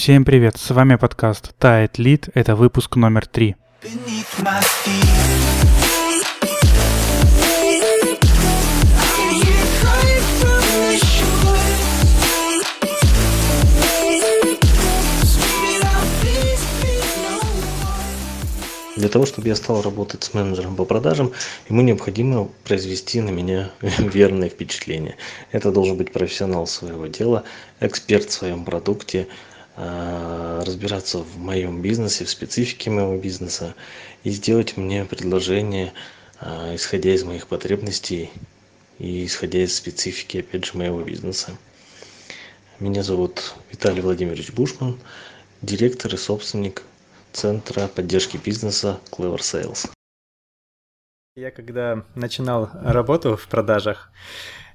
Всем 0.00 0.24
привет, 0.24 0.56
с 0.56 0.70
вами 0.70 0.96
подкаст 0.96 1.54
Тает 1.58 1.98
Лид, 1.98 2.30
это 2.32 2.56
выпуск 2.56 2.96
номер 2.96 3.26
три. 3.26 3.54
Для 18.96 19.08
того, 19.10 19.26
чтобы 19.26 19.48
я 19.48 19.54
стал 19.54 19.82
работать 19.82 20.24
с 20.24 20.32
менеджером 20.32 20.76
по 20.76 20.86
продажам, 20.86 21.32
ему 21.68 21.82
необходимо 21.82 22.48
произвести 22.64 23.20
на 23.20 23.28
меня 23.28 23.70
верное 23.80 24.48
впечатление. 24.48 25.16
Это 25.52 25.70
должен 25.70 25.98
быть 25.98 26.10
профессионал 26.10 26.66
своего 26.66 27.06
дела, 27.06 27.44
эксперт 27.80 28.30
в 28.30 28.32
своем 28.32 28.64
продукте, 28.64 29.28
разбираться 29.76 31.18
в 31.18 31.38
моем 31.38 31.80
бизнесе, 31.82 32.24
в 32.24 32.30
специфике 32.30 32.90
моего 32.90 33.16
бизнеса 33.16 33.74
и 34.24 34.30
сделать 34.30 34.76
мне 34.76 35.04
предложение, 35.04 35.92
а, 36.38 36.74
исходя 36.74 37.14
из 37.14 37.24
моих 37.24 37.46
потребностей 37.46 38.30
и 38.98 39.24
исходя 39.24 39.60
из 39.60 39.74
специфики, 39.74 40.38
опять 40.38 40.64
же, 40.66 40.76
моего 40.76 41.02
бизнеса. 41.02 41.56
Меня 42.78 43.02
зовут 43.02 43.54
Виталий 43.70 44.02
Владимирович 44.02 44.52
Бушман, 44.52 44.98
директор 45.62 46.12
и 46.14 46.16
собственник 46.16 46.82
центра 47.32 47.88
поддержки 47.88 48.36
бизнеса 48.36 49.00
Clever 49.10 49.38
Sales. 49.38 49.90
Я 51.36 51.50
когда 51.50 52.04
начинал 52.14 52.70
работу 52.82 53.36
в 53.36 53.46
продажах, 53.48 54.10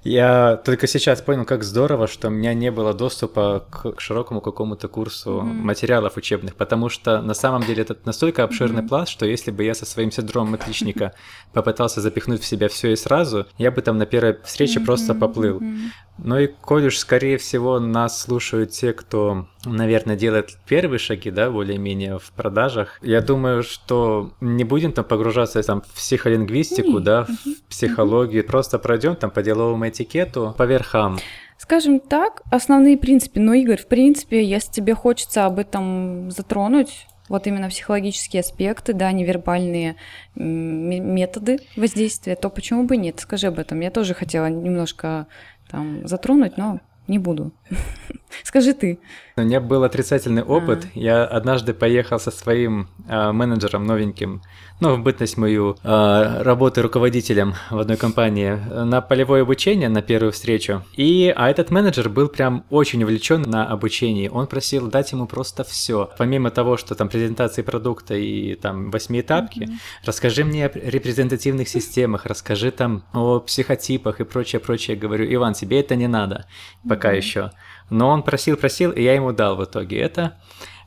я 0.06 0.56
только 0.64 0.86
сейчас 0.86 1.20
понял, 1.20 1.44
как 1.44 1.64
здорово, 1.64 2.06
что 2.06 2.28
у 2.28 2.30
меня 2.30 2.54
не 2.54 2.70
было 2.70 2.94
доступа 2.94 3.66
к 3.70 4.00
широкому 4.00 4.40
какому-то 4.40 4.88
курсу 4.88 5.30
mm-hmm. 5.30 5.52
материалов 5.62 6.16
учебных, 6.16 6.54
потому 6.54 6.88
что 6.88 7.20
на 7.22 7.34
самом 7.34 7.62
деле 7.62 7.82
это 7.82 7.96
настолько 8.04 8.44
обширный 8.44 8.82
mm-hmm. 8.82 8.88
пласт, 8.88 9.10
что 9.10 9.26
если 9.26 9.50
бы 9.50 9.64
я 9.64 9.74
со 9.74 9.84
своим 9.84 10.12
синдромом 10.12 10.54
отличника 10.54 11.12
попытался 11.52 12.00
запихнуть 12.00 12.42
в 12.42 12.46
себя 12.46 12.68
все 12.68 12.92
и 12.92 12.96
сразу, 12.96 13.46
я 13.58 13.70
бы 13.70 13.82
там 13.82 13.98
на 13.98 14.06
первой 14.06 14.38
встрече 14.44 14.78
mm-hmm. 14.78 14.84
просто 14.84 15.14
поплыл. 15.14 15.58
Mm-hmm. 15.58 15.90
Ну 16.18 16.38
и 16.38 16.46
коль 16.46 16.86
уж, 16.86 16.96
скорее 16.98 17.36
всего, 17.36 17.78
нас 17.78 18.22
слушают 18.22 18.70
те, 18.70 18.92
кто, 18.92 19.46
наверное, 19.64 20.16
делает 20.16 20.56
первые 20.66 20.98
шаги, 20.98 21.30
да, 21.30 21.50
более-менее 21.50 22.18
в 22.18 22.30
продажах, 22.32 22.98
я 23.02 23.20
думаю, 23.20 23.62
что 23.62 24.32
не 24.40 24.64
будем 24.64 24.92
там 24.92 25.04
погружаться 25.04 25.62
там, 25.62 25.82
в 25.82 25.94
психолингвистику, 25.94 27.00
да, 27.00 27.24
в 27.24 27.68
психологию, 27.68 28.46
просто 28.46 28.78
пройдем 28.78 29.16
там 29.16 29.30
по 29.30 29.42
деловому 29.42 29.86
этикету 29.96 30.54
по 30.56 30.64
верхам. 30.64 31.18
Скажем 31.58 32.00
так, 32.00 32.42
основные 32.50 32.98
принципы. 32.98 33.40
Но, 33.40 33.54
Игорь, 33.54 33.80
в 33.80 33.88
принципе, 33.88 34.44
если 34.44 34.72
тебе 34.72 34.94
хочется 34.94 35.46
об 35.46 35.58
этом 35.58 36.30
затронуть, 36.30 37.06
вот 37.28 37.46
именно 37.46 37.68
психологические 37.68 38.40
аспекты, 38.40 38.92
да, 38.92 39.10
невербальные 39.10 39.96
методы 40.34 41.58
воздействия, 41.76 42.36
то 42.36 42.50
почему 42.50 42.84
бы 42.84 42.96
нет? 42.96 43.18
Скажи 43.20 43.48
об 43.48 43.58
этом. 43.58 43.80
Я 43.80 43.90
тоже 43.90 44.14
хотела 44.14 44.46
немножко 44.46 45.26
там 45.68 46.06
затронуть, 46.06 46.56
но 46.56 46.80
не 47.08 47.18
буду. 47.18 47.52
Скажи 48.42 48.72
ты. 48.72 48.98
У 49.38 49.42
меня 49.42 49.60
был 49.60 49.84
отрицательный 49.84 50.42
опыт. 50.42 50.86
А. 50.86 50.88
Я 50.94 51.24
однажды 51.24 51.74
поехал 51.74 52.18
со 52.18 52.30
своим 52.30 52.88
э, 53.06 53.32
менеджером 53.32 53.84
новеньким, 53.84 54.40
ну, 54.80 54.96
в 54.96 55.02
бытность 55.02 55.36
мою 55.36 55.76
э, 55.82 56.42
работы 56.42 56.80
руководителем 56.80 57.54
в 57.70 57.78
одной 57.78 57.98
компании, 57.98 58.58
на 58.84 59.02
полевое 59.02 59.42
обучение, 59.42 59.90
на 59.90 60.00
первую 60.00 60.32
встречу. 60.32 60.84
И, 60.96 61.32
а 61.36 61.50
этот 61.50 61.70
менеджер 61.70 62.08
был 62.08 62.28
прям 62.28 62.64
очень 62.70 63.02
увлечен 63.02 63.42
на 63.42 63.66
обучении. 63.66 64.28
Он 64.28 64.46
просил 64.46 64.88
дать 64.88 65.12
ему 65.12 65.26
просто 65.26 65.64
все. 65.64 66.10
Помимо 66.16 66.50
того, 66.50 66.76
что 66.78 66.94
там 66.94 67.08
презентации 67.10 67.60
продукта 67.60 68.14
и 68.14 68.54
там 68.54 68.90
восьмиэтапки, 68.90 69.60
mm-hmm. 69.60 69.78
расскажи 70.04 70.44
мне 70.44 70.66
о 70.66 70.70
репрезентативных 70.72 71.68
системах, 71.68 72.24
расскажи 72.24 72.70
там 72.70 73.04
о 73.12 73.40
психотипах 73.40 74.20
и 74.20 74.24
прочее, 74.24 74.60
прочее. 74.60 74.96
Говорю, 74.96 75.26
Иван, 75.34 75.52
тебе 75.52 75.80
это 75.80 75.94
не 75.94 76.06
надо 76.06 76.46
пока 76.88 77.12
mm-hmm. 77.12 77.16
еще. 77.16 77.50
Но 77.90 78.08
он 78.08 78.22
просил, 78.22 78.56
просил, 78.56 78.90
и 78.90 79.02
я 79.02 79.14
ему 79.14 79.32
дал 79.32 79.56
в 79.56 79.64
итоге 79.64 79.98
это. 79.98 80.36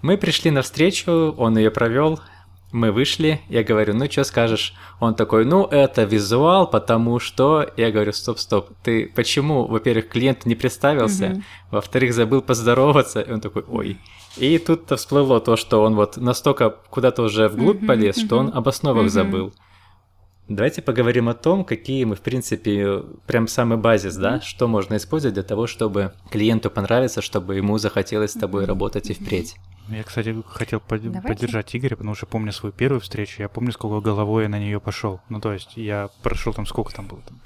Мы 0.01 0.17
пришли 0.17 0.51
на 0.51 0.61
встречу, 0.61 1.33
он 1.37 1.57
ее 1.57 1.71
провел, 1.71 2.19
мы 2.71 2.91
вышли, 2.91 3.41
я 3.49 3.63
говорю, 3.63 3.95
ну 3.95 4.09
что 4.09 4.23
скажешь? 4.23 4.73
Он 4.99 5.15
такой, 5.15 5.43
ну 5.43 5.65
это 5.65 6.03
визуал, 6.03 6.67
потому 6.67 7.19
что... 7.19 7.67
Я 7.77 7.91
говорю, 7.91 8.13
стоп, 8.13 8.37
стоп, 8.37 8.69
ты 8.83 9.11
почему, 9.15 9.65
во-первых, 9.65 10.09
клиент 10.09 10.45
не 10.45 10.55
представился, 10.55 11.25
mm-hmm. 11.25 11.43
во-вторых, 11.71 12.13
забыл 12.13 12.41
поздороваться, 12.41 13.21
и 13.21 13.31
он 13.31 13.41
такой, 13.41 13.63
ой. 13.67 13.97
И 14.37 14.57
тут-то 14.59 14.97
всплыло 14.97 15.41
то, 15.41 15.55
что 15.55 15.81
он 15.81 15.95
вот 15.95 16.17
настолько 16.17 16.69
куда-то 16.89 17.23
уже 17.23 17.47
вглубь 17.47 17.81
mm-hmm, 17.81 17.87
полез, 17.87 18.17
mm-hmm. 18.17 18.25
что 18.25 18.37
он 18.37 18.51
об 18.53 18.67
основах 18.67 19.05
mm-hmm. 19.05 19.09
забыл. 19.09 19.53
Давайте 20.49 20.81
поговорим 20.81 21.29
о 21.29 21.35
том, 21.35 21.63
какие 21.63 22.03
мы, 22.05 22.15
в 22.15 22.21
принципе, 22.21 23.03
прям 23.27 23.47
самый 23.47 23.77
базис, 23.77 24.15
да, 24.15 24.41
что 24.41 24.67
можно 24.67 24.97
использовать 24.97 25.35
для 25.35 25.43
того, 25.43 25.67
чтобы 25.67 26.13
клиенту 26.31 26.71
понравиться, 26.71 27.21
чтобы 27.21 27.57
ему 27.57 27.77
захотелось 27.77 28.31
с 28.31 28.39
тобой 28.39 28.65
работать 28.65 29.11
и 29.11 29.13
впредь. 29.13 29.57
Я, 29.89 30.03
кстати, 30.03 30.35
хотел 30.47 30.79
под... 30.79 31.03
поддержать 31.21 31.75
Игоря, 31.75 31.95
потому 31.95 32.15
что 32.15 32.25
помню 32.25 32.51
свою 32.51 32.73
первую 32.73 32.99
встречу, 32.99 33.43
я 33.43 33.47
помню, 33.47 33.71
сколько 33.71 34.01
головой 34.01 34.43
я 34.43 34.49
на 34.49 34.57
нее 34.57 34.79
пошел. 34.79 35.21
Ну, 35.29 35.39
то 35.39 35.53
есть 35.53 35.77
я 35.77 36.09
прошел 36.23 36.51
там, 36.51 36.65
сколько 36.65 36.93
там 36.95 37.05
было, 37.05 37.21
там, 37.21 37.39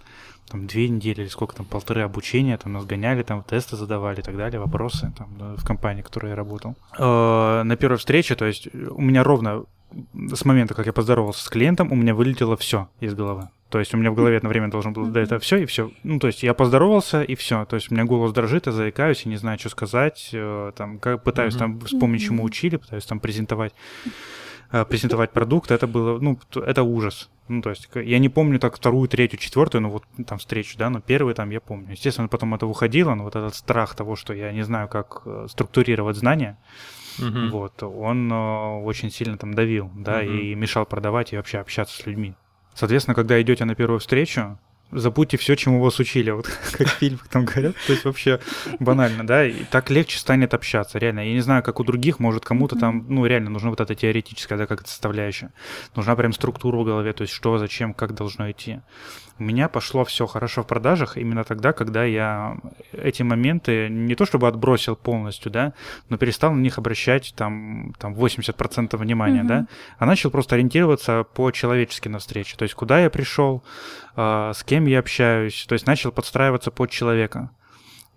там 0.47 0.68
две 0.68 0.88
недели 0.88 1.22
или 1.22 1.28
сколько 1.28 1.56
там, 1.56 1.66
полторы 1.66 2.03
обучения, 2.03 2.58
там 2.58 2.72
нас 2.72 2.85
гоняли, 2.85 3.24
там 3.24 3.44
тесты 3.44 3.75
задавали 3.75 4.22
и 4.22 4.24
так 4.24 4.38
далее, 4.38 4.62
вопросы 4.62 5.12
там 5.18 5.56
в 5.58 5.66
компании, 5.66 6.02
в 6.03 6.06
которой 6.06 6.30
я 6.30 6.35
работал. 6.35 6.75
Э, 6.97 7.64
на 7.64 7.75
первой 7.75 7.97
встрече, 7.97 8.35
то 8.35 8.46
есть 8.46 8.68
у 8.74 9.02
меня 9.02 9.24
ровно 9.24 9.66
с 10.34 10.46
момента, 10.46 10.74
как 10.74 10.86
я 10.86 10.94
поздоровался 10.94 11.44
с 11.44 11.50
клиентом, 11.50 11.92
у 11.92 11.96
меня 11.96 12.16
вылетело 12.16 12.58
все 12.58 12.90
из 13.00 13.14
головы. 13.14 13.50
То 13.70 13.80
есть 13.80 13.92
у 13.96 13.98
меня 13.98 14.12
в 14.12 14.16
голове 14.16 14.38
одно 14.38 14.50
время 14.50 14.70
должен 14.70 14.94
был, 14.94 15.08
да, 15.08 15.22
это 15.22 15.40
все 15.40 15.58
и 15.58 15.66
все. 15.66 15.92
Ну, 16.04 16.20
то 16.20 16.28
есть 16.28 16.44
я 16.44 16.54
поздоровался 16.54 17.24
и 17.24 17.34
все. 17.34 17.66
То 17.66 17.76
есть 17.76 17.90
у 17.90 17.96
меня 17.96 18.06
голос 18.06 18.32
дрожит, 18.32 18.68
я 18.68 18.72
заикаюсь, 18.72 19.26
и 19.26 19.30
не 19.30 19.36
знаю, 19.36 19.58
что 19.58 19.70
сказать. 19.70 20.30
Э, 20.32 20.72
там, 20.76 21.00
как, 21.00 21.24
пытаюсь 21.24 21.56
там 21.56 21.80
вспомнить, 21.80 22.22
чему 22.22 22.44
учили, 22.44 22.78
пытаюсь 22.78 23.06
там 23.06 23.20
презентовать 23.20 23.74
э, 24.72 24.86
презентовать 24.86 25.32
продукт, 25.32 25.72
это 25.72 25.88
было, 25.88 26.20
ну, 26.20 26.38
это 26.53 26.84
ужас. 26.84 27.32
Ну, 27.48 27.64
то 27.64 27.72
есть 27.72 27.90
я 27.96 28.20
не 28.20 28.30
помню 28.30 28.59
так 28.59 28.76
вторую, 28.76 29.09
третью, 29.09 29.40
четвертую, 29.40 29.82
ну, 29.82 29.90
вот 29.90 30.03
там 30.28 30.38
встречу, 30.38 30.78
да, 30.78 30.92
но 30.92 31.02
первый 31.02 31.34
там 31.34 31.50
я 31.50 31.59
помню. 31.59 31.94
Естественно, 31.94 32.28
потом 32.28 32.53
это 32.53 32.68
уходило, 32.68 33.16
но 33.16 33.24
вот 33.24 33.36
этот 33.36 33.56
страх 33.56 33.96
того, 33.96 34.16
что 34.16 34.34
я 34.34 34.52
не 34.52 34.62
знаю, 34.62 34.88
как 34.88 35.24
э, 35.26 35.48
структурировать 35.50 36.16
знания, 36.16 36.58
угу. 37.19 37.50
вот, 37.50 37.84
он 37.84 38.31
э, 38.31 38.84
очень 38.84 39.12
сильно 39.12 39.38
там 39.38 39.53
давил, 39.53 39.91
да, 39.96 40.19
угу. 40.19 40.31
и 40.31 40.56
мешал 40.56 40.85
продавать 40.85 41.34
и 41.34 41.38
вообще 41.38 41.59
общаться 41.59 41.96
с 41.96 42.06
людьми. 42.06 42.35
Соответственно, 42.74 43.16
когда 43.16 43.41
идете 43.41 43.66
на 43.66 43.75
первую 43.75 44.00
встречу, 44.00 44.57
забудьте 44.91 45.38
все, 45.38 45.56
чему 45.56 45.81
вас 45.81 46.00
учили, 46.00 46.31
вот 46.31 46.47
как 46.72 46.88
в 46.88 46.91
фильмах 46.91 47.28
там 47.28 47.46
говорят, 47.46 47.75
то 47.88 47.94
есть 47.94 48.06
вообще 48.06 48.40
банально, 48.79 49.25
да, 49.25 49.46
и 49.46 49.63
так 49.66 49.90
легче 49.90 50.18
станет 50.18 50.53
общаться, 50.53 50.97
реально. 50.97 51.22
Я 51.22 51.34
не 51.34 51.41
знаю, 51.41 51.63
как 51.63 51.79
у 51.79 51.84
других, 51.84 52.19
может, 52.19 52.46
кому-то 52.46 52.78
там, 52.78 53.06
ну, 53.09 53.25
реально 53.25 53.50
нужна 53.50 53.69
вот 53.69 53.81
эта 53.81 53.96
теоретическая, 53.96 54.57
да, 54.57 54.66
как 54.68 54.88
составляющая. 54.88 55.52
Нужна 55.96 56.16
прям 56.16 56.34
структура 56.34 56.78
в 56.78 56.84
голове, 56.84 57.13
то 57.13 57.23
есть 57.23 57.34
что, 57.34 57.57
зачем, 57.57 57.94
как 57.94 58.13
должно 58.13 58.50
идти. 58.52 58.79
У 59.40 59.44
меня 59.44 59.68
пошло 59.68 60.06
все 60.06 60.28
хорошо 60.28 60.62
в 60.62 60.68
продажах 60.68 61.18
именно 61.18 61.44
тогда, 61.44 61.74
когда 61.74 62.04
я 62.04 62.58
эти 62.92 63.24
моменты 63.24 63.90
не 63.90 64.16
то 64.16 64.26
чтобы 64.26 64.48
отбросил 64.48 64.96
полностью, 64.96 65.52
да, 65.52 65.74
но 66.10 66.18
перестал 66.18 66.54
на 66.54 66.62
них 66.62 66.78
обращать 66.78 67.34
там, 67.36 67.94
там 67.98 68.14
80% 68.14 68.96
внимания, 68.96 69.42
mm-hmm. 69.42 69.48
да, 69.48 69.68
а 69.98 70.06
начал 70.06 70.30
просто 70.30 70.56
ориентироваться 70.56 71.24
по-человечески 71.24 72.10
на 72.10 72.20
встречу. 72.20 72.58
То 72.58 72.64
есть 72.64 72.76
куда 72.76 73.00
я 73.00 73.10
пришел, 73.10 73.64
э, 74.16 74.52
с 74.54 74.64
кем 74.64 74.86
я 74.86 75.00
общаюсь, 75.00 75.66
то 75.68 75.74
есть 75.74 75.88
начал 75.88 76.12
подстраиваться 76.12 76.70
под 76.70 76.92
человека 76.92 77.50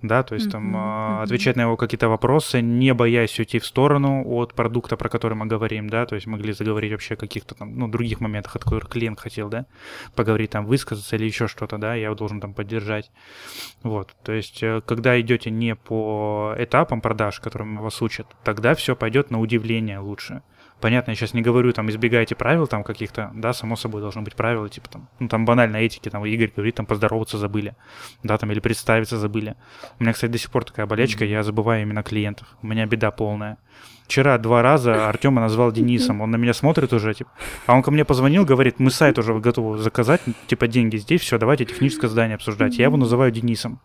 да, 0.07 0.23
то 0.23 0.35
есть 0.35 0.51
там 0.51 0.77
mm-hmm. 0.77 1.23
отвечать 1.23 1.57
на 1.57 1.63
его 1.63 1.77
какие-то 1.77 2.09
вопросы, 2.09 2.61
не 2.61 2.95
боясь 2.95 3.39
уйти 3.39 3.59
в 3.59 3.67
сторону 3.67 4.25
от 4.27 4.55
продукта, 4.55 4.97
про 4.97 5.09
который 5.09 5.35
мы 5.35 5.47
говорим, 5.47 5.89
да, 5.89 6.07
то 6.07 6.15
есть 6.15 6.27
могли 6.27 6.53
заговорить 6.53 6.93
вообще 6.93 7.15
о 7.15 7.17
каких-то 7.17 7.55
там, 7.55 7.77
ну, 7.79 7.89
других 7.89 8.21
моментах, 8.21 8.57
от 8.57 8.65
которых 8.65 8.89
клиент 8.89 9.21
хотел, 9.21 9.49
да, 9.49 9.67
поговорить 10.15 10.51
там, 10.51 10.67
высказаться 10.67 11.17
или 11.17 11.25
еще 11.25 11.49
что-то, 11.49 11.79
да, 11.79 11.95
я 11.95 12.15
должен 12.15 12.41
там 12.41 12.55
поддержать, 12.55 13.11
вот, 13.83 14.15
то 14.23 14.33
есть 14.33 14.63
э, 14.63 14.81
когда 14.87 15.21
идете 15.21 15.51
не 15.51 15.75
по 15.75 16.55
этапам 16.59 17.01
продаж, 17.01 17.41
которым 17.41 17.79
вас 17.79 18.03
учат, 18.03 18.27
тогда 18.45 18.75
все 18.75 18.97
пойдет 18.97 19.31
на 19.31 19.41
удивление 19.41 19.99
лучше, 19.99 20.43
Понятно, 20.81 21.13
я 21.13 21.17
сейчас 21.17 21.33
не 21.33 21.41
говорю, 21.41 21.73
там, 21.73 21.89
избегайте 21.89 22.35
правил 22.35 22.67
там 22.67 22.85
каких-то, 22.85 23.31
да, 23.35 23.55
само 23.55 23.77
собой 23.77 24.03
должны 24.03 24.21
быть 24.21 24.35
правила, 24.35 24.69
типа 24.69 24.91
там, 24.91 25.09
ну, 25.19 25.29
там 25.29 25.47
банально 25.47 25.79
этики, 25.79 26.11
там, 26.11 26.25
Игорь 26.27 26.53
говорит, 26.55 26.75
там, 26.75 26.85
поздороваться 26.85 27.39
забыли, 27.39 27.75
да, 28.23 28.37
там, 28.37 28.53
или 28.53 28.61
представиться 28.61 29.17
забыли. 29.17 29.57
У 29.99 30.03
меня, 30.03 30.13
кстати, 30.13 30.31
до 30.31 30.39
сих 30.39 30.51
пор 30.51 30.65
такая 30.65 30.85
болечка, 30.85 31.25
mm-hmm. 31.25 31.31
я 31.31 31.43
забываю 31.43 31.83
именно 31.83 32.03
клиентов, 32.03 32.47
у 32.61 32.67
меня 32.67 32.85
беда 32.85 33.11
полная. 33.11 33.57
Вчера 34.05 34.37
два 34.39 34.63
раза 34.63 35.09
Артема 35.09 35.41
назвал 35.41 35.73
Денисом, 35.73 36.21
он 36.21 36.31
на 36.31 36.37
меня 36.37 36.53
смотрит 36.53 36.93
уже, 36.93 37.15
типа, 37.15 37.31
а 37.67 37.75
он 37.75 37.83
ко 37.83 37.91
мне 37.91 38.05
позвонил, 38.05 38.45
говорит, 38.45 38.79
мы 38.79 38.91
сайт 38.91 39.19
уже 39.19 39.35
готовы 39.35 39.79
заказать, 39.79 40.21
типа, 40.47 40.69
деньги 40.69 40.99
здесь, 40.99 41.23
все, 41.23 41.39
давайте 41.39 41.65
техническое 41.65 42.09
задание 42.09 42.35
обсуждать. 42.35 42.77
Я 42.77 42.85
его 42.85 42.99
называю 42.99 43.33
Денисом. 43.33 43.81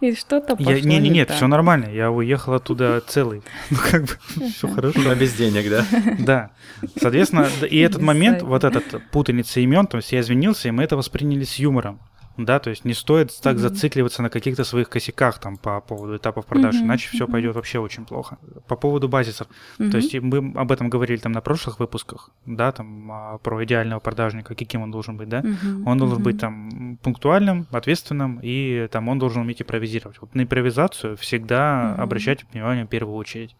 И 0.00 0.14
что-то 0.14 0.56
пошло 0.56 0.72
я, 0.72 0.80
не, 0.80 0.98
не, 0.98 1.10
Нет, 1.10 1.30
все 1.30 1.46
нормально, 1.46 1.90
я 1.92 2.10
уехал 2.10 2.54
оттуда 2.54 3.02
целый. 3.06 3.42
Ну, 3.70 3.76
как 3.90 4.02
бы, 4.04 4.48
все 4.50 4.68
хорошо. 4.68 5.10
А 5.10 5.14
без 5.14 5.34
денег, 5.34 5.68
да? 5.68 5.86
Да. 6.18 6.50
Соответственно, 6.98 7.48
и 7.68 7.78
этот 7.78 8.00
момент, 8.00 8.42
вот 8.42 8.64
этот 8.64 9.02
путаница 9.10 9.60
имен, 9.60 9.86
то 9.86 9.98
есть 9.98 10.12
я 10.12 10.20
извинился, 10.20 10.68
и 10.68 10.70
мы 10.70 10.84
это 10.84 10.96
восприняли 10.96 11.44
с 11.44 11.56
юмором 11.56 12.00
да, 12.36 12.58
то 12.58 12.70
есть 12.70 12.84
не 12.84 12.94
стоит 12.94 13.32
так 13.40 13.56
mm-hmm. 13.56 13.58
зацикливаться 13.58 14.22
на 14.22 14.30
каких-то 14.30 14.64
своих 14.64 14.88
косяках 14.88 15.38
там 15.38 15.56
по 15.56 15.80
поводу 15.80 16.16
этапов 16.16 16.46
продаж, 16.46 16.76
mm-hmm. 16.76 16.84
иначе 16.84 17.08
все 17.10 17.26
пойдет 17.26 17.54
вообще 17.54 17.78
очень 17.78 18.04
плохо. 18.04 18.38
По 18.66 18.76
поводу 18.76 19.08
базисов, 19.08 19.48
mm-hmm. 19.78 19.90
то 19.90 19.96
есть 19.96 20.14
мы 20.14 20.52
об 20.56 20.72
этом 20.72 20.88
говорили 20.88 21.18
там 21.18 21.32
на 21.32 21.40
прошлых 21.40 21.80
выпусках, 21.80 22.30
да, 22.46 22.72
там 22.72 23.10
а, 23.12 23.38
про 23.38 23.64
идеального 23.64 24.00
продажника, 24.00 24.54
каким 24.54 24.82
он 24.82 24.90
должен 24.90 25.16
быть, 25.16 25.28
да, 25.28 25.40
mm-hmm. 25.40 25.82
он 25.86 25.98
должен 25.98 26.18
mm-hmm. 26.18 26.22
быть 26.22 26.38
там 26.38 26.98
пунктуальным, 27.02 27.66
ответственным 27.70 28.40
и 28.42 28.88
там 28.90 29.08
он 29.08 29.18
должен 29.18 29.42
уметь 29.42 29.62
импровизировать. 29.62 30.20
Вот 30.20 30.34
на 30.34 30.42
импровизацию 30.42 31.16
всегда 31.16 31.94
mm-hmm. 31.96 32.02
обращать 32.02 32.44
внимание 32.52 32.84
в 32.84 32.88
первую 32.88 33.16
очередь. 33.16 33.56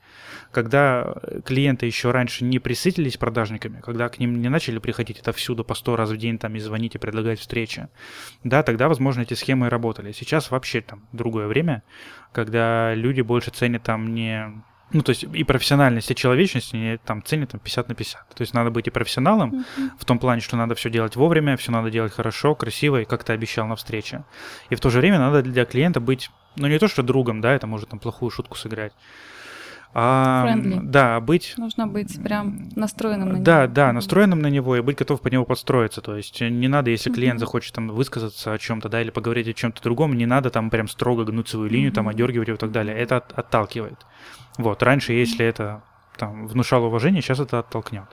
Когда 0.52 1.14
клиенты 1.44 1.86
еще 1.86 2.10
раньше 2.10 2.44
не 2.44 2.58
присытились 2.58 3.16
продажниками, 3.16 3.80
когда 3.80 4.08
к 4.08 4.18
ним 4.18 4.40
не 4.40 4.48
начали 4.48 4.78
приходить 4.78 5.18
это 5.18 5.32
всюду 5.32 5.64
по 5.64 5.74
сто 5.74 5.96
раз 5.96 6.10
в 6.10 6.16
день 6.16 6.38
там 6.38 6.54
и 6.56 6.58
звонить 6.58 6.94
и 6.94 6.98
предлагать 6.98 7.38
встречи, 7.38 7.88
да, 8.42 8.62
тогда, 8.70 8.88
возможно, 8.88 9.22
эти 9.22 9.34
схемы 9.34 9.68
работали. 9.68 10.12
Сейчас 10.12 10.52
вообще 10.52 10.80
там 10.80 11.02
другое 11.12 11.48
время, 11.48 11.82
когда 12.32 12.94
люди 12.94 13.20
больше 13.20 13.50
ценят 13.50 13.82
там 13.82 14.14
не 14.14 14.62
ну, 14.92 15.02
то 15.02 15.10
есть 15.10 15.22
и 15.22 15.44
профессиональность, 15.44 16.10
и 16.10 16.14
человечность 16.14 16.74
они 16.74 16.98
там 17.04 17.22
ценят 17.24 17.50
там 17.50 17.60
50 17.60 17.88
на 17.88 17.94
50. 17.94 18.28
То 18.28 18.42
есть 18.42 18.54
надо 18.54 18.70
быть 18.70 18.88
и 18.88 18.90
профессионалом 18.90 19.50
mm-hmm. 19.54 19.90
в 19.98 20.04
том 20.04 20.18
плане, 20.18 20.40
что 20.40 20.56
надо 20.56 20.74
все 20.74 20.90
делать 20.90 21.16
вовремя, 21.16 21.56
все 21.56 21.72
надо 21.72 21.90
делать 21.90 22.12
хорошо, 22.12 22.54
красиво, 22.54 23.00
и 23.00 23.04
как 23.04 23.24
ты 23.24 23.32
обещал 23.32 23.66
на 23.66 23.76
встрече. 23.76 24.24
И 24.68 24.74
в 24.74 24.80
то 24.80 24.90
же 24.90 24.98
время 24.98 25.18
надо 25.18 25.42
для 25.42 25.64
клиента 25.64 26.00
быть, 26.00 26.30
ну, 26.56 26.66
не 26.66 26.78
то 26.78 26.88
что 26.88 27.02
другом, 27.02 27.40
да, 27.40 27.52
это 27.52 27.66
может 27.66 27.88
там 27.88 27.98
плохую 28.00 28.30
шутку 28.30 28.56
сыграть, 28.56 28.92
а, 29.92 30.54
Да, 30.56 31.20
быть... 31.20 31.54
Нужно 31.56 31.86
быть 31.86 32.22
прям 32.22 32.68
настроенным 32.76 33.28
на 33.28 33.32
него. 33.34 33.44
Да, 33.44 33.66
да, 33.66 33.92
настроенным 33.92 34.40
на 34.40 34.48
него 34.48 34.76
и 34.76 34.80
быть 34.80 34.98
готов 34.98 35.20
под 35.20 35.32
него 35.32 35.44
подстроиться. 35.44 36.00
То 36.00 36.16
есть 36.16 36.40
не 36.40 36.68
надо, 36.68 36.90
если 36.90 37.10
клиент 37.10 37.36
mm-hmm. 37.36 37.40
захочет 37.40 37.74
там 37.74 37.88
высказаться 37.88 38.52
о 38.52 38.58
чем-то, 38.58 38.88
да, 38.88 39.02
или 39.02 39.10
поговорить 39.10 39.48
о 39.48 39.52
чем-то 39.52 39.82
другом, 39.82 40.16
не 40.16 40.26
надо 40.26 40.50
там 40.50 40.70
прям 40.70 40.88
строго 40.88 41.24
гнуть 41.24 41.48
свою 41.48 41.68
линию, 41.68 41.90
mm-hmm. 41.90 41.94
там, 41.94 42.08
одергивать 42.08 42.48
его 42.48 42.56
и 42.56 42.60
так 42.60 42.70
далее. 42.70 42.96
Это 42.96 43.16
от, 43.16 43.32
отталкивает. 43.32 44.06
Вот, 44.58 44.82
раньше, 44.82 45.12
если 45.12 45.44
это 45.44 45.82
там 46.16 46.46
внушало 46.46 46.86
уважение, 46.86 47.22
сейчас 47.22 47.40
это 47.40 47.58
оттолкнет. 47.58 48.08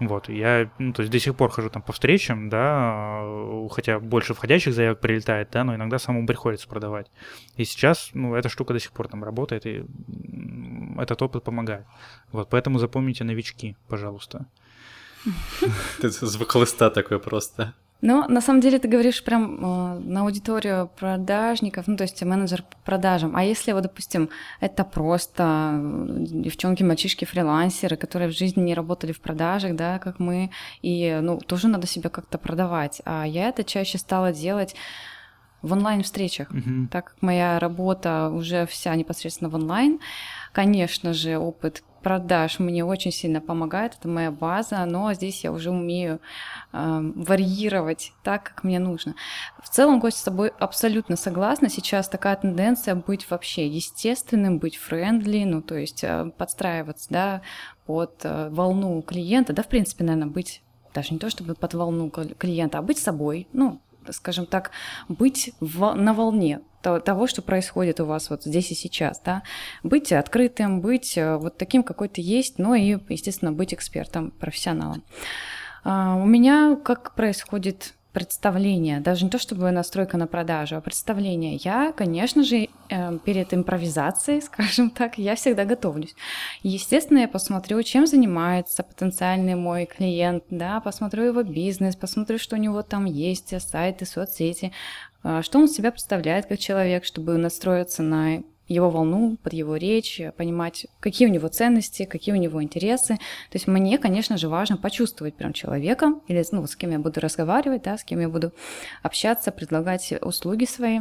Вот, 0.00 0.28
я, 0.28 0.70
ну, 0.78 0.92
то 0.92 1.02
есть 1.02 1.10
до 1.10 1.18
сих 1.18 1.34
пор 1.34 1.50
хожу 1.50 1.70
там 1.70 1.82
по 1.82 1.92
встречам, 1.92 2.48
да, 2.48 3.20
хотя 3.70 3.98
больше 3.98 4.32
входящих 4.32 4.72
заявок 4.72 5.00
прилетает, 5.00 5.48
да, 5.50 5.64
но 5.64 5.74
иногда 5.74 5.98
самому 5.98 6.24
приходится 6.24 6.68
продавать. 6.68 7.10
И 7.56 7.64
сейчас, 7.64 8.10
ну, 8.14 8.36
эта 8.36 8.48
штука 8.48 8.74
до 8.74 8.78
сих 8.78 8.92
пор 8.92 9.08
там 9.08 9.24
работает, 9.24 9.66
и 9.66 9.84
этот 11.00 11.22
опыт 11.22 11.44
помогает. 11.44 11.86
Вот, 12.32 12.48
поэтому 12.50 12.78
запомните 12.78 13.24
новички, 13.24 13.76
пожалуйста. 13.88 14.46
Это 15.98 16.26
звук 16.26 16.54
листа 16.56 16.90
такой 16.90 17.18
просто. 17.18 17.74
Но 18.00 18.28
на 18.28 18.40
самом 18.40 18.60
деле 18.60 18.78
ты 18.78 18.86
говоришь 18.86 19.24
прям 19.24 19.56
э, 19.56 19.98
на 19.98 20.20
аудиторию 20.20 20.88
продажников, 21.00 21.88
ну 21.88 21.96
то 21.96 22.04
есть 22.04 22.22
менеджер 22.22 22.62
по 22.62 22.76
продажам. 22.84 23.34
А 23.34 23.42
если 23.42 23.72
вот, 23.72 23.82
допустим, 23.82 24.30
это 24.60 24.84
просто 24.84 25.72
э, 25.74 26.24
девчонки, 26.28 26.84
мальчишки, 26.84 27.24
фрилансеры, 27.24 27.96
которые 27.96 28.30
в 28.30 28.36
жизни 28.36 28.60
не 28.62 28.74
работали 28.74 29.10
в 29.10 29.20
продажах, 29.20 29.74
да, 29.74 29.98
как 29.98 30.20
мы, 30.20 30.50
и 30.80 31.18
ну 31.20 31.38
тоже 31.38 31.66
надо 31.66 31.88
себя 31.88 32.08
как-то 32.08 32.38
продавать. 32.38 33.02
А 33.04 33.24
я 33.24 33.48
это 33.48 33.64
чаще 33.64 33.98
стала 33.98 34.32
делать 34.32 34.76
в 35.62 35.72
онлайн-встречах, 35.72 36.52
mm-hmm. 36.52 36.88
так 36.88 37.06
как 37.06 37.16
моя 37.20 37.58
работа 37.58 38.30
уже 38.32 38.66
вся 38.66 38.94
непосредственно 38.94 39.50
в 39.50 39.56
онлайн. 39.56 39.98
Конечно 40.58 41.12
же, 41.12 41.38
опыт 41.38 41.84
продаж 42.02 42.58
мне 42.58 42.84
очень 42.84 43.12
сильно 43.12 43.40
помогает, 43.40 43.94
это 43.96 44.08
моя 44.08 44.32
база, 44.32 44.84
но 44.86 45.12
здесь 45.12 45.44
я 45.44 45.52
уже 45.52 45.70
умею 45.70 46.18
э, 46.72 47.00
варьировать 47.14 48.12
так, 48.24 48.42
как 48.42 48.64
мне 48.64 48.80
нужно. 48.80 49.14
В 49.62 49.68
целом, 49.68 50.00
Костя, 50.00 50.18
с 50.18 50.24
тобой 50.24 50.48
абсолютно 50.58 51.14
согласна. 51.14 51.68
Сейчас 51.68 52.08
такая 52.08 52.34
тенденция 52.34 52.96
быть 52.96 53.30
вообще 53.30 53.68
естественным, 53.68 54.58
быть 54.58 54.76
френдли, 54.76 55.44
ну, 55.44 55.62
то 55.62 55.76
есть 55.76 56.02
э, 56.02 56.32
подстраиваться, 56.36 57.06
да, 57.08 57.42
под 57.86 58.16
э, 58.24 58.48
волну 58.50 59.00
клиента, 59.02 59.52
да, 59.52 59.62
в 59.62 59.68
принципе, 59.68 60.02
наверное, 60.02 60.28
быть 60.28 60.64
даже 60.92 61.12
не 61.12 61.20
то 61.20 61.30
чтобы 61.30 61.54
под 61.54 61.74
волну 61.74 62.10
клиента, 62.10 62.78
а 62.78 62.82
быть 62.82 62.98
собой, 62.98 63.46
ну, 63.52 63.80
скажем 64.12 64.46
так, 64.46 64.70
быть 65.08 65.52
в, 65.60 65.94
на 65.94 66.12
волне 66.14 66.60
того, 66.82 67.26
что 67.26 67.42
происходит 67.42 68.00
у 68.00 68.06
вас 68.06 68.30
вот 68.30 68.44
здесь 68.44 68.70
и 68.70 68.74
сейчас, 68.74 69.20
да, 69.20 69.42
быть 69.82 70.12
открытым, 70.12 70.80
быть 70.80 71.18
э, 71.18 71.36
вот 71.36 71.58
таким, 71.58 71.82
какой 71.82 72.08
ты 72.08 72.22
есть, 72.22 72.58
но 72.58 72.74
и, 72.74 72.98
естественно, 73.08 73.52
быть 73.52 73.74
экспертом, 73.74 74.30
профессионалом. 74.30 75.02
А, 75.84 76.14
у 76.16 76.24
меня 76.24 76.76
как 76.76 77.14
происходит 77.14 77.94
представление, 78.12 79.00
даже 79.00 79.24
не 79.24 79.30
то 79.30 79.38
чтобы 79.38 79.70
настройка 79.70 80.16
на 80.16 80.26
продажу, 80.26 80.76
а 80.76 80.80
представление. 80.80 81.56
Я, 81.56 81.92
конечно 81.92 82.42
же, 82.42 82.68
э, 82.88 83.18
перед 83.24 83.52
импровизацией, 83.52 84.42
скажем 84.42 84.90
так, 84.90 85.18
я 85.18 85.34
всегда 85.34 85.64
готовлюсь. 85.64 86.14
Естественно, 86.62 87.18
я 87.18 87.28
посмотрю, 87.28 87.82
чем 87.82 88.06
занимается 88.06 88.82
потенциальный 88.82 89.54
мой 89.54 89.86
клиент, 89.86 90.44
да, 90.50 90.80
посмотрю 90.80 91.24
его 91.24 91.42
бизнес, 91.42 91.96
посмотрю, 91.96 92.38
что 92.38 92.56
у 92.56 92.58
него 92.58 92.82
там 92.82 93.04
есть, 93.04 93.54
сайты, 93.60 94.06
соцсети, 94.06 94.72
а, 95.22 95.42
что 95.42 95.58
он 95.58 95.68
себя 95.68 95.90
представляет 95.90 96.46
как 96.46 96.58
человек, 96.58 97.04
чтобы 97.04 97.36
настроиться 97.36 98.02
на 98.02 98.42
его 98.68 98.90
волну, 98.90 99.36
под 99.42 99.52
его 99.54 99.76
речь, 99.76 100.20
понимать, 100.36 100.86
какие 101.00 101.26
у 101.26 101.30
него 101.30 101.48
ценности, 101.48 102.04
какие 102.04 102.34
у 102.34 102.38
него 102.38 102.62
интересы. 102.62 103.16
То 103.16 103.54
есть 103.54 103.66
мне, 103.66 103.98
конечно 103.98 104.36
же, 104.36 104.48
важно 104.48 104.76
почувствовать 104.76 105.34
прям 105.34 105.52
человека, 105.52 106.14
или 106.28 106.44
ну, 106.52 106.66
с 106.66 106.76
кем 106.76 106.90
я 106.92 106.98
буду 106.98 107.20
разговаривать, 107.20 107.82
да, 107.82 107.96
с 107.96 108.04
кем 108.04 108.20
я 108.20 108.28
буду 108.28 108.52
общаться, 109.02 109.50
предлагать 109.50 110.12
услуги 110.20 110.66
свои. 110.66 111.00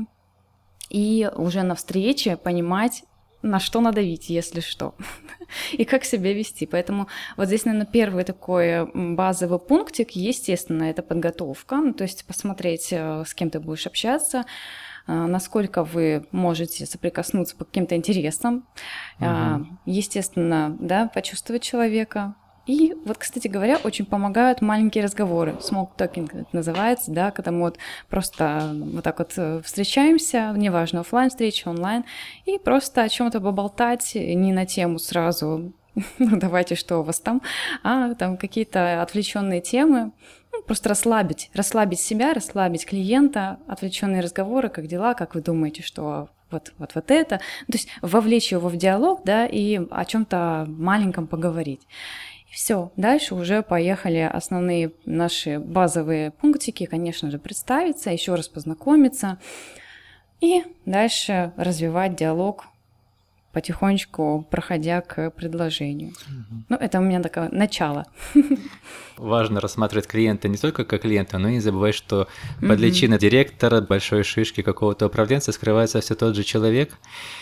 И 0.90 1.30
уже 1.36 1.64
на 1.64 1.76
встрече 1.76 2.38
понимать, 2.38 3.04
на 3.42 3.60
что 3.60 3.82
надавить, 3.82 4.30
если 4.30 4.62
что, 4.62 4.96
и 5.72 5.86
как 5.86 6.06
себя 6.06 6.34
вести. 6.34 6.66
Поэтому 6.66 7.08
вот 7.36 7.48
здесь, 7.48 7.66
наверное, 7.66 7.88
первый 7.88 8.24
такой 8.24 8.90
базовый 8.94 9.60
пунктик, 9.60 10.12
естественно, 10.12 10.84
это 10.84 11.04
подготовка, 11.04 11.76
ну, 11.76 11.94
то 11.94 12.04
есть 12.04 12.26
посмотреть, 12.26 12.90
э, 12.92 13.24
с 13.26 13.34
кем 13.34 13.50
ты 13.50 13.60
будешь 13.60 13.88
общаться, 13.88 14.46
насколько 15.08 15.84
вы 15.84 16.26
можете 16.32 16.86
соприкоснуться 16.86 17.56
по 17.56 17.66
каким-то 17.66 17.96
интересам, 17.96 18.68
угу. 19.20 19.68
естественно, 19.86 20.76
да, 20.80 21.10
почувствовать 21.14 21.64
человека. 21.64 22.36
И 22.68 22.94
вот, 23.06 23.18
кстати 23.18 23.48
говоря, 23.48 23.78
очень 23.84 24.06
помогают 24.06 24.62
маленькие 24.62 25.06
разговоры. 25.06 25.52
Smoke 25.60 25.92
talking 25.98 26.30
это 26.34 26.50
называется, 26.52 27.12
да, 27.12 27.32
когда 27.32 27.52
мы 27.52 27.62
вот 27.62 27.78
просто 28.10 28.74
вот 28.76 29.06
так 29.06 29.20
вот 29.20 29.34
э, 29.38 29.62
встречаемся, 29.64 30.54
неважно, 30.56 31.00
офлайн 31.00 31.30
встреча, 31.30 31.70
онлайн, 31.70 32.04
и 32.46 32.60
просто 32.60 33.04
о 33.04 33.10
чем-то 33.10 33.40
поболтать, 33.40 34.12
не 34.16 34.52
на 34.52 34.66
тему 34.66 35.00
сразу 35.00 35.72
ну, 36.20 36.38
давайте, 36.38 36.76
что 36.76 37.00
у 37.00 37.04
вас 37.04 37.20
там, 37.20 37.42
а 37.84 38.14
там 38.16 38.38
какие-то 38.38 39.02
отвлеченные 39.02 39.62
темы, 39.62 40.12
ну, 40.52 40.62
просто 40.64 40.90
расслабить, 40.90 41.50
расслабить 41.54 42.00
себя, 42.00 42.34
расслабить 42.34 42.86
клиента, 42.86 43.60
отвлеченные 43.68 44.22
разговоры, 44.22 44.70
как 44.70 44.88
дела, 44.88 45.14
как 45.14 45.36
вы 45.36 45.42
думаете, 45.42 45.84
что 45.84 46.30
вот, 46.52 46.74
вот, 46.78 46.96
вот 46.96 47.12
это. 47.12 47.38
То 47.38 47.74
есть 47.74 47.90
вовлечь 48.02 48.52
его 48.52 48.70
в 48.70 48.78
диалог, 48.78 49.22
да, 49.24 49.46
и 49.46 49.80
о 49.92 50.06
чем-то 50.06 50.66
маленьком 50.68 51.28
поговорить. 51.28 51.82
И 52.50 52.54
все, 52.54 52.92
дальше 52.96 53.36
уже 53.36 53.62
поехали 53.62 54.20
основные 54.20 54.94
наши 55.06 55.60
базовые 55.60 56.32
пунктики, 56.32 56.86
конечно 56.86 57.30
же, 57.30 57.40
представиться, 57.40 58.10
еще 58.10 58.36
раз 58.36 58.48
познакомиться, 58.48 59.38
и 60.40 60.64
дальше 60.86 61.52
развивать 61.58 62.16
диалог 62.16 62.66
потихонечку 63.52 64.48
проходя 64.52 65.02
к 65.02 65.32
предложению. 65.32 66.10
Угу. 66.10 66.64
Ну, 66.70 66.76
это 66.76 67.00
у 67.00 67.02
меня 67.02 67.22
такое 67.22 67.50
начало. 67.50 68.06
Важно 69.18 69.60
рассматривать 69.60 70.08
клиента 70.08 70.48
не 70.48 70.58
только 70.58 70.86
как 70.86 71.02
клиента, 71.02 71.38
но 71.40 71.50
и 71.50 71.54
не 71.54 71.60
забывать, 71.60 71.96
что 71.96 72.28
угу. 72.60 72.68
под 72.68 72.80
личиной 72.80 73.18
директора, 73.18 73.82
большой 73.82 74.24
шишки 74.24 74.62
какого-то 74.62 75.08
управленца 75.08 75.52
скрывается 75.52 76.02
все 76.02 76.16
тот 76.16 76.36
же 76.36 76.44
человек. 76.44 76.94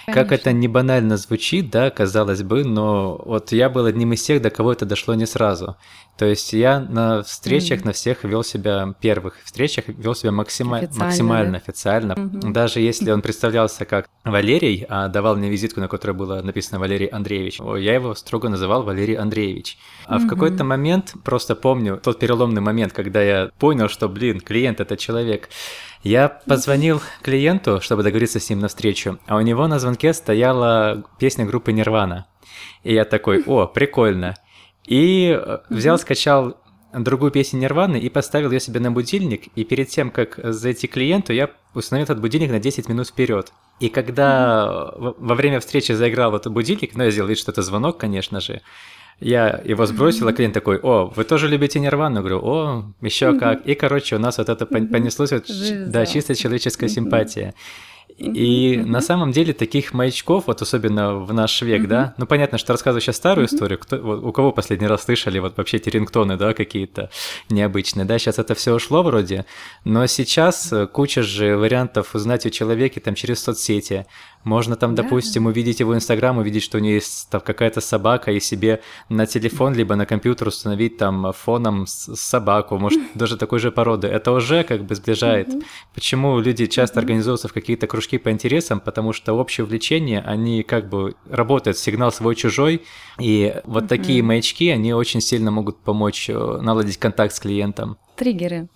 Конечно. 0.06 0.24
Как 0.24 0.32
это 0.32 0.52
не 0.54 0.68
банально 0.68 1.18
звучит, 1.18 1.70
да, 1.70 1.90
казалось 1.90 2.44
бы, 2.44 2.64
но 2.64 3.22
вот 3.26 3.52
я 3.52 3.70
был 3.70 3.86
одним 3.86 4.14
из 4.14 4.24
тех, 4.24 4.42
до 4.42 4.50
кого 4.50 4.72
это 4.72 4.86
дошло 4.86 5.16
не 5.16 5.26
сразу. 5.26 5.76
То 6.18 6.26
есть 6.26 6.54
я 6.54 6.80
на 6.80 7.24
встречах, 7.24 7.82
mm 7.82 7.86
на 7.86 7.92
всех 7.92 8.24
вел 8.24 8.44
себя, 8.44 8.96
первых 9.00 9.36
встречах 9.44 9.86
вел 9.88 10.16
себя 10.16 10.32
максима- 10.32 10.78
официально, 10.78 11.06
максимально 11.06 11.52
да? 11.52 11.58
официально. 11.58 12.14
mm 12.14 12.52
Даже 12.52 12.80
если 12.80 13.12
он 13.12 13.22
представлялся 13.24 13.86
как 13.86 14.08
Валерий, 14.24 14.86
а 14.88 15.08
давал 15.10 15.36
мне 15.36 15.50
визитку 15.50 15.82
на 15.82 15.88
которой 15.88 16.14
было 16.14 16.42
написано 16.42 16.80
Валерий 16.80 17.08
Андреевич. 17.08 17.60
Я 17.60 17.94
его 17.94 18.16
строго 18.16 18.50
называл 18.50 18.84
Валерий 18.84 19.16
Андреевич. 19.16 19.78
А 20.06 20.20
в 20.20 20.28
какой-то 20.28 20.64
момент, 20.64 21.14
просто 21.24 21.56
помню 21.56 22.00
тот 22.02 22.20
переломный 22.20 22.62
момент, 22.62 22.94
когда 22.94 23.22
я 23.22 23.50
понял, 23.60 23.90
что, 23.90 24.08
блин, 24.08 24.40
клиент 24.40 24.80
это 24.80 24.96
человек. 24.98 25.50
Я 26.04 26.30
позвонил 26.30 27.02
клиенту, 27.24 27.82
чтобы 27.82 28.04
договориться 28.04 28.40
с 28.40 28.50
ним 28.50 28.60
на 28.60 28.68
встречу, 28.68 29.20
а 29.28 29.36
у 29.36 29.42
него 29.42 29.68
на 29.68 29.80
звонке 29.80 30.14
стояла 30.14 31.04
песня 31.20 31.46
группы 31.46 31.74
Нирвана. 31.74 32.28
И 32.84 32.94
я 32.94 33.04
такой, 33.06 33.44
о, 33.46 33.66
прикольно. 33.66 34.36
И 34.88 35.38
э, 35.40 35.58
взял, 35.70 35.98
скачал 35.98 36.58
другую 36.94 37.32
песню 37.32 37.60
Нирваны 37.60 37.98
и 37.98 38.10
поставил 38.10 38.52
ее 38.52 38.60
себе 38.60 38.80
на 38.80 38.92
будильник. 38.92 39.48
И 39.56 39.64
перед 39.64 39.90
тем, 39.90 40.12
как 40.12 40.40
зайти 40.44 40.88
к 40.88 40.94
клиенту, 40.94 41.34
я 41.34 41.50
установил 41.74 42.06
этот 42.06 42.22
будильник 42.22 42.52
на 42.52 42.60
10 42.60 42.88
минут 42.88 43.08
вперед. 43.08 43.52
И 43.80 43.90
когда 43.90 44.92
во 44.96 45.36
время 45.36 45.60
встречи 45.60 45.92
заиграл 45.92 46.36
этот 46.36 46.54
будильник, 46.54 46.96
ну, 46.96 47.04
я 47.04 47.12
сделал 47.12 47.28
вид, 47.28 47.38
что 47.38 47.52
это 47.52 47.62
звонок, 47.62 47.98
конечно 47.98 48.40
же, 48.40 48.62
я 49.20 49.62
его 49.64 49.86
сбросил, 49.86 50.28
а 50.28 50.34
клиент 50.34 50.54
такой, 50.54 50.78
о, 50.78 51.12
вы 51.16 51.24
тоже 51.24 51.48
любите 51.48 51.80
Нирвану? 51.80 52.20
Говорю, 52.20 52.40
о, 52.44 52.84
еще 53.02 53.38
как. 53.38 53.66
И, 53.66 53.74
короче, 53.76 54.18
у 54.18 54.20
нас 54.20 54.38
вот 54.38 54.50
это 54.50 54.66
понеслось, 54.66 55.32
вот, 55.32 55.46
да, 55.88 56.06
чисто 56.06 56.36
человеческая 56.36 56.90
симпатия. 56.90 57.54
И 58.18 58.78
на 58.78 59.02
самом 59.02 59.34
деле 59.34 59.54
таких 59.54 59.94
маячков, 59.94 60.48
вот 60.48 60.62
особенно 60.62 61.16
в 61.16 61.34
наш 61.34 61.62
век, 61.62 61.86
да, 61.88 62.14
ну 62.18 62.26
понятно, 62.26 62.58
что 62.58 62.72
рассказываю 62.72 63.02
сейчас 63.02 63.18
старую 63.18 63.48
историю, 63.48 63.78
кто, 63.78 63.98
вот, 63.98 64.24
у 64.24 64.32
кого 64.32 64.54
последний 64.54 64.88
раз 64.88 65.04
слышали 65.04 65.38
вот 65.40 65.58
вообще 65.58 65.78
эти 65.78 65.90
рингтоны, 65.90 66.38
да, 66.38 66.54
какие-то 66.54 67.10
необычные, 67.50 68.06
да, 68.06 68.18
сейчас 68.18 68.40
это 68.40 68.56
все 68.56 68.74
ушло 68.74 69.04
вроде, 69.04 69.46
но 69.84 70.08
сейчас 70.08 70.74
куча 70.94 71.24
же 71.24 71.58
вариантов 71.58 72.16
узнать 72.16 72.46
о 72.46 72.52
человеке 72.52 73.02
там 73.02 73.16
через 73.16 73.44
соцсети, 73.44 74.06
можно 74.46 74.76
там, 74.76 74.96
да. 74.96 75.04
допустим, 75.04 75.48
увидеть 75.48 75.82
его 75.82 75.96
Инстаграм, 75.96 76.38
увидеть, 76.38 76.64
что 76.64 76.78
у 76.78 76.82
нее 76.82 76.96
есть 76.96 77.30
там 77.30 77.42
какая-то 77.42 77.82
собака, 77.82 78.32
и 78.32 78.40
себе 78.40 78.82
на 79.10 79.26
телефон 79.26 79.74
либо 79.74 79.96
на 79.96 80.06
компьютер 80.06 80.48
установить 80.48 80.98
там 80.98 81.34
фоном 81.34 81.86
собаку, 81.88 82.78
может, 82.78 83.02
даже 83.16 83.38
такой 83.38 83.60
же 83.60 83.72
породы. 83.72 84.08
Это 84.08 84.32
уже 84.32 84.64
как 84.64 84.86
бы 84.86 84.96
сближает. 84.96 85.50
Почему 85.94 86.40
люди 86.40 86.68
часто 86.68 87.00
организуются 87.00 87.48
в 87.48 87.54
какие-то 87.54 87.88
кружки 87.88 88.18
по 88.18 88.32
интересам? 88.32 88.80
Потому 88.80 89.12
что 89.14 89.34
общее 89.34 89.66
увлечение, 89.66 90.22
они 90.22 90.64
как 90.64 90.88
бы 90.90 91.16
работают, 91.30 91.78
сигнал 91.78 92.12
свой-чужой, 92.12 92.84
и 93.20 93.56
вот 93.66 93.88
такие 93.88 94.22
маячки, 94.22 94.70
они 94.70 94.94
очень 94.94 95.22
сильно 95.22 95.50
могут 95.50 95.78
помочь 95.80 96.30
э, 96.30 96.34
наладить 96.62 96.98
контакт 96.98 97.34
с 97.34 97.40
клиентом. 97.40 97.98
Триггеры. 98.16 98.70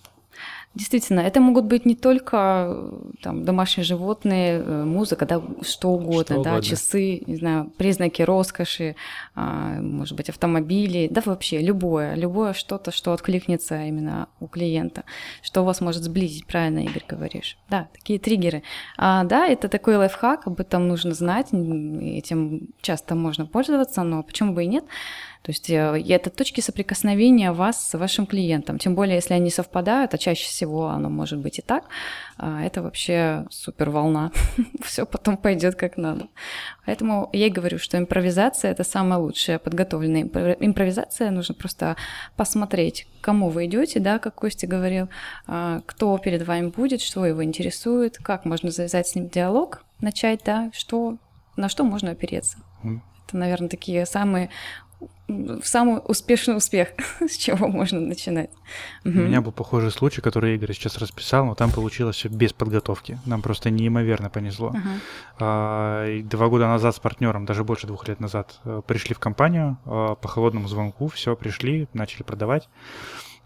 Действительно, 0.72 1.20
это 1.20 1.40
могут 1.40 1.64
быть 1.64 1.84
не 1.84 1.96
только 1.96 2.92
там, 3.22 3.44
домашние 3.44 3.84
животные, 3.84 4.62
э, 4.64 4.84
музыка, 4.84 5.26
да, 5.26 5.42
что 5.62 5.88
угодно, 5.90 6.22
что 6.22 6.42
да, 6.44 6.50
угодно. 6.52 6.62
часы, 6.62 7.22
не 7.26 7.34
знаю, 7.34 7.72
признаки 7.76 8.22
роскоши, 8.22 8.94
а, 9.34 9.80
может 9.80 10.16
быть, 10.16 10.28
автомобили, 10.28 11.08
да 11.10 11.22
вообще 11.24 11.58
любое, 11.58 12.14
любое 12.14 12.52
что-то, 12.52 12.92
что 12.92 13.12
откликнется 13.12 13.82
именно 13.82 14.28
у 14.38 14.46
клиента, 14.46 15.02
что 15.42 15.64
вас 15.64 15.80
может 15.80 16.04
сблизить, 16.04 16.46
правильно, 16.46 16.84
Игорь, 16.84 17.04
говоришь. 17.08 17.58
Да, 17.68 17.88
такие 17.92 18.20
триггеры. 18.20 18.62
А, 18.96 19.24
да, 19.24 19.48
это 19.48 19.68
такой 19.68 19.96
лайфхак, 19.96 20.46
об 20.46 20.60
этом 20.60 20.86
нужно 20.86 21.14
знать, 21.14 21.48
этим 21.52 22.68
часто 22.80 23.16
можно 23.16 23.44
пользоваться, 23.44 24.04
но 24.04 24.22
почему 24.22 24.52
бы 24.52 24.62
и 24.62 24.68
нет? 24.68 24.84
То 25.42 25.52
есть 25.52 25.70
э, 25.70 26.02
это 26.08 26.28
точки 26.28 26.60
соприкосновения 26.60 27.52
вас 27.52 27.88
с 27.88 27.98
вашим 27.98 28.26
клиентом. 28.26 28.78
Тем 28.78 28.94
более, 28.94 29.16
если 29.16 29.32
они 29.32 29.50
совпадают, 29.50 30.12
а 30.12 30.18
чаще 30.18 30.46
всего 30.46 30.88
оно 30.88 31.08
может 31.08 31.38
быть 31.38 31.58
и 31.58 31.62
так, 31.62 31.84
а, 32.36 32.62
это 32.62 32.82
вообще 32.82 33.46
супер 33.50 33.88
волна. 33.88 34.32
Все 34.84 35.06
потом 35.06 35.38
пойдет 35.38 35.76
как 35.76 35.96
надо. 35.96 36.28
Поэтому 36.84 37.30
я 37.32 37.46
и 37.46 37.50
говорю, 37.50 37.78
что 37.78 37.96
импровизация 37.96 38.70
это 38.70 38.84
самая 38.84 39.18
лучшая 39.18 39.58
подготовленная 39.58 40.22
импровизация. 40.60 41.30
Нужно 41.30 41.54
просто 41.54 41.96
посмотреть, 42.36 43.06
к 43.20 43.24
кому 43.24 43.48
вы 43.48 43.64
идете, 43.64 43.98
да, 43.98 44.18
как 44.18 44.34
Костя 44.34 44.66
говорил, 44.66 45.08
а, 45.46 45.80
кто 45.86 46.18
перед 46.18 46.46
вами 46.46 46.68
будет, 46.68 47.00
что 47.00 47.24
его 47.24 47.42
интересует, 47.42 48.18
как 48.18 48.44
можно 48.44 48.70
завязать 48.70 49.08
с 49.08 49.14
ним 49.14 49.30
диалог, 49.30 49.84
начать, 50.00 50.40
да, 50.44 50.70
что, 50.74 51.16
на 51.56 51.70
что 51.70 51.84
можно 51.84 52.10
опереться. 52.10 52.58
Это, 53.26 53.36
наверное, 53.36 53.68
такие 53.68 54.04
самые 54.06 54.50
самый 55.62 56.00
успешный 56.04 56.56
успех, 56.56 56.88
с 57.20 57.36
чего 57.36 57.68
можно 57.68 58.00
начинать. 58.00 58.50
У 59.04 59.08
меня 59.08 59.40
был 59.40 59.52
похожий 59.52 59.90
случай, 59.90 60.20
который 60.20 60.54
Игорь 60.54 60.72
сейчас 60.72 60.98
расписал, 60.98 61.46
но 61.46 61.54
там 61.54 61.70
получилось 61.70 62.16
все 62.16 62.28
без 62.28 62.52
подготовки. 62.52 63.18
Нам 63.26 63.42
просто 63.42 63.70
неимоверно 63.70 64.30
понесло. 64.30 64.74
А, 65.38 66.06
два 66.22 66.48
года 66.48 66.66
назад 66.66 66.96
с 66.96 66.98
партнером, 66.98 67.46
даже 67.46 67.64
больше 67.64 67.86
двух 67.86 68.08
лет 68.08 68.20
назад, 68.20 68.60
э, 68.64 68.82
пришли 68.86 69.14
в 69.14 69.18
компанию 69.18 69.78
а, 69.84 70.14
по 70.14 70.28
холодному 70.28 70.68
звонку, 70.68 71.08
все, 71.08 71.36
пришли, 71.36 71.88
начали 71.92 72.22
продавать 72.22 72.68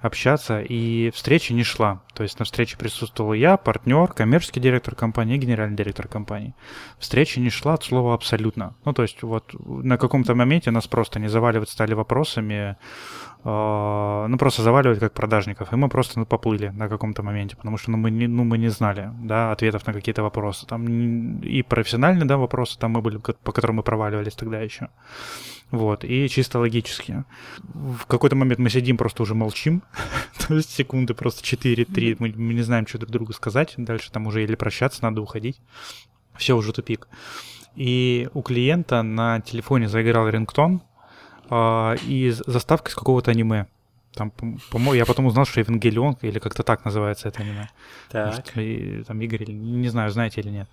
общаться, 0.05 0.61
и 0.61 1.11
встреча 1.15 1.55
не 1.55 1.65
шла. 1.65 2.03
То 2.15 2.23
есть 2.23 2.39
на 2.39 2.45
встрече 2.45 2.77
присутствовал 2.77 3.33
я, 3.33 3.57
партнер, 3.57 4.09
коммерческий 4.09 4.61
директор 4.61 4.95
компании, 4.95 5.39
генеральный 5.39 5.77
директор 5.77 6.09
компании. 6.09 6.55
Встреча 6.99 7.41
не 7.41 7.51
шла 7.51 7.75
от 7.75 7.85
слова 7.85 8.15
абсолютно. 8.15 8.75
Ну, 8.85 8.93
то 8.93 9.03
есть 9.03 9.23
вот 9.23 9.55
на 9.67 9.97
каком-то 9.97 10.35
моменте 10.35 10.71
нас 10.71 10.87
просто 10.87 11.19
не 11.21 11.29
заваливать 11.29 11.71
стали 11.71 11.95
вопросами, 11.95 12.77
э, 13.45 14.27
ну, 14.29 14.39
просто 14.39 14.63
заваливать 14.63 15.01
как 15.01 15.15
продажников, 15.15 15.73
и 15.73 15.77
мы 15.77 15.89
просто 15.89 16.19
ну, 16.19 16.27
поплыли 16.27 16.69
на 16.69 16.89
каком-то 16.89 17.23
моменте, 17.23 17.57
потому 17.57 17.79
что 17.79 17.91
ну, 17.91 17.97
мы, 17.97 18.11
не, 18.11 18.27
ну, 18.27 18.45
мы 18.45 18.59
не 18.59 18.69
знали, 18.69 19.11
да, 19.23 19.53
ответов 19.53 19.87
на 19.87 19.95
какие-то 19.95 20.23
вопросы. 20.23 20.67
Там 20.67 21.39
и 21.41 21.63
профессиональные, 21.63 22.27
да, 22.27 22.37
вопросы 22.37 22.79
там 22.79 22.93
мы 22.93 23.01
были, 23.01 23.19
по 23.19 23.53
которым 23.53 23.77
мы 23.77 23.83
проваливались 23.83 24.35
тогда 24.35 24.61
еще. 24.61 24.89
Вот, 25.75 26.05
и 26.05 26.29
чисто 26.29 26.61
логически. 26.61 27.25
В 27.59 28.07
какой-то 28.07 28.37
момент 28.37 28.61
мы 28.61 28.71
сидим, 28.71 28.97
просто 28.97 29.25
уже 29.25 29.35
молчим. 29.35 29.83
То 30.47 30.55
есть 30.55 30.71
секунды 30.71 31.15
просто 31.15 31.43
4-3, 31.43 32.17
мы, 32.21 32.33
мы 32.37 32.55
не 32.55 32.63
знаем, 32.63 32.87
что 32.87 32.99
друг 32.99 33.11
другу 33.11 33.33
сказать. 33.33 33.75
Дальше 33.77 34.13
там 34.13 34.29
уже 34.29 34.45
или 34.45 34.55
прощаться, 34.55 35.03
надо 35.03 35.21
уходить. 35.21 35.61
Все, 36.37 36.57
уже 36.57 36.73
тупик. 36.73 37.09
И 37.75 38.29
у 38.35 38.43
клиента 38.43 39.03
на 39.03 39.41
телефоне 39.41 39.89
заиграл 39.89 40.29
рингтон 40.29 40.81
э, 41.51 41.97
и 42.07 42.31
заставка 42.31 42.91
из 42.91 42.95
какого-то 42.95 43.33
аниме. 43.33 43.67
Там, 44.15 44.31
по-моему, 44.71 44.95
я 44.95 45.07
потом 45.07 45.27
узнал, 45.27 45.45
что 45.45 45.59
Евангелион, 45.59 46.19
или 46.23 46.39
как-то 46.39 46.63
так 46.63 46.85
называется 46.85 47.27
это 47.27 47.43
аниме. 47.43 47.69
Так. 48.11 48.55
Может, 48.55 49.07
там 49.09 49.21
Игорь, 49.21 49.51
не 49.51 49.89
знаю, 49.89 50.11
знаете 50.11 50.41
или 50.41 50.51
нет. 50.51 50.69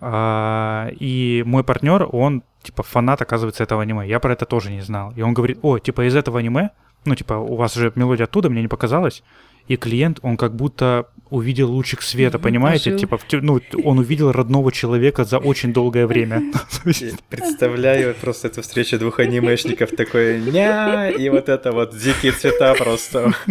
А, 0.00 0.88
и 0.98 1.44
мой 1.46 1.62
партнер, 1.62 2.08
он 2.10 2.42
типа 2.66 2.82
фанат, 2.82 3.22
оказывается, 3.22 3.62
этого 3.62 3.82
аниме. 3.82 4.06
Я 4.06 4.20
про 4.20 4.32
это 4.32 4.44
тоже 4.44 4.70
не 4.70 4.82
знал. 4.82 5.12
И 5.16 5.22
он 5.22 5.34
говорит, 5.34 5.58
о, 5.62 5.78
типа 5.78 6.06
из 6.06 6.14
этого 6.14 6.38
аниме, 6.38 6.70
ну 7.04 7.14
типа 7.14 7.34
у 7.34 7.56
вас 7.56 7.74
же 7.74 7.92
мелодия 7.94 8.24
оттуда, 8.24 8.50
мне 8.50 8.62
не 8.62 8.68
показалось. 8.68 9.22
И 9.68 9.76
клиент, 9.76 10.18
он 10.22 10.36
как 10.36 10.54
будто 10.54 11.08
увидел 11.30 11.70
лучик 11.72 12.02
света, 12.02 12.38
понимаете? 12.38 12.92
Пожил. 12.92 12.98
Типа, 12.98 13.18
ну, 13.32 13.60
он 13.84 13.98
увидел 13.98 14.32
родного 14.32 14.70
человека 14.72 15.24
за 15.24 15.38
очень 15.38 15.72
долгое 15.72 16.06
время. 16.06 16.52
Представляю 17.28 18.14
просто 18.14 18.48
эту 18.48 18.62
встречу 18.62 18.98
двух 18.98 19.18
анимешников, 19.18 19.90
такой 19.90 20.40
ня, 20.40 21.10
и 21.10 21.28
вот 21.28 21.48
это 21.48 21.72
вот 21.72 21.96
дикие 21.96 22.32
цвета 22.32 22.74
просто. 22.74 23.32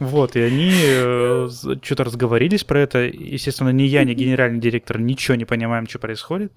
Вот, 0.00 0.34
и 0.34 0.40
они 0.40 0.72
э, 0.74 1.48
что-то 1.82 2.04
разговорились 2.04 2.64
про 2.64 2.80
это. 2.80 3.00
Естественно, 3.00 3.68
ни 3.68 3.82
я, 3.82 4.02
ни 4.04 4.12
генеральный 4.14 4.58
директор 4.58 4.98
ничего 4.98 5.36
не 5.36 5.44
понимаем, 5.44 5.86
что 5.86 5.98
происходит. 5.98 6.52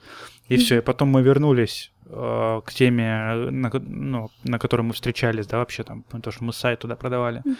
И 0.47 0.57
все, 0.57 0.77
и 0.77 0.81
потом 0.81 1.09
мы 1.09 1.21
вернулись 1.21 1.91
э, 2.05 2.61
к 2.65 2.73
теме, 2.73 3.35
на, 3.51 3.69
ну, 3.73 4.31
на 4.43 4.59
которой 4.59 4.81
мы 4.81 4.93
встречались, 4.93 5.45
да, 5.45 5.57
вообще 5.57 5.83
там, 5.83 6.03
то, 6.03 6.31
что 6.31 6.45
мы 6.45 6.53
сайт 6.53 6.79
туда 6.79 6.95
продавали. 6.95 7.43
Uh, 7.45 7.55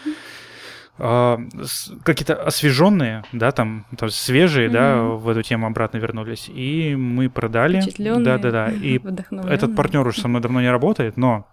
какие-то 0.98 2.34
освеженные, 2.34 3.24
да, 3.32 3.52
там, 3.52 3.86
там 3.96 4.10
свежие, 4.10 4.68
mm-hmm. 4.68 4.72
да, 4.72 5.02
в 5.02 5.28
эту 5.28 5.42
тему 5.42 5.66
обратно 5.66 5.98
вернулись. 5.98 6.48
И 6.48 6.96
мы 6.96 7.30
продали. 7.30 7.82
Да, 7.98 8.38
да, 8.38 8.50
да. 8.50 8.70
И 8.70 9.00
этот 9.48 9.76
партнер 9.76 10.06
уже 10.06 10.20
со 10.20 10.28
мной 10.28 10.42
давно 10.42 10.60
не 10.60 10.70
работает, 10.70 11.16
но 11.16 11.46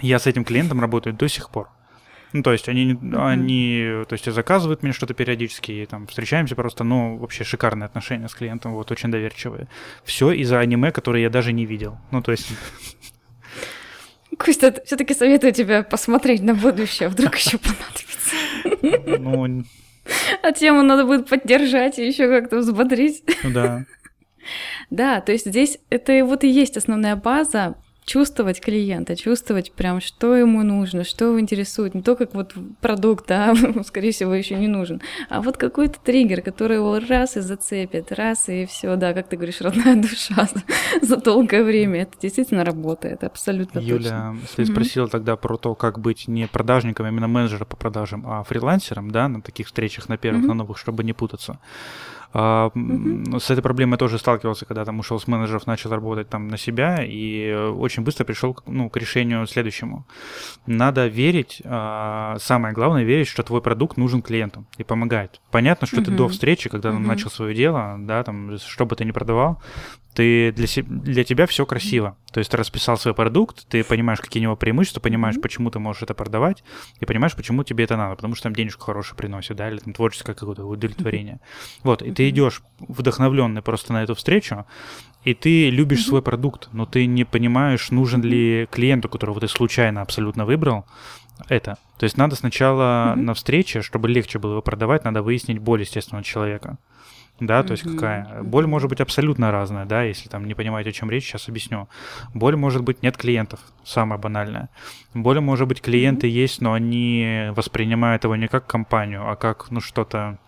я 0.00 0.18
с 0.18 0.26
этим 0.26 0.44
клиентом 0.44 0.80
работаю 0.80 1.14
до 1.14 1.28
сих 1.28 1.50
пор. 1.50 1.68
Ну, 2.32 2.42
то 2.42 2.50
есть 2.50 2.68
они, 2.68 2.94
mm-hmm. 2.94 3.26
они 3.26 4.04
то 4.08 4.12
есть 4.12 4.30
заказывают 4.30 4.82
мне 4.82 4.92
что-то 4.92 5.14
периодически, 5.14 5.70
и 5.70 5.86
там 5.86 6.08
встречаемся 6.08 6.56
просто, 6.56 6.82
ну, 6.82 7.16
вообще 7.16 7.44
шикарные 7.44 7.86
отношения 7.86 8.28
с 8.28 8.34
клиентом, 8.34 8.74
вот, 8.74 8.90
очень 8.90 9.12
доверчивые. 9.12 9.68
Все 10.02 10.32
из-за 10.32 10.58
аниме, 10.58 10.90
которые 10.90 11.22
я 11.22 11.30
даже 11.30 11.52
не 11.52 11.64
видел. 11.64 11.96
Ну, 12.10 12.22
то 12.22 12.32
есть... 12.32 12.48
Костя, 14.38 14.74
все-таки 14.84 15.14
советую 15.14 15.52
тебе 15.52 15.82
посмотреть 15.82 16.42
на 16.42 16.54
будущее, 16.54 17.08
вдруг 17.08 17.36
еще 17.36 17.58
понадобится. 17.58 19.20
Ну, 19.20 19.64
а 20.42 20.52
тему 20.52 20.82
надо 20.82 21.04
будет 21.04 21.28
поддержать 21.28 21.98
и 21.98 22.06
еще 22.06 22.28
как-то 22.28 22.58
взбодрить. 22.58 23.24
Ну 23.42 23.50
да. 23.50 23.84
Да, 24.90 25.22
то 25.22 25.32
есть 25.32 25.46
здесь 25.46 25.78
это 25.88 26.22
вот 26.22 26.44
и 26.44 26.48
есть 26.48 26.76
основная 26.76 27.16
база 27.16 27.76
чувствовать 28.04 28.60
клиента, 28.60 29.16
чувствовать 29.16 29.72
прям, 29.72 30.00
что 30.00 30.34
ему 30.36 30.62
нужно, 30.62 31.04
что 31.04 31.26
его 31.26 31.40
интересует. 31.40 31.94
Не 31.94 32.02
то, 32.02 32.16
как 32.16 32.34
вот 32.34 32.54
продукт, 32.80 33.26
да, 33.26 33.54
скорее 33.86 34.12
всего, 34.12 34.34
еще 34.34 34.56
не 34.56 34.68
нужен, 34.68 35.00
а 35.28 35.40
вот 35.40 35.56
какой-то 35.56 35.98
триггер, 36.00 36.42
который 36.42 36.76
его 36.76 36.98
раз 36.98 37.36
и 37.36 37.40
зацепит, 37.40 38.12
раз 38.12 38.48
и 38.48 38.66
все, 38.66 38.96
да, 38.96 39.14
как 39.14 39.28
ты 39.28 39.36
говоришь, 39.36 39.60
родная 39.60 39.96
душа 39.96 40.48
за, 41.02 41.16
долгое 41.16 41.64
время. 41.64 42.02
Это 42.02 42.12
действительно 42.20 42.64
работает, 42.64 43.24
абсолютно 43.24 43.78
Юля, 43.78 44.34
точно. 44.40 44.56
ты 44.56 44.66
спросила 44.66 45.08
тогда 45.08 45.36
про 45.36 45.56
то, 45.56 45.74
как 45.74 45.98
быть 45.98 46.28
не 46.28 46.46
продажником, 46.46 47.06
а 47.06 47.08
именно 47.08 47.28
менеджером 47.28 47.66
по 47.66 47.76
продажам, 47.76 48.24
а 48.26 48.42
фрилансером, 48.44 49.10
да, 49.10 49.28
на 49.28 49.40
таких 49.40 49.66
встречах, 49.66 50.08
на 50.08 50.18
первых, 50.18 50.44
на 50.44 50.54
новых, 50.54 50.78
чтобы 50.78 51.04
не 51.04 51.12
путаться. 51.12 51.58
А, 52.36 52.70
mm-hmm. 52.74 53.38
С 53.38 53.50
этой 53.50 53.62
проблемой 53.62 53.96
тоже 53.96 54.18
сталкивался, 54.18 54.66
когда 54.66 54.84
там 54.84 54.98
ушел 54.98 55.20
с 55.20 55.28
менеджеров, 55.28 55.68
начал 55.68 55.90
работать 55.90 56.28
там 56.28 56.48
на 56.48 56.58
себя, 56.58 56.98
и 57.00 57.54
очень 57.54 58.02
быстро 58.02 58.24
пришел 58.24 58.58
ну, 58.66 58.90
к 58.90 58.96
решению 58.96 59.46
следующему. 59.46 60.04
Надо 60.66 61.06
верить, 61.06 61.62
а, 61.64 62.36
самое 62.40 62.74
главное, 62.74 63.04
верить, 63.04 63.28
что 63.28 63.44
твой 63.44 63.62
продукт 63.62 63.96
нужен 63.96 64.20
клиенту 64.20 64.66
и 64.78 64.82
помогает. 64.82 65.40
Понятно, 65.52 65.86
что 65.86 65.98
mm-hmm. 66.00 66.04
ты 66.04 66.10
до 66.10 66.28
встречи, 66.28 66.68
когда 66.68 66.90
mm-hmm. 66.90 67.06
начал 67.06 67.30
свое 67.30 67.54
дело, 67.54 67.96
да, 68.00 68.24
там, 68.24 68.58
что 68.58 68.84
бы 68.84 68.96
ты 68.96 69.04
ни 69.04 69.12
продавал, 69.12 69.62
ты 70.14 70.52
для, 70.52 70.66
се- 70.66 70.82
для 70.82 71.24
тебя 71.24 71.46
все 71.46 71.66
красиво. 71.66 72.16
То 72.32 72.38
есть 72.38 72.50
ты 72.50 72.56
расписал 72.56 72.96
свой 72.96 73.14
продукт, 73.14 73.66
ты 73.68 73.84
понимаешь, 73.84 74.20
какие 74.20 74.40
у 74.40 74.44
него 74.44 74.56
преимущества, 74.56 75.00
понимаешь, 75.00 75.40
почему 75.40 75.70
ты 75.70 75.78
можешь 75.78 76.02
это 76.02 76.14
продавать, 76.14 76.64
и 77.00 77.04
понимаешь, 77.04 77.34
почему 77.34 77.64
тебе 77.64 77.84
это 77.84 77.96
надо, 77.96 78.16
потому 78.16 78.34
что 78.34 78.44
там 78.44 78.54
денежку 78.54 78.84
хорошую 78.84 79.16
приносит, 79.16 79.56
да, 79.56 79.68
или 79.68 79.78
там 79.78 79.92
творческое 79.92 80.34
какое-то 80.34 80.64
удовлетворение. 80.64 81.40
Вот, 81.82 82.02
и 82.02 82.12
ты 82.12 82.28
идешь 82.28 82.62
вдохновленный 82.78 83.62
просто 83.62 83.92
на 83.92 84.02
эту 84.02 84.14
встречу, 84.14 84.66
и 85.24 85.34
ты 85.34 85.70
любишь 85.70 86.04
свой 86.04 86.22
продукт, 86.22 86.68
но 86.72 86.86
ты 86.86 87.06
не 87.06 87.24
понимаешь, 87.24 87.90
нужен 87.90 88.22
ли 88.22 88.68
клиенту, 88.70 89.08
которого 89.08 89.40
ты 89.40 89.48
случайно 89.48 90.02
абсолютно 90.02 90.44
выбрал, 90.44 90.86
это. 91.48 91.78
То 91.98 92.04
есть 92.04 92.16
надо 92.16 92.36
сначала 92.36 93.14
на 93.16 93.34
встрече, 93.34 93.82
чтобы 93.82 94.08
легче 94.08 94.38
было 94.38 94.52
его 94.52 94.62
продавать, 94.62 95.04
надо 95.04 95.22
выяснить 95.22 95.58
боль, 95.58 95.80
естественно, 95.80 96.22
человека 96.22 96.78
да, 97.40 97.62
то 97.62 97.72
есть 97.72 97.82
какая. 97.82 98.42
Боль 98.42 98.66
может 98.66 98.88
быть 98.88 99.00
абсолютно 99.00 99.50
разная, 99.50 99.84
да, 99.86 100.02
если 100.04 100.28
там 100.28 100.46
не 100.46 100.54
понимаете, 100.54 100.90
о 100.90 100.92
чем 100.92 101.10
речь, 101.10 101.24
сейчас 101.24 101.48
объясню. 101.48 101.88
Боль 102.32 102.56
может 102.56 102.82
быть 102.82 103.02
нет 103.02 103.16
клиентов, 103.16 103.60
самое 103.84 104.20
банальное. 104.20 104.68
Боль 105.14 105.40
может 105.40 105.66
быть 105.66 105.80
клиенты 105.80 106.28
есть, 106.28 106.60
но 106.60 106.72
они 106.72 107.48
воспринимают 107.56 108.24
его 108.24 108.36
не 108.36 108.48
как 108.48 108.66
компанию, 108.66 109.28
а 109.28 109.36
как, 109.36 109.70
ну, 109.70 109.80
что-то 109.80 110.38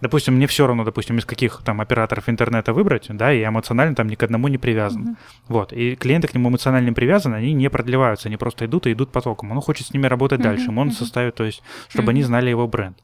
Допустим, 0.00 0.34
мне 0.34 0.46
все 0.46 0.66
равно, 0.66 0.84
допустим, 0.84 1.18
из 1.18 1.24
каких 1.24 1.60
там 1.64 1.80
операторов 1.80 2.28
интернета 2.28 2.72
выбрать, 2.72 3.06
да, 3.08 3.32
и 3.32 3.44
эмоционально 3.44 3.96
там 3.96 4.08
ни 4.08 4.14
к 4.14 4.22
одному 4.22 4.46
не 4.46 4.56
привязан. 4.56 5.02
Mm-hmm. 5.02 5.16
Вот. 5.48 5.72
И 5.72 5.96
клиенты 5.96 6.28
к 6.28 6.34
нему 6.34 6.50
эмоционально 6.50 6.92
привязаны, 6.92 7.34
они 7.34 7.52
не 7.52 7.68
продлеваются, 7.68 8.28
они 8.28 8.36
просто 8.36 8.66
идут 8.66 8.86
и 8.86 8.92
идут 8.92 9.10
потоком. 9.10 9.50
Он 9.50 9.60
хочет 9.60 9.88
с 9.88 9.92
ними 9.92 10.06
работать 10.06 10.38
mm-hmm. 10.38 10.42
дальше. 10.44 10.70
Он 10.70 10.88
mm-hmm. 10.88 10.92
составит, 10.92 11.34
то 11.34 11.44
есть, 11.44 11.62
чтобы 11.88 12.06
mm-hmm. 12.06 12.10
они 12.10 12.22
знали 12.22 12.50
его 12.50 12.68
бренд. 12.68 12.96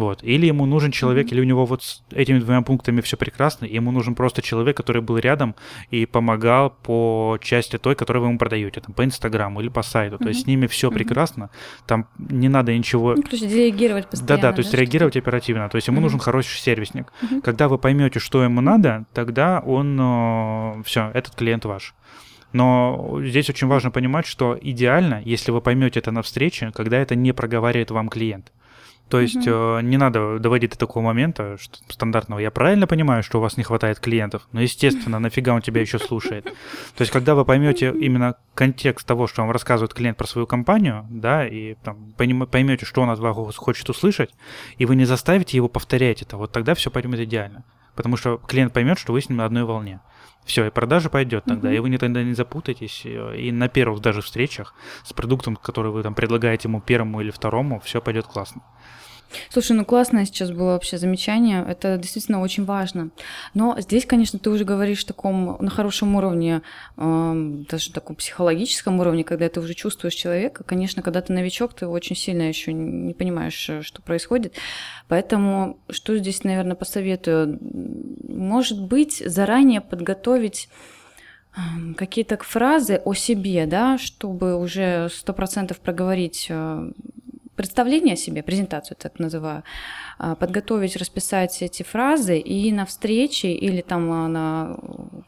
Вот. 0.00 0.22
Или 0.22 0.46
ему 0.46 0.66
нужен 0.66 0.90
человек, 0.90 1.26
mm-hmm. 1.26 1.32
или 1.32 1.40
у 1.40 1.44
него 1.44 1.66
вот 1.66 1.82
с 1.82 2.02
этими 2.10 2.38
двумя 2.38 2.62
пунктами 2.62 3.00
все 3.00 3.16
прекрасно, 3.16 3.66
и 3.66 3.74
ему 3.74 3.90
нужен 3.90 4.14
просто 4.14 4.42
человек, 4.42 4.76
который 4.76 5.02
был 5.02 5.18
рядом 5.18 5.54
и 5.90 6.06
помогал 6.06 6.70
по 6.70 7.38
части 7.40 7.78
той, 7.78 7.94
которую 7.94 8.22
вы 8.22 8.28
ему 8.28 8.38
продаете, 8.38 8.80
там, 8.80 8.94
по 8.94 9.04
Инстаграму 9.04 9.60
или 9.60 9.68
по 9.68 9.82
сайту. 9.82 10.16
Mm-hmm. 10.16 10.22
То 10.22 10.28
есть 10.28 10.42
с 10.42 10.46
ними 10.46 10.66
все 10.66 10.88
mm-hmm. 10.88 10.94
прекрасно, 10.94 11.50
там 11.86 12.06
не 12.18 12.48
надо 12.48 12.76
ничего... 12.76 13.14
Ну, 13.16 13.22
то 13.22 13.36
есть 13.36 13.54
реагировать 13.54 14.08
постоянно. 14.08 14.42
Да-да, 14.42 14.52
то 14.54 14.60
есть 14.60 14.72
да, 14.72 14.78
реагировать 14.78 15.14
что-то? 15.14 15.28
оперативно. 15.28 15.68
То 15.68 15.76
есть 15.76 15.88
ему 15.88 15.98
mm-hmm. 15.98 16.02
нужен 16.02 16.18
хороший 16.18 16.58
сервисник. 16.58 17.12
Mm-hmm. 17.22 17.40
Когда 17.42 17.68
вы 17.68 17.78
поймете, 17.78 18.18
что 18.18 18.42
ему 18.42 18.60
надо, 18.60 19.04
тогда 19.12 19.60
он... 19.60 19.98
Э, 20.00 20.82
все, 20.84 21.10
этот 21.14 21.34
клиент 21.34 21.64
ваш. 21.64 21.94
Но 22.52 23.20
здесь 23.22 23.48
очень 23.48 23.68
важно 23.68 23.90
понимать, 23.90 24.26
что 24.26 24.58
идеально, 24.60 25.22
если 25.24 25.52
вы 25.52 25.60
поймете 25.60 26.00
это 26.00 26.10
на 26.10 26.22
встрече, 26.22 26.72
когда 26.74 26.98
это 26.98 27.14
не 27.14 27.32
проговаривает 27.32 27.90
вам 27.90 28.08
клиент. 28.08 28.52
То 29.10 29.20
есть 29.20 29.44
mm-hmm. 29.46 29.82
не 29.82 29.96
надо 29.96 30.38
доводить 30.38 30.70
до 30.70 30.78
такого 30.78 31.02
момента 31.02 31.56
что, 31.58 31.78
стандартного. 31.88 32.38
Я 32.38 32.52
правильно 32.52 32.86
понимаю, 32.86 33.24
что 33.24 33.38
у 33.38 33.40
вас 33.40 33.56
не 33.56 33.64
хватает 33.64 33.98
клиентов, 33.98 34.46
но 34.52 34.60
естественно, 34.60 35.18
нафига 35.18 35.52
он 35.52 35.62
тебя 35.62 35.80
еще 35.80 35.98
слушает. 35.98 36.44
То 36.44 37.02
есть, 37.02 37.10
когда 37.10 37.34
вы 37.34 37.44
поймете 37.44 37.90
именно 37.90 38.36
контекст 38.54 39.04
того, 39.06 39.26
что 39.26 39.42
вам 39.42 39.50
рассказывает 39.50 39.94
клиент 39.94 40.16
про 40.16 40.28
свою 40.28 40.46
компанию, 40.46 41.06
да, 41.10 41.44
и 41.46 41.74
там, 41.82 42.12
поймете, 42.16 42.86
что 42.86 43.02
он 43.02 43.10
от 43.10 43.18
вас 43.18 43.56
хочет 43.56 43.90
услышать, 43.90 44.30
и 44.78 44.86
вы 44.86 44.94
не 44.94 45.06
заставите 45.06 45.56
его 45.56 45.68
повторять 45.68 46.22
это, 46.22 46.36
вот 46.36 46.52
тогда 46.52 46.74
все 46.74 46.90
пойдет 46.90 47.18
идеально. 47.18 47.64
Потому 47.96 48.16
что 48.16 48.36
клиент 48.38 48.72
поймет, 48.72 48.98
что 48.98 49.12
вы 49.12 49.20
с 49.20 49.28
ним 49.28 49.38
на 49.38 49.44
одной 49.44 49.64
волне. 49.64 50.00
Все, 50.44 50.66
и 50.66 50.70
продажа 50.70 51.10
пойдет 51.10 51.44
тогда, 51.44 51.70
mm-hmm. 51.70 51.76
и 51.76 51.78
вы 51.80 51.90
не, 51.90 51.98
тогда 51.98 52.22
не 52.22 52.34
запутаетесь. 52.34 53.02
И 53.04 53.50
на 53.52 53.68
первых 53.68 54.00
даже 54.00 54.22
встречах 54.22 54.74
с 55.04 55.12
продуктом, 55.12 55.56
который 55.56 55.90
вы 55.90 56.02
там 56.02 56.14
предлагаете 56.14 56.68
ему 56.68 56.80
первому 56.80 57.20
или 57.20 57.30
второму, 57.30 57.80
все 57.80 58.00
пойдет 58.00 58.26
классно. 58.26 58.62
Слушай, 59.48 59.72
ну 59.72 59.84
классное 59.84 60.24
сейчас 60.24 60.50
было 60.50 60.72
вообще 60.72 60.98
замечание, 60.98 61.64
это 61.66 61.96
действительно 61.96 62.40
очень 62.40 62.64
важно. 62.64 63.10
Но 63.54 63.76
здесь, 63.78 64.06
конечно, 64.06 64.38
ты 64.38 64.50
уже 64.50 64.64
говоришь 64.64 65.04
таком, 65.04 65.56
на 65.60 65.70
хорошем 65.70 66.16
уровне, 66.16 66.62
э, 66.96 67.62
даже 67.70 67.92
таком 67.92 68.16
психологическом 68.16 68.98
уровне, 69.00 69.24
когда 69.24 69.48
ты 69.48 69.60
уже 69.60 69.74
чувствуешь 69.74 70.14
человека. 70.14 70.64
Конечно, 70.64 71.02
когда 71.02 71.20
ты 71.20 71.32
новичок, 71.32 71.74
ты 71.74 71.86
очень 71.86 72.16
сильно 72.16 72.42
еще 72.42 72.72
не 72.72 73.14
понимаешь, 73.14 73.68
э, 73.68 73.82
что 73.82 74.02
происходит. 74.02 74.54
Поэтому 75.08 75.78
что 75.90 76.16
здесь, 76.16 76.44
наверное, 76.44 76.76
посоветую? 76.76 77.58
Может 78.28 78.82
быть, 78.82 79.22
заранее 79.24 79.80
подготовить 79.80 80.68
какие-то 81.96 82.38
фразы 82.38 83.00
о 83.04 83.14
себе, 83.14 83.66
да, 83.66 83.98
чтобы 83.98 84.56
уже 84.56 85.08
сто 85.10 85.32
процентов 85.32 85.80
проговорить 85.80 86.46
э, 86.48 86.92
представление 87.60 88.14
о 88.14 88.16
себе, 88.16 88.42
презентацию 88.42 88.96
так 88.98 89.18
называю, 89.18 89.64
а, 90.18 90.34
подготовить, 90.34 90.96
расписать 90.96 91.60
эти 91.60 91.82
фразы 91.82 92.38
и 92.38 92.72
на 92.72 92.86
встрече 92.86 93.52
или 93.52 93.82
там 93.82 94.10
а, 94.10 94.28
на, 94.28 94.78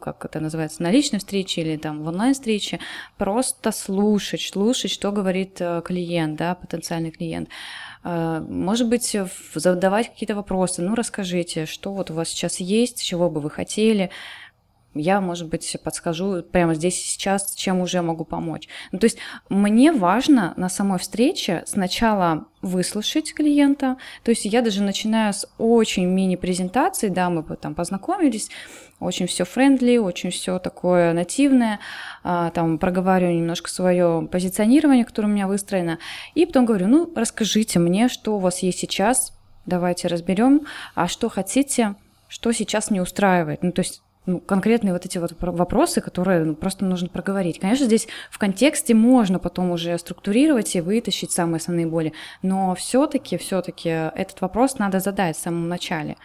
как 0.01 0.25
это 0.25 0.41
называется, 0.41 0.83
на 0.83 0.91
личной 0.91 1.19
встрече 1.19 1.61
или 1.61 1.77
там 1.77 2.03
в 2.03 2.09
онлайн-встрече 2.09 2.81
просто 3.19 3.71
слушать, 3.71 4.41
слушать, 4.41 4.91
что 4.91 5.13
говорит 5.13 5.61
э, 5.61 5.83
клиент, 5.85 6.39
да, 6.39 6.55
потенциальный 6.55 7.11
клиент. 7.11 7.51
А, 8.03 8.41
может 8.41 8.89
быть, 8.89 9.15
задавать 9.55 10.09
какие-то 10.09 10.35
вопросы, 10.35 10.81
ну 10.81 10.95
расскажите, 10.95 11.67
что 11.67 11.93
вот 11.93 12.11
у 12.11 12.15
вас 12.15 12.31
сейчас 12.31 12.61
есть, 12.61 13.05
чего 13.05 13.29
бы 13.29 13.43
вы 13.43 13.51
хотели, 13.51 14.09
я, 14.95 15.21
может 15.21 15.49
быть, 15.49 15.77
подскажу 15.83 16.43
прямо 16.43 16.75
здесь 16.75 17.01
и 17.01 17.09
сейчас, 17.09 17.55
чем 17.55 17.81
уже 17.81 18.03
могу 18.03 18.25
помочь. 18.25 18.69
Ну, 18.91 18.99
то 18.99 19.05
есть 19.05 19.19
мне 19.49 19.93
важно 19.93 20.53
на 20.57 20.69
самой 20.69 20.99
встрече 20.99 21.63
сначала 21.67 22.47
выслушать 22.61 23.35
клиента, 23.35 23.97
то 24.23 24.31
есть 24.31 24.45
я 24.45 24.63
даже 24.63 24.83
начинаю 24.83 25.33
с 25.33 25.49
очень 25.59 26.07
мини-презентации, 26.07 27.09
да, 27.09 27.29
мы 27.29 27.43
там 27.57 27.75
познакомились, 27.75 28.51
очень 29.01 29.27
все 29.27 29.45
френдли, 29.45 29.97
очень 29.97 30.31
все 30.31 30.61
такое 30.61 31.13
нативное, 31.13 31.81
а, 32.23 32.51
там 32.51 32.79
проговариваю 32.79 33.37
немножко 33.37 33.69
свое 33.69 34.29
позиционирование, 34.31 35.05
которое 35.05 35.29
у 35.29 35.33
меня 35.33 35.49
выстроено, 35.49 35.99
и 36.35 36.47
потом 36.47 36.67
говорю, 36.67 36.87
ну, 36.87 37.13
расскажите 37.17 37.81
мне, 37.81 38.09
что 38.09 38.37
у 38.37 38.39
вас 38.39 38.61
есть 38.61 38.79
сейчас, 38.79 39.33
давайте 39.67 40.07
разберем, 40.07 40.63
а 40.95 41.09
что 41.09 41.29
хотите, 41.29 41.97
что 42.29 42.53
сейчас 42.53 42.91
не 42.91 43.01
устраивает. 43.01 43.63
Ну, 43.63 43.73
то 43.73 43.81
есть 43.81 44.03
ну, 44.27 44.41
конкретные 44.41 44.93
вот 44.93 45.05
эти 45.05 45.19
вот 45.19 45.35
вопросы, 45.39 46.01
которые 46.01 46.45
ну, 46.45 46.55
просто 46.55 46.85
нужно 46.85 47.09
проговорить. 47.09 47.59
Конечно, 47.59 47.87
здесь 47.87 48.07
в 48.31 48.39
контексте 48.39 48.95
можно 48.95 49.39
потом 49.39 49.71
уже 49.71 49.99
структурировать 49.99 50.75
и 50.77 50.81
вытащить 50.81 51.33
самые 51.33 51.59
основные 51.59 51.87
боли, 51.87 52.13
но 52.43 52.75
все-таки, 52.75 53.37
все-таки 53.37 53.89
этот 53.89 54.41
вопрос 54.41 54.79
надо 54.79 55.01
задать 55.01 55.37
в 55.37 55.41
самом 55.41 55.69
начале. 55.69 56.17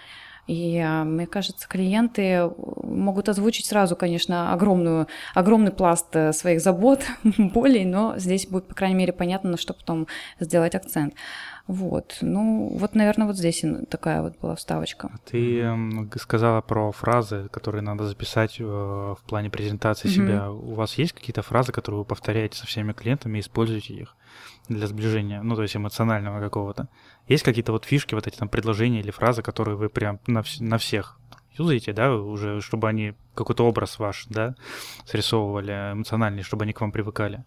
И 0.48 0.80
а, 0.80 1.04
мне 1.04 1.28
кажется, 1.28 1.68
клиенты 1.68 2.50
могут 2.84 3.28
озвучить 3.28 3.66
сразу, 3.66 3.98
конечно, 3.98 4.54
огромную, 4.54 5.08
огромный 5.36 5.72
пласт 5.72 6.08
э, 6.14 6.32
своих 6.32 6.62
забот, 6.62 7.04
болей, 7.38 7.84
но 7.84 8.18
здесь 8.18 8.48
будет, 8.48 8.68
по 8.68 8.74
крайней 8.74 8.96
мере, 8.96 9.12
понятно, 9.12 9.52
на 9.52 9.58
что 9.58 9.74
потом 9.74 10.08
сделать 10.40 10.74
акцент. 10.74 11.16
Вот. 11.68 12.18
Ну, 12.22 12.70
вот, 12.78 12.96
наверное, 12.96 13.28
вот 13.28 13.36
здесь 13.36 13.64
такая 13.90 14.22
вот 14.22 14.40
была 14.40 14.56
вставочка. 14.56 15.12
Ты 15.30 15.66
сказала 16.20 16.62
про 16.62 16.92
фразы, 16.92 17.50
которые 17.52 17.82
надо 17.82 18.08
записать 18.08 18.58
э, 18.60 18.64
в 18.64 19.20
плане 19.28 19.50
презентации 19.50 20.08
mm-hmm. 20.08 20.12
себя. 20.14 20.52
У 20.52 20.74
вас 20.76 20.94
есть 20.96 21.12
какие-то 21.12 21.42
фразы, 21.42 21.74
которые 21.74 22.00
вы 22.00 22.06
повторяете 22.06 22.58
со 22.58 22.66
всеми 22.66 22.94
клиентами 22.94 23.38
и 23.38 23.42
используете 23.42 23.94
их 23.94 24.16
для 24.70 24.88
сближения, 24.88 25.42
ну, 25.42 25.56
то 25.56 25.62
есть 25.62 25.76
эмоционального 25.76 26.40
какого-то? 26.40 26.88
Есть 27.28 27.44
какие-то 27.44 27.72
вот 27.72 27.86
фишки, 27.86 28.16
вот 28.16 28.28
эти 28.28 28.38
там 28.38 28.50
предложения 28.50 29.00
или 29.00 29.12
фразы, 29.12 29.42
которые 29.42 29.78
вы 29.78 29.90
прям 29.90 30.20
на, 30.28 30.40
вс- 30.40 30.62
на 30.62 30.78
всех 30.78 31.18
юзаете, 31.58 31.94
да, 31.94 32.14
уже, 32.14 32.62
чтобы 32.62 32.88
они 32.88 33.14
какой-то 33.34 33.66
образ 33.66 34.00
ваш, 34.00 34.26
да, 34.30 34.56
срисовывали 35.06 35.94
эмоциональный, 35.94 36.44
чтобы 36.44 36.64
они 36.64 36.74
к 36.74 36.82
вам 36.82 36.92
привыкали? 36.92 37.44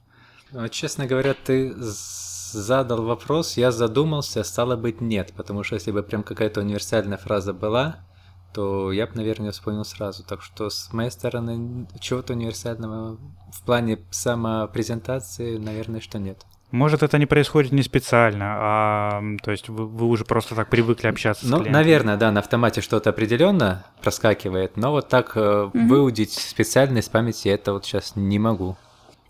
Ну, 0.53 0.69
честно 0.69 1.07
говоря, 1.07 1.35
ты 1.35 1.75
задал 2.53 3.03
вопрос, 3.03 3.57
я 3.57 3.71
задумался, 3.71 4.45
стало 4.45 4.77
быть 4.77 5.01
нет, 5.01 5.33
потому 5.37 5.63
что 5.63 5.75
если 5.75 5.93
бы 5.93 6.03
прям 6.03 6.23
какая-то 6.23 6.61
универсальная 6.61 7.19
фраза 7.19 7.53
была, 7.53 7.99
то 8.53 8.91
я 8.91 9.07
бы, 9.07 9.13
наверное, 9.15 9.53
вспомнил 9.53 9.85
сразу. 9.85 10.25
Так 10.25 10.43
что 10.43 10.71
с 10.71 10.93
моей 10.93 11.11
стороны 11.11 11.87
чего-то 12.01 12.33
универсального 12.33 13.19
в 13.53 13.63
плане 13.65 14.01
самопрезентации, 14.11 15.57
наверное, 15.57 16.01
что 16.01 16.19
нет. 16.19 16.45
Может, 16.71 17.03
это 17.03 17.19
не 17.19 17.27
происходит 17.27 17.73
не 17.73 17.83
специально, 17.83 18.47
а 18.57 19.23
то 19.43 19.51
есть 19.51 19.69
вы, 19.69 19.89
вы 19.89 20.07
уже 20.07 20.25
просто 20.25 20.55
так 20.55 20.71
привыкли 20.71 21.09
общаться 21.09 21.45
ну, 21.45 21.57
с 21.57 21.61
клиентом? 21.61 21.73
наверное, 21.73 22.17
да, 22.17 22.31
на 22.31 22.41
автомате 22.41 22.81
что-то 22.81 23.11
определенно 23.11 23.85
проскакивает, 24.01 24.77
но 24.77 24.93
вот 24.93 25.09
так 25.09 25.35
угу. 25.35 25.71
выудить 25.75 26.33
специально 26.33 26.99
из 26.99 27.09
памяти 27.09 27.49
это 27.49 27.73
вот 27.73 27.87
сейчас 27.87 28.15
не 28.15 28.39
могу. 28.39 28.77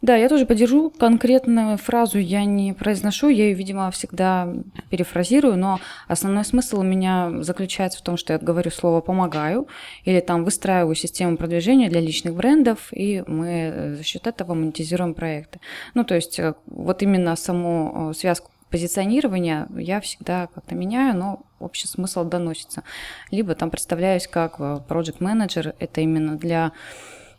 Да, 0.02 0.16
я 0.16 0.28
тоже 0.30 0.46
поддержу. 0.46 0.90
Конкретную 0.90 1.76
фразу 1.76 2.18
я 2.18 2.44
не 2.44 2.72
произношу, 2.72 3.28
я 3.28 3.44
ее, 3.44 3.54
видимо, 3.54 3.90
всегда 3.90 4.48
перефразирую, 4.88 5.58
но 5.58 5.78
основной 6.08 6.44
смысл 6.44 6.80
у 6.80 6.82
меня 6.82 7.42
заключается 7.42 7.98
в 7.98 8.02
том, 8.02 8.16
что 8.16 8.32
я 8.32 8.38
говорю 8.38 8.70
слово 8.70 9.02
«помогаю» 9.02 9.68
или 10.04 10.20
там 10.20 10.44
выстраиваю 10.44 10.94
систему 10.94 11.36
продвижения 11.36 11.90
для 11.90 12.00
личных 12.00 12.34
брендов, 12.34 12.88
и 12.92 13.22
мы 13.26 13.48
э, 13.48 13.94
за 13.96 14.02
счет 14.02 14.26
этого 14.26 14.54
монетизируем 14.54 15.12
проекты. 15.12 15.60
Ну, 15.92 16.04
то 16.04 16.14
есть 16.14 16.38
э, 16.38 16.54
вот 16.66 17.02
именно 17.02 17.36
саму 17.36 18.10
э, 18.10 18.14
связку 18.14 18.50
позиционирования 18.70 19.68
я 19.76 20.00
всегда 20.00 20.46
как-то 20.54 20.74
меняю, 20.74 21.14
но 21.14 21.42
общий 21.58 21.88
смысл 21.88 22.24
доносится. 22.24 22.84
Либо 23.30 23.54
там 23.54 23.68
представляюсь 23.68 24.26
как 24.26 24.58
project 24.60 25.16
менеджер 25.18 25.74
это 25.78 26.00
именно 26.00 26.36
для 26.36 26.72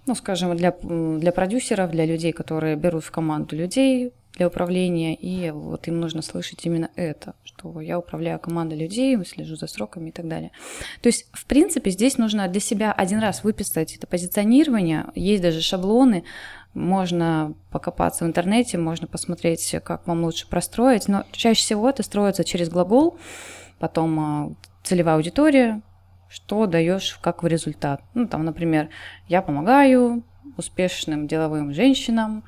ну, 0.05 0.15
скажем, 0.15 0.55
для, 0.55 0.75
для 0.81 1.31
продюсеров, 1.31 1.91
для 1.91 2.05
людей, 2.05 2.31
которые 2.31 2.75
берут 2.75 3.03
в 3.03 3.11
команду 3.11 3.55
людей 3.55 4.11
для 4.33 4.47
управления, 4.47 5.13
и 5.13 5.51
вот 5.51 5.87
им 5.87 5.99
нужно 5.99 6.21
слышать 6.21 6.65
именно 6.65 6.89
это, 6.95 7.35
что 7.43 7.81
я 7.81 7.99
управляю 7.99 8.39
командой 8.39 8.77
людей, 8.77 9.17
слежу 9.25 9.55
за 9.55 9.67
сроками 9.67 10.09
и 10.09 10.11
так 10.11 10.27
далее. 10.27 10.51
То 11.01 11.07
есть, 11.07 11.27
в 11.33 11.45
принципе, 11.45 11.91
здесь 11.91 12.17
нужно 12.17 12.47
для 12.47 12.61
себя 12.61 12.91
один 12.93 13.19
раз 13.19 13.43
выписать 13.43 13.95
это 13.95 14.07
позиционирование, 14.07 15.07
есть 15.15 15.43
даже 15.43 15.61
шаблоны, 15.61 16.23
можно 16.73 17.53
покопаться 17.69 18.23
в 18.23 18.27
интернете, 18.27 18.77
можно 18.77 19.05
посмотреть, 19.05 19.75
как 19.83 20.07
вам 20.07 20.23
лучше 20.23 20.47
простроить, 20.47 21.09
но 21.09 21.25
чаще 21.33 21.61
всего 21.61 21.89
это 21.89 22.01
строится 22.01 22.45
через 22.45 22.69
глагол, 22.69 23.17
потом 23.79 24.19
а, 24.19 24.51
целевая 24.83 25.15
аудитория, 25.15 25.81
что 26.31 26.65
даешь 26.65 27.19
как 27.21 27.43
в 27.43 27.47
результат. 27.47 28.01
Ну, 28.13 28.25
там, 28.25 28.45
например, 28.45 28.89
я 29.27 29.41
помогаю 29.41 30.23
успешным 30.57 31.27
деловым 31.27 31.73
женщинам, 31.73 32.43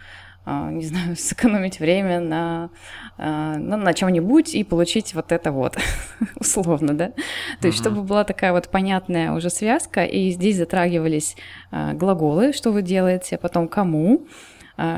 а, 0.45 0.71
не 0.71 0.85
знаю, 0.85 1.17
сэкономить 1.17 1.79
время 1.79 2.21
на, 2.21 2.69
а, 3.17 3.57
ну, 3.57 3.75
на 3.75 3.93
чем-нибудь 3.93 4.55
и 4.55 4.63
получить 4.63 5.13
вот 5.13 5.33
это 5.33 5.51
вот, 5.51 5.77
условно, 6.35 6.93
да. 6.93 7.11
То 7.59 7.67
есть, 7.67 7.77
чтобы 7.77 8.03
была 8.03 8.23
такая 8.23 8.53
вот 8.53 8.69
понятная 8.69 9.33
уже 9.33 9.49
связка, 9.49 10.05
и 10.05 10.31
здесь 10.31 10.57
затрагивались 10.57 11.35
а, 11.69 11.93
глаголы, 11.93 12.53
что 12.53 12.71
вы 12.71 12.81
делаете, 12.83 13.37
потом 13.37 13.67
кому, 13.67 14.27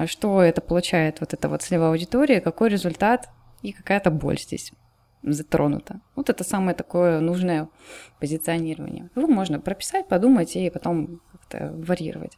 что 0.05 0.41
это 0.41 0.61
получает 0.61 1.19
вот 1.19 1.33
эта 1.33 1.49
вот 1.49 1.61
целевая 1.61 1.89
аудитория, 1.89 2.39
какой 2.39 2.69
результат 2.69 3.27
и 3.61 3.73
какая-то 3.73 4.09
боль 4.09 4.39
здесь 4.39 4.71
затронуто. 5.31 6.01
Вот 6.15 6.29
это 6.29 6.43
самое 6.43 6.75
такое 6.75 7.19
нужное 7.19 7.69
позиционирование. 8.19 9.09
Его 9.15 9.27
можно 9.27 9.59
прописать, 9.59 10.07
подумать 10.07 10.55
и 10.55 10.69
потом 10.69 11.21
как-то 11.31 11.71
варьировать. 11.73 12.37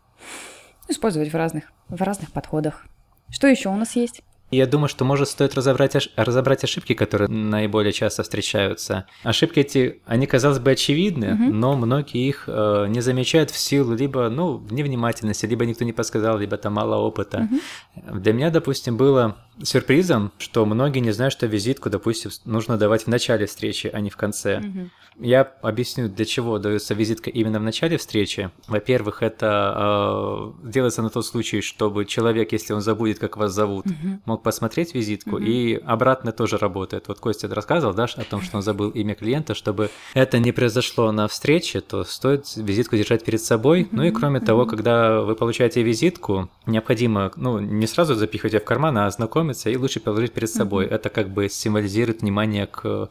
Использовать 0.87 1.31
в 1.31 1.35
разных, 1.35 1.71
в 1.89 2.01
разных 2.01 2.31
подходах. 2.31 2.85
Что 3.29 3.47
еще 3.47 3.69
у 3.69 3.75
нас 3.75 3.95
есть? 3.95 4.21
Я 4.49 4.65
думаю, 4.65 4.87
что 4.87 5.03
может 5.03 5.27
стоит 5.27 5.55
разобрать, 5.55 6.09
разобрать 6.15 6.63
ошибки, 6.63 6.93
которые 6.93 7.27
наиболее 7.27 7.91
часто 7.91 8.23
встречаются. 8.23 9.05
Ошибки 9.23 9.59
эти, 9.59 9.99
они, 10.05 10.25
казалось 10.25 10.59
бы, 10.59 10.71
очевидны, 10.71 11.33
угу. 11.33 11.43
но 11.53 11.75
многие 11.75 12.27
их 12.27 12.45
э, 12.47 12.85
не 12.87 13.01
замечают 13.01 13.51
в 13.51 13.57
силу 13.57 13.93
либо 13.93 14.29
ну, 14.29 14.63
невнимательности, 14.69 15.45
либо 15.45 15.65
никто 15.65 15.83
не 15.83 15.91
подсказал, 15.91 16.37
либо 16.37 16.55
там 16.55 16.73
мало 16.73 16.95
опыта. 16.95 17.49
Угу. 17.49 18.19
Для 18.19 18.31
меня, 18.31 18.49
допустим, 18.49 18.95
было 18.95 19.35
сюрпризом, 19.61 20.31
что 20.37 20.65
многие 20.65 20.99
не 20.99 21.11
знают, 21.11 21.33
что 21.33 21.45
визитку, 21.45 21.89
допустим, 21.89 22.31
нужно 22.45 22.77
давать 22.77 23.03
в 23.03 23.07
начале 23.07 23.47
встречи, 23.47 23.89
а 23.91 23.99
не 23.99 24.09
в 24.09 24.15
конце. 24.15 24.59
Угу. 24.59 24.89
Я 25.19 25.41
объясню, 25.61 26.09
для 26.09 26.25
чего 26.25 26.59
дается 26.59 26.93
визитка 26.93 27.31
именно 27.31 27.59
в 27.59 27.63
начале 27.63 27.97
встречи. 27.97 28.51
Во-первых, 28.67 29.23
это 29.23 30.53
э, 30.63 30.69
делается 30.69 31.01
на 31.01 31.09
тот 31.09 31.25
случай, 31.25 31.61
чтобы 31.61 32.05
человек, 32.05 32.51
если 32.51 32.73
он 32.73 32.81
забудет, 32.81 33.17
как 33.17 33.35
вас 33.35 33.51
зовут, 33.51 33.87
угу. 33.87 34.19
Мог 34.37 34.43
посмотреть 34.43 34.93
визитку, 34.93 35.37
угу. 35.37 35.43
и 35.43 35.75
обратно 35.75 36.31
тоже 36.31 36.57
работает. 36.57 37.07
Вот 37.07 37.19
Костя 37.19 37.47
рассказывал, 37.47 37.93
да, 37.93 38.05
о 38.05 38.23
том, 38.23 38.41
что 38.41 38.57
он 38.57 38.63
забыл 38.63 38.89
имя 38.91 39.15
клиента, 39.15 39.55
чтобы 39.55 39.89
это 40.13 40.39
не 40.39 40.51
произошло 40.51 41.11
на 41.11 41.27
встрече, 41.27 41.81
то 41.81 42.03
стоит 42.03 42.55
визитку 42.55 42.95
держать 42.95 43.25
перед 43.25 43.41
собой. 43.41 43.81
Угу. 43.83 43.89
Ну 43.91 44.03
и 44.03 44.11
кроме 44.11 44.39
угу. 44.39 44.45
того, 44.45 44.65
когда 44.65 45.21
вы 45.21 45.35
получаете 45.35 45.81
визитку, 45.81 46.49
необходимо, 46.65 47.31
ну, 47.35 47.59
не 47.59 47.87
сразу 47.87 48.15
запихивать 48.15 48.53
ее 48.53 48.59
в 48.59 48.65
карман, 48.65 48.97
а 48.97 49.07
ознакомиться 49.07 49.69
и 49.69 49.77
лучше 49.77 49.99
положить 49.99 50.33
перед 50.33 50.49
собой. 50.49 50.85
Угу. 50.85 50.93
Это 50.93 51.09
как 51.09 51.29
бы 51.29 51.49
символизирует 51.49 52.21
внимание 52.21 52.67
к 52.67 53.09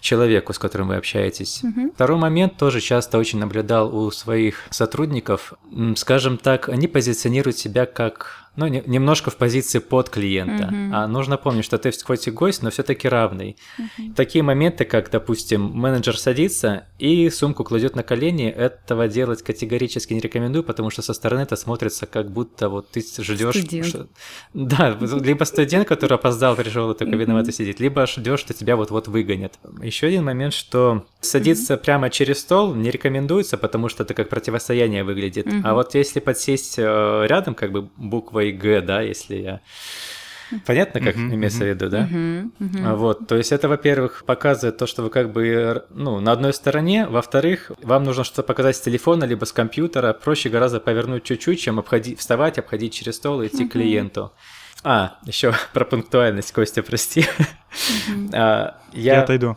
человеку, 0.00 0.52
с 0.52 0.58
которым 0.58 0.88
вы 0.88 0.96
общаетесь. 0.96 1.64
Угу. 1.64 1.92
Второй 1.94 2.18
момент 2.18 2.56
тоже 2.56 2.80
часто 2.80 3.18
очень 3.18 3.38
наблюдал 3.38 3.96
у 3.96 4.10
своих 4.10 4.56
сотрудников. 4.70 5.54
Скажем 5.96 6.36
так, 6.36 6.68
они 6.68 6.86
позиционируют 6.86 7.56
себя 7.56 7.86
как 7.86 8.45
ну, 8.56 8.66
не, 8.66 8.82
немножко 8.86 9.30
в 9.30 9.36
позиции 9.36 9.78
под 9.78 10.10
клиента. 10.10 10.70
Uh-huh. 10.72 10.90
А 10.92 11.06
нужно 11.06 11.36
помнить, 11.36 11.64
что 11.64 11.78
ты 11.78 11.92
хоть 12.04 12.26
и 12.26 12.30
гость, 12.30 12.62
но 12.62 12.70
все-таки 12.70 13.08
равный. 13.08 13.56
Uh-huh. 13.78 14.14
Такие 14.14 14.42
моменты, 14.42 14.84
как, 14.84 15.10
допустим, 15.10 15.62
менеджер 15.62 16.18
садится 16.18 16.86
и 16.98 17.28
сумку 17.30 17.64
кладет 17.64 17.96
на 17.96 18.02
колени, 18.02 18.48
этого 18.48 19.08
делать 19.08 19.42
категорически 19.42 20.14
не 20.14 20.20
рекомендую, 20.20 20.64
потому 20.64 20.90
что 20.90 21.02
со 21.02 21.12
стороны 21.12 21.42
это 21.42 21.56
смотрится, 21.56 22.06
как 22.06 22.30
будто 22.30 22.68
вот 22.68 22.90
ты 22.90 23.00
ждешь. 23.00 23.86
Что... 23.86 24.08
Да, 24.54 24.96
либо 25.00 25.44
студент, 25.44 25.86
который 25.86 26.14
опоздал, 26.14 26.56
пришел 26.56 26.90
и 26.90 26.98
только 26.98 27.16
виновато 27.16 27.52
сидит, 27.52 27.80
либо 27.80 28.06
ждешь, 28.06 28.40
что 28.40 28.54
тебя 28.54 28.76
вот-вот 28.76 29.08
выгонят. 29.08 29.58
Еще 29.82 30.06
один 30.06 30.24
момент, 30.24 30.54
что 30.54 31.06
садиться 31.30 31.74
uh-huh. 31.74 31.78
прямо 31.78 32.10
через 32.10 32.40
стол 32.40 32.74
не 32.74 32.90
рекомендуется, 32.90 33.58
потому 33.58 33.88
что 33.88 34.02
это 34.04 34.14
как 34.14 34.28
противостояние 34.28 35.04
выглядит. 35.04 35.46
Uh-huh. 35.46 35.62
А 35.64 35.74
вот 35.74 35.94
если 35.94 36.20
подсесть 36.20 36.78
э, 36.78 37.26
рядом, 37.28 37.54
как 37.54 37.72
бы 37.72 37.88
буквой 37.96 38.26
буквой 38.26 38.52
Г, 38.52 38.80
да, 38.80 39.00
если 39.00 39.36
я... 39.36 39.60
Понятно, 40.64 41.00
как 41.00 41.16
uh-huh, 41.16 41.34
имеется 41.34 41.64
uh-huh. 41.64 41.72
в 41.72 41.74
виду, 41.74 41.88
да? 41.88 42.08
Uh-huh, 42.08 42.50
uh-huh. 42.60 42.94
Вот, 42.94 43.26
то 43.26 43.36
есть 43.36 43.50
это, 43.50 43.68
во-первых, 43.68 44.22
показывает 44.24 44.78
то, 44.78 44.86
что 44.86 45.02
вы 45.02 45.10
как 45.10 45.32
бы, 45.32 45.84
ну, 45.90 46.20
на 46.20 46.30
одной 46.30 46.52
стороне, 46.52 47.06
во-вторых, 47.08 47.72
вам 47.82 48.04
нужно 48.04 48.22
что-то 48.22 48.44
показать 48.44 48.76
с 48.76 48.80
телефона, 48.80 49.24
либо 49.24 49.44
с 49.44 49.52
компьютера, 49.52 50.12
проще 50.12 50.48
гораздо 50.48 50.78
повернуть 50.78 51.24
чуть-чуть, 51.24 51.60
чем 51.60 51.80
обходить, 51.80 52.20
вставать, 52.20 52.58
обходить 52.58 52.94
через 52.94 53.16
стол 53.16 53.42
и 53.42 53.48
идти 53.48 53.64
uh-huh. 53.64 53.68
к 53.68 53.72
клиенту. 53.72 54.32
А, 54.84 55.18
еще 55.24 55.52
про 55.72 55.84
пунктуальность, 55.84 56.52
Костя, 56.52 56.84
прости. 56.84 57.22
Uh-huh. 57.22 58.30
а, 58.32 58.80
я... 58.92 59.14
я 59.14 59.22
отойду. 59.22 59.56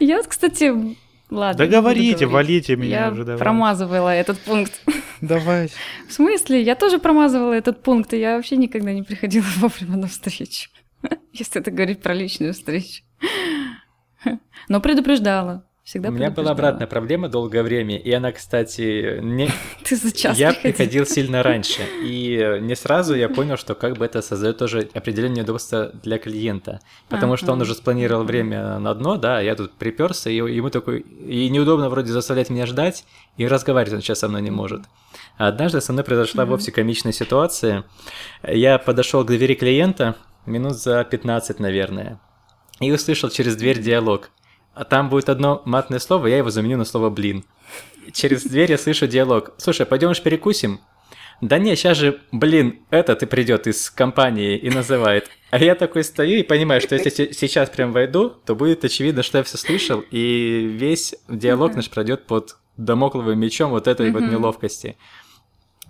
Я 0.00 0.16
вот, 0.16 0.26
кстати, 0.26 0.96
Ладно. 1.30 1.66
Да 1.66 1.70
говорите, 1.70 2.26
валите 2.26 2.76
меня 2.76 3.06
я 3.06 3.12
уже, 3.12 3.24
давай. 3.24 3.38
промазывала 3.38 4.08
этот 4.08 4.38
пункт. 4.38 4.80
Давай. 5.20 5.70
В 6.08 6.12
смысле? 6.12 6.62
Я 6.62 6.74
тоже 6.74 6.98
промазывала 6.98 7.52
этот 7.52 7.82
пункт, 7.82 8.14
и 8.14 8.18
я 8.18 8.36
вообще 8.36 8.56
никогда 8.56 8.92
не 8.92 9.02
приходила 9.02 9.44
вовремя 9.56 9.98
на 9.98 10.06
встречу. 10.06 10.70
Если 11.32 11.60
это 11.60 11.70
говорить 11.70 12.00
про 12.00 12.14
личную 12.14 12.54
встречу. 12.54 13.02
Но 14.68 14.80
предупреждала. 14.80 15.67
Всегда 15.88 16.10
У 16.10 16.12
меня 16.12 16.30
была 16.30 16.50
обратная 16.50 16.86
проблема 16.86 17.30
долгое 17.30 17.62
время, 17.62 17.96
и 17.96 18.12
она, 18.12 18.30
кстати, 18.30 19.20
не... 19.22 19.48
Ты 19.84 19.96
за 19.96 20.12
час 20.12 20.36
Я 20.36 20.48
приходил. 20.48 20.72
приходил 20.72 21.06
сильно 21.06 21.42
раньше, 21.42 21.80
и 22.02 22.58
не 22.60 22.76
сразу 22.76 23.14
я 23.14 23.30
понял, 23.30 23.56
что 23.56 23.74
как 23.74 23.96
бы 23.96 24.04
это 24.04 24.20
создает 24.20 24.58
тоже 24.58 24.90
определенное 24.92 25.44
удобство 25.44 25.90
для 26.02 26.18
клиента, 26.18 26.80
потому 27.08 27.32
а, 27.32 27.36
что 27.38 27.52
он 27.52 27.62
уже 27.62 27.74
спланировал 27.74 28.24
время 28.24 28.78
на 28.78 28.92
дно, 28.92 29.16
да, 29.16 29.40
я 29.40 29.54
тут 29.54 29.72
приперся, 29.78 30.28
и 30.28 30.34
ему 30.34 30.68
такой... 30.68 31.00
И 31.00 31.48
неудобно 31.48 31.88
вроде 31.88 32.12
заставлять 32.12 32.50
меня 32.50 32.66
ждать, 32.66 33.06
и 33.38 33.48
разговаривать 33.48 33.94
он 33.94 34.02
сейчас 34.02 34.18
со 34.18 34.28
мной 34.28 34.42
не 34.42 34.50
может. 34.50 34.82
А 35.38 35.48
однажды 35.48 35.80
со 35.80 35.94
мной 35.94 36.04
произошла 36.04 36.44
mm-hmm. 36.44 36.48
вовсе 36.48 36.70
комичная 36.70 37.12
ситуация. 37.14 37.84
Я 38.46 38.76
подошел 38.76 39.24
к 39.24 39.28
двери 39.28 39.54
клиента 39.54 40.16
минут 40.44 40.74
за 40.74 41.02
15, 41.02 41.60
наверное, 41.60 42.20
и 42.78 42.92
услышал 42.92 43.30
через 43.30 43.56
дверь 43.56 43.80
диалог– 43.80 44.28
а 44.78 44.84
там 44.84 45.08
будет 45.08 45.28
одно 45.28 45.60
матное 45.64 45.98
слово, 45.98 46.28
я 46.28 46.38
его 46.38 46.50
заменю 46.50 46.78
на 46.78 46.84
слово 46.84 47.10
«блин». 47.10 47.44
Через 48.12 48.44
дверь 48.44 48.70
я 48.70 48.78
слышу 48.78 49.08
диалог. 49.08 49.52
«Слушай, 49.58 49.86
пойдем 49.86 50.12
перекусим?» 50.22 50.80
Да 51.40 51.58
не, 51.58 51.76
сейчас 51.76 51.98
же, 51.98 52.20
блин, 52.32 52.80
этот 52.90 53.22
и 53.22 53.26
придет 53.26 53.66
из 53.66 53.90
компании 53.90 54.56
и 54.56 54.70
называет. 54.70 55.30
А 55.50 55.58
я 55.58 55.74
такой 55.74 56.02
стою 56.04 56.38
и 56.38 56.42
понимаю, 56.42 56.80
что 56.80 56.94
если 56.94 57.32
сейчас 57.32 57.70
прям 57.70 57.92
войду, 57.92 58.30
то 58.44 58.54
будет 58.54 58.84
очевидно, 58.84 59.22
что 59.22 59.38
я 59.38 59.44
все 59.44 59.56
слышал, 59.56 60.02
и 60.10 60.68
весь 60.68 61.14
диалог 61.28 61.74
наш 61.74 61.90
пройдет 61.90 62.26
под 62.26 62.56
домокловым 62.76 63.38
мечом 63.38 63.70
вот 63.70 63.86
этой 63.86 64.10
вот 64.10 64.22
неловкости. 64.22 64.96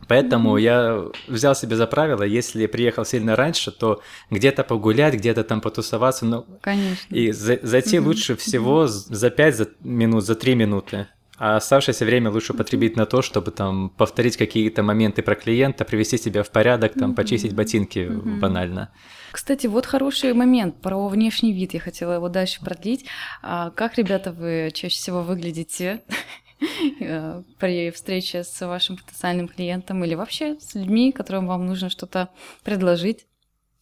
Поэтому 0.06 0.56
mm-hmm. 0.56 0.62
я 0.62 1.04
взял 1.26 1.54
себе 1.54 1.76
за 1.76 1.86
правило, 1.86 2.22
если 2.22 2.66
приехал 2.66 3.04
сильно 3.04 3.36
раньше, 3.36 3.70
то 3.70 4.00
где-то 4.30 4.64
погулять, 4.64 5.14
где-то 5.14 5.44
там 5.44 5.60
потусоваться. 5.60 6.24
Ну, 6.24 6.46
Конечно. 6.60 7.14
И 7.14 7.32
за, 7.32 7.58
зайти 7.62 7.96
mm-hmm. 7.96 8.04
лучше 8.04 8.36
всего 8.36 8.84
mm-hmm. 8.84 9.14
за 9.14 9.30
5 9.30 9.56
за 9.56 9.68
минут, 9.80 10.24
за 10.24 10.34
3 10.34 10.54
минуты. 10.54 11.08
А 11.38 11.56
оставшееся 11.56 12.04
время 12.04 12.30
лучше 12.30 12.52
потребить 12.52 12.96
на 12.96 13.06
то, 13.06 13.22
чтобы 13.22 13.52
там 13.52 13.90
повторить 13.90 14.36
какие-то 14.36 14.82
моменты 14.82 15.22
про 15.22 15.36
клиента, 15.36 15.84
привести 15.84 16.18
себя 16.18 16.42
в 16.42 16.50
порядок, 16.50 16.94
там, 16.94 17.14
почистить 17.14 17.54
ботинки 17.54 18.00
mm-hmm. 18.00 18.40
банально. 18.40 18.90
Кстати, 19.30 19.68
вот 19.68 19.86
хороший 19.86 20.32
момент 20.32 20.80
про 20.80 21.06
внешний 21.06 21.52
вид. 21.52 21.74
Я 21.74 21.80
хотела 21.80 22.14
его 22.14 22.28
дальше 22.28 22.60
продлить. 22.60 23.04
А 23.42 23.70
как, 23.70 23.98
ребята, 23.98 24.32
вы 24.32 24.70
чаще 24.74 24.96
всего 24.96 25.22
выглядите? 25.22 26.02
Э, 27.00 27.42
при 27.58 27.90
встрече 27.90 28.44
с 28.44 28.66
вашим 28.66 28.96
потенциальным 28.96 29.48
клиентом 29.48 30.04
или 30.04 30.14
вообще 30.14 30.58
с 30.60 30.74
людьми, 30.74 31.12
которым 31.12 31.46
вам 31.46 31.66
нужно 31.66 31.90
что-то 31.90 32.28
предложить, 32.64 33.26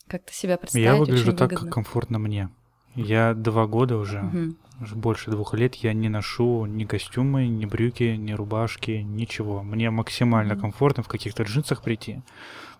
как-то 0.06 0.32
себя 0.32 0.56
представить. 0.56 0.84
Я 0.86 0.96
выгляжу 0.96 1.32
так, 1.32 1.50
выгодно. 1.50 1.66
как 1.66 1.74
комфортно 1.74 2.18
мне. 2.18 2.50
Я 2.94 3.34
два 3.34 3.66
года 3.66 3.96
уже, 3.96 4.22
угу. 4.22 4.56
больше 4.94 5.30
двух 5.30 5.54
лет, 5.54 5.74
я 5.76 5.92
не 5.92 6.08
ношу 6.08 6.66
ни 6.66 6.84
костюмы, 6.84 7.46
ни 7.46 7.66
брюки, 7.66 8.16
ни 8.16 8.32
рубашки, 8.32 9.02
ничего. 9.04 9.62
Мне 9.62 9.90
максимально 9.90 10.54
угу. 10.54 10.62
комфортно 10.62 11.02
в 11.02 11.08
каких-то 11.08 11.42
джинсах 11.42 11.82
прийти. 11.82 12.22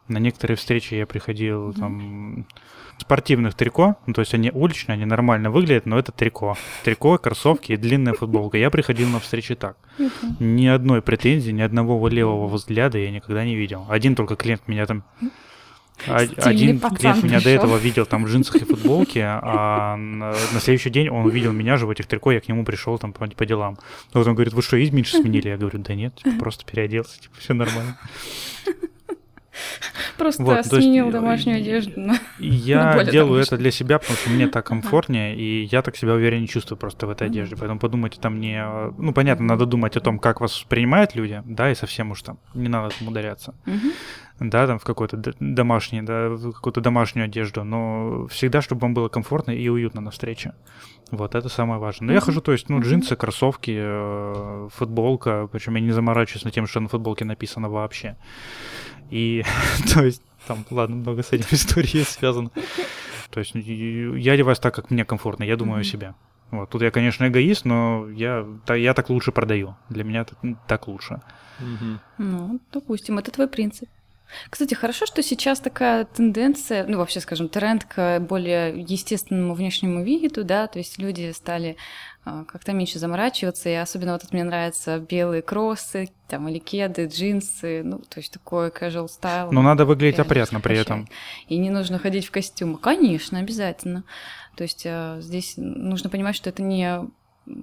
На 0.09 0.19
некоторые 0.19 0.57
встречи 0.57 0.95
я 0.95 1.07
приходил 1.07 1.69
угу. 1.69 1.73
там 1.73 2.47
спортивных 2.99 3.55
трико, 3.55 3.97
ну, 4.07 4.15
то 4.15 4.21
есть 4.21 4.33
они 4.35 4.51
уличные, 4.51 4.95
они 4.95 5.05
нормально 5.05 5.51
выглядят, 5.51 5.87
но 5.87 5.99
это 5.99 6.13
трико. 6.13 6.57
Трико, 6.83 7.19
кроссовки 7.19 7.73
и 7.73 7.77
длинная 7.77 8.15
футболка. 8.15 8.57
Я 8.57 8.71
приходил 8.71 9.09
на 9.09 9.21
встречи 9.21 9.55
так. 9.55 9.77
Ни 10.41 10.67
одной 10.67 11.03
претензии, 11.03 11.51
ни 11.51 11.63
одного 11.63 12.09
левого 12.09 12.47
взгляда 12.49 12.99
я 12.99 13.11
никогда 13.11 13.45
не 13.45 13.55
видел. 13.55 13.87
Один 13.89 14.15
только 14.15 14.37
клиент 14.37 14.67
меня 14.67 14.87
там 14.87 15.05
один 16.07 16.79
клиент 16.81 17.23
меня 17.25 17.41
до 17.41 17.51
этого 17.51 17.77
видел 17.79 18.07
там 18.07 18.25
в 18.25 18.29
джинсах 18.29 18.57
и 18.57 18.65
футболке, 18.65 19.23
а 19.25 19.97
на, 19.97 20.33
на 20.53 20.61
следующий 20.61 20.91
день 20.91 21.09
он 21.09 21.25
увидел 21.27 21.53
меня 21.53 21.77
же 21.79 21.87
в 21.87 21.91
этих 21.91 22.07
трико, 22.07 22.33
я 22.33 22.41
к 22.41 22.49
нему 22.49 22.65
пришел 22.65 22.99
там 22.99 23.13
по, 23.13 23.27
по 23.27 23.47
делам. 23.47 23.79
Вот 24.13 24.27
он 24.27 24.35
говорит, 24.35 24.53
вы 24.53 24.63
что, 24.63 24.77
имидж 24.77 25.11
сменили? 25.11 25.49
Я 25.49 25.57
говорю, 25.57 25.79
да 25.79 25.95
нет, 25.95 26.15
типа, 26.17 26.37
просто 26.39 26.65
переоделся, 26.65 27.21
типа, 27.21 27.35
все 27.39 27.55
нормально. 27.55 27.99
Просто 30.17 30.43
вот, 30.43 30.67
сменил 30.67 31.07
есть, 31.07 31.17
домашнюю 31.17 31.59
одежду. 31.59 32.01
На, 32.01 32.19
я 32.39 32.97
на 32.97 33.05
делаю 33.05 33.35
домашнюю. 33.35 33.43
это 33.43 33.57
для 33.57 33.71
себя, 33.71 33.99
потому 33.99 34.17
что 34.19 34.31
мне 34.31 34.49
так 34.49 34.67
комфортнее, 34.67 35.37
и 35.37 35.65
я 35.65 35.83
так 35.83 35.97
себя 35.97 36.15
увереннее 36.15 36.49
чувствую 36.49 36.79
просто 36.79 37.07
в 37.07 37.11
этой 37.11 37.27
одежде. 37.29 37.57
Поэтому 37.57 37.79
подумайте 37.79 38.19
там 38.21 38.41
не... 38.41 38.65
Ну, 38.99 39.13
понятно, 39.13 39.47
надо 39.47 39.67
думать 39.67 39.97
о 39.97 40.01
том, 40.01 40.19
как 40.19 40.41
вас 40.41 40.65
принимают 40.69 41.15
люди, 41.15 41.43
да, 41.45 41.71
и 41.71 41.75
совсем 41.75 42.11
уж 42.11 42.23
там 42.23 42.39
не 42.55 42.69
надо 42.69 42.95
там 42.99 43.09
ударяться. 43.09 43.55
Да, 44.39 44.67
там 44.67 44.79
в 44.79 44.85
какой-то 44.85 45.17
домашний, 45.41 46.03
да, 46.03 46.29
в 46.29 46.53
какую-то 46.53 46.83
домашнюю 46.83 47.25
одежду, 47.25 47.65
но 47.65 48.27
всегда, 48.27 48.61
чтобы 48.61 48.83
вам 48.83 48.93
было 48.93 49.09
комфортно 49.09 49.53
и 49.53 49.69
уютно 49.69 50.03
на 50.03 50.11
встрече. 50.11 50.53
Вот, 51.11 51.35
это 51.35 51.49
самое 51.49 51.81
важное. 51.81 52.09
Но 52.09 52.13
я 52.13 52.21
хожу, 52.21 52.41
то 52.41 52.53
есть, 52.53 52.69
ну, 52.69 52.81
джинсы, 52.81 53.17
кроссовки, 53.17 53.75
э, 53.79 54.69
футболка, 54.75 55.49
причем 55.51 55.77
я 55.77 55.81
не 55.81 55.93
заморачиваюсь 55.93 56.45
на 56.45 56.51
тем, 56.51 56.67
что 56.67 56.81
на 56.81 56.89
футболке 56.89 57.25
написано 57.25 57.71
вообще. 57.71 58.17
И, 59.11 59.45
то 59.95 60.05
есть, 60.05 60.23
там, 60.47 60.65
ладно, 60.71 60.97
много 60.97 61.23
с 61.23 61.33
этим 61.33 61.47
историй 61.51 62.05
связано. 62.05 62.51
То 63.31 63.41
есть, 63.41 63.53
я 63.55 64.33
одеваюсь 64.33 64.59
так, 64.59 64.75
как 64.75 64.91
мне 64.91 65.05
комфортно, 65.05 65.45
я 65.45 65.57
думаю 65.57 65.81
о 65.81 65.85
себе. 65.85 66.15
Вот. 66.51 66.71
Тут 66.71 66.83
я, 66.83 66.91
конечно, 66.91 67.27
эгоист, 67.27 67.65
но 67.65 68.09
я, 68.11 68.47
я 68.69 68.95
так 68.95 69.11
лучше 69.11 69.33
продаю. 69.33 69.77
Для 69.89 70.05
меня 70.05 70.25
так, 70.25 70.39
так 70.69 70.89
лучше. 70.89 71.21
Mm-hmm. 71.61 71.99
Ну, 72.19 72.61
допустим, 72.73 73.19
это 73.19 73.33
твой 73.33 73.49
принцип. 73.49 73.89
Кстати, 74.51 74.75
хорошо, 74.75 75.07
что 75.07 75.23
сейчас 75.23 75.61
такая 75.61 76.05
тенденция, 76.05 76.85
ну 76.87 76.99
вообще, 76.99 77.21
скажем, 77.21 77.49
тренд 77.49 77.85
к 77.85 78.21
более 78.21 78.81
естественному 78.81 79.55
внешнему 79.55 80.03
виду, 80.03 80.45
да, 80.45 80.67
то 80.67 80.79
есть 80.79 80.99
люди 80.99 81.31
стали 81.33 81.77
как-то 82.27 82.73
меньше 82.73 82.99
заморачиваться, 82.99 83.69
и 83.69 83.75
особенно 83.75 84.13
вот 84.13 84.33
мне 84.33 84.43
нравятся 84.43 84.99
белые 84.99 85.43
кроссы, 85.43 86.09
там, 86.29 86.49
или 86.49 86.59
кеды, 86.59 87.07
джинсы, 87.07 87.83
ну, 87.85 87.99
то 87.99 88.19
есть 88.19 88.33
такой 88.33 88.69
casual 88.69 89.09
стайл. 89.09 89.53
Но 89.53 89.63
надо 89.63 89.85
выглядеть 89.85 90.19
опрятно 90.19 90.61
при 90.61 90.77
этом. 90.77 91.09
И 91.47 91.57
не 91.57 91.71
нужно 91.71 91.99
ходить 91.99 92.27
в 92.27 92.33
костюмах. 92.33 92.81
Конечно, 92.81 93.39
обязательно. 93.39 94.05
То 94.57 94.65
есть 94.65 94.85
а, 94.87 95.21
здесь 95.21 95.55
нужно 95.57 96.11
понимать, 96.11 96.35
что 96.35 96.51
это 96.51 96.63
не 96.63 97.09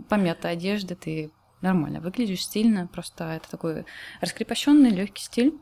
помятая 0.08 0.54
одежда, 0.54 0.96
ты 0.96 1.32
нормально 1.62 2.00
выглядишь, 2.00 2.44
стильно, 2.44 2.88
просто 2.88 3.34
это 3.34 3.50
такой 3.50 3.86
раскрепощенный 4.22 4.92
легкий 4.92 5.24
стиль. 5.24 5.54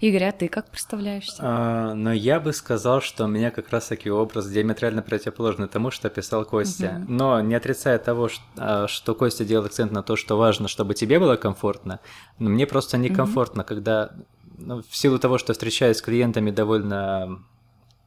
Игорь, 0.00 0.24
а 0.24 0.32
ты 0.32 0.48
как 0.48 0.70
представляешься? 0.70 1.36
А, 1.40 1.94
но 1.94 2.12
я 2.12 2.40
бы 2.40 2.52
сказал, 2.52 3.00
что 3.00 3.24
у 3.24 3.28
меня 3.28 3.50
как 3.50 3.70
раз-таки 3.70 4.10
образ 4.10 4.48
диаметрально 4.48 5.02
противоположный 5.02 5.68
тому, 5.68 5.90
что 5.90 6.08
писал 6.10 6.44
Костя. 6.44 7.02
Угу. 7.02 7.12
Но 7.12 7.40
не 7.40 7.54
отрицая 7.54 7.98
того, 7.98 8.28
что, 8.28 8.42
а, 8.56 8.88
что 8.88 9.14
Костя 9.14 9.44
делал 9.44 9.66
акцент 9.66 9.92
на 9.92 10.02
то, 10.02 10.16
что 10.16 10.36
важно, 10.36 10.68
чтобы 10.68 10.94
тебе 10.94 11.18
было 11.18 11.36
комфортно, 11.36 12.00
но 12.38 12.50
мне 12.50 12.66
просто 12.66 12.98
некомфортно, 12.98 13.62
угу. 13.62 13.68
когда 13.68 14.10
ну, 14.58 14.82
в 14.82 14.96
силу 14.96 15.18
того, 15.18 15.38
что 15.38 15.52
встречаюсь 15.52 15.98
с 15.98 16.02
клиентами 16.02 16.50
довольно 16.50 17.40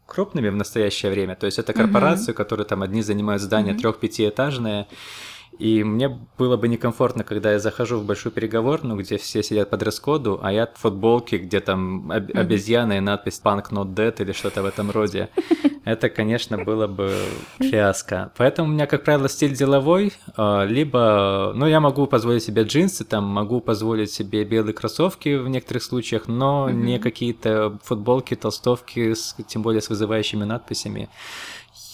крупными 0.05 0.49
в 0.49 0.55
настоящее 0.55 1.11
время, 1.11 1.35
то 1.35 1.45
есть 1.45 1.59
это 1.59 1.73
корпорации, 1.73 2.31
угу. 2.31 2.37
которые 2.37 2.65
там 2.65 2.81
одни 2.81 3.01
занимают 3.01 3.41
здания 3.41 3.73
угу. 3.73 3.81
И 5.57 5.83
мне 5.83 6.17
было 6.37 6.55
бы 6.55 6.67
некомфортно, 6.67 7.23
когда 7.23 7.51
я 7.51 7.59
захожу 7.59 7.97
в 7.97 8.05
большую 8.05 8.31
переговорную, 8.31 8.97
где 8.97 9.17
все 9.17 9.43
сидят 9.43 9.69
по 9.69 9.77
дресс-коду, 9.77 10.39
а 10.41 10.53
я 10.53 10.67
в 10.67 10.79
футболке, 10.79 11.37
где 11.37 11.59
там 11.59 12.11
об- 12.11 12.31
обезьяна 12.33 12.97
и 12.97 12.99
надпись 12.99 13.41
«Punk 13.43 13.71
not 13.71 13.93
dead» 13.93 14.15
или 14.19 14.31
что-то 14.31 14.61
в 14.61 14.65
этом 14.65 14.89
роде. 14.91 15.29
Это, 15.85 16.09
конечно, 16.09 16.57
было 16.63 16.87
бы 16.87 17.13
фиаско. 17.59 18.31
Поэтому 18.37 18.69
у 18.69 18.71
меня, 18.71 18.85
как 18.85 19.03
правило, 19.03 19.27
стиль 19.27 19.55
деловой, 19.55 20.13
а, 20.37 20.63
либо, 20.65 21.51
ну, 21.55 21.65
я 21.65 21.79
могу 21.79 22.05
позволить 22.05 22.43
себе 22.43 22.63
джинсы, 22.63 23.03
там, 23.03 23.25
могу 23.25 23.59
позволить 23.59 24.11
себе 24.11 24.43
белые 24.43 24.73
кроссовки 24.73 25.35
в 25.35 25.49
некоторых 25.49 25.83
случаях, 25.83 26.27
но 26.27 26.69
не 26.69 26.99
какие-то 26.99 27.79
футболки, 27.83 28.35
толстовки, 28.35 29.13
с, 29.13 29.35
тем 29.47 29.61
более 29.61 29.81
с 29.81 29.89
вызывающими 29.89 30.43
надписями. 30.43 31.09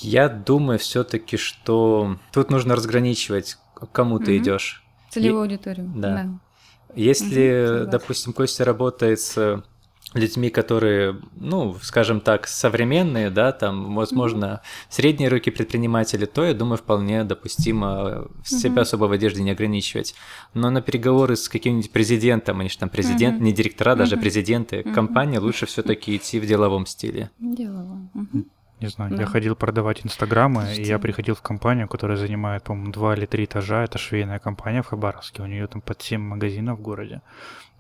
Я 0.02 0.30
думаю 0.30 0.80
все-таки, 0.80 1.38
что 1.38 2.18
тут 2.32 2.50
нужно 2.50 2.76
разграничивать, 2.76 3.58
к 3.74 3.88
кому 3.92 4.20
ты 4.20 4.38
идешь. 4.38 4.84
Целевую 5.10 5.46
И... 5.46 5.48
аудиторию. 5.48 5.92
Да. 5.96 6.10
да. 6.10 6.30
Если, 6.96 7.84
угу, 7.84 7.92
допустим, 7.92 8.34
Костя 8.34 8.64
работает 8.66 9.20
с 9.20 9.64
людьми, 10.16 10.50
которые, 10.50 11.20
ну, 11.36 11.76
скажем 11.82 12.22
так, 12.22 12.48
современные, 12.48 13.30
да, 13.30 13.52
там, 13.52 13.96
возможно, 13.96 14.46
mm 14.46 14.60
средние 14.90 15.30
руки 15.30 15.52
предприниматели, 15.52 16.26
то, 16.26 16.46
я 16.46 16.54
думаю, 16.54 16.78
вполне 16.78 17.24
допустимо 17.24 18.28
себя 18.46 18.82
mm 18.82 18.82
особо 18.82 19.06
в 19.06 19.12
одежде 19.12 19.44
не 19.44 19.52
ограничивать. 19.52 20.16
Но 20.54 20.70
на 20.70 20.82
переговоры 20.82 21.36
с 21.36 21.50
каким-нибудь 21.50 21.92
президентом, 21.92 22.62
они 22.62 22.70
же 22.70 22.78
там 22.78 22.90
президент, 22.90 23.42
mm 23.42 23.44
не 23.44 23.52
директора, 23.52 23.96
даже 23.96 24.16
президенты 24.18 24.78
mm 24.78 24.94
компании, 24.94 25.38
лучше 25.38 25.66
все-таки 25.66 26.16
идти 26.16 26.40
в 26.40 26.46
деловом 26.46 26.86
стиле. 26.86 27.30
Деловом. 27.40 28.10
mm 28.16 28.46
не 28.82 28.88
знаю, 28.88 29.16
да. 29.16 29.22
я 29.22 29.26
ходил 29.26 29.56
продавать 29.56 30.06
инстаграмы, 30.06 30.74
и 30.76 30.84
я 30.84 31.00
приходил 31.00 31.36
в 31.36 31.42
компанию, 31.42 31.88
которая 31.88 32.18
занимает, 32.18 32.64
по-моему, 32.64 32.92
два 32.92 33.16
или 33.16 33.26
три 33.26 33.46
этажа. 33.46 33.84
Это 33.84 33.98
швейная 33.98 34.40
компания 34.40 34.82
в 34.82 34.88
Хабаровске. 34.88 35.44
У 35.44 35.46
нее 35.46 35.68
там 35.68 35.82
под 35.82 36.02
7 36.02 36.22
магазинов 36.22 36.80
в 36.80 36.82
городе. 36.82 37.22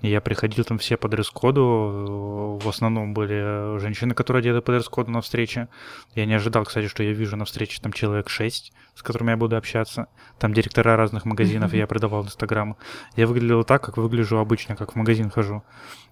И 0.05 0.09
я 0.09 0.21
приходил 0.21 0.63
там 0.63 0.77
все 0.77 0.97
по 0.97 1.07
дресс-коду. 1.07 2.59
В 2.61 2.69
основном 2.69 3.15
были 3.15 3.79
женщины, 3.79 4.13
которые 4.13 4.41
одеты 4.41 4.61
по 4.61 4.71
дресс-коду 4.71 5.09
на 5.09 5.21
встрече. 5.21 5.67
Я 6.13 6.27
не 6.27 6.35
ожидал, 6.35 6.63
кстати, 6.63 6.87
что 6.87 7.01
я 7.01 7.11
вижу 7.11 7.35
на 7.37 7.45
встрече 7.45 7.79
там 7.81 7.91
человек 7.91 8.29
6, 8.29 8.71
с 8.93 9.01
которыми 9.01 9.31
я 9.31 9.37
буду 9.37 9.57
общаться. 9.57 10.05
Там 10.37 10.53
директора 10.53 10.95
разных 10.95 11.25
магазинов, 11.25 11.73
я 11.73 11.87
продавал 11.87 12.23
инстаграм. 12.23 12.77
Я 13.15 13.25
выглядел 13.25 13.63
так, 13.63 13.83
как 13.83 13.97
выгляжу 13.97 14.37
обычно, 14.37 14.75
как 14.75 14.91
в 14.91 14.95
магазин 14.95 15.31
хожу. 15.31 15.63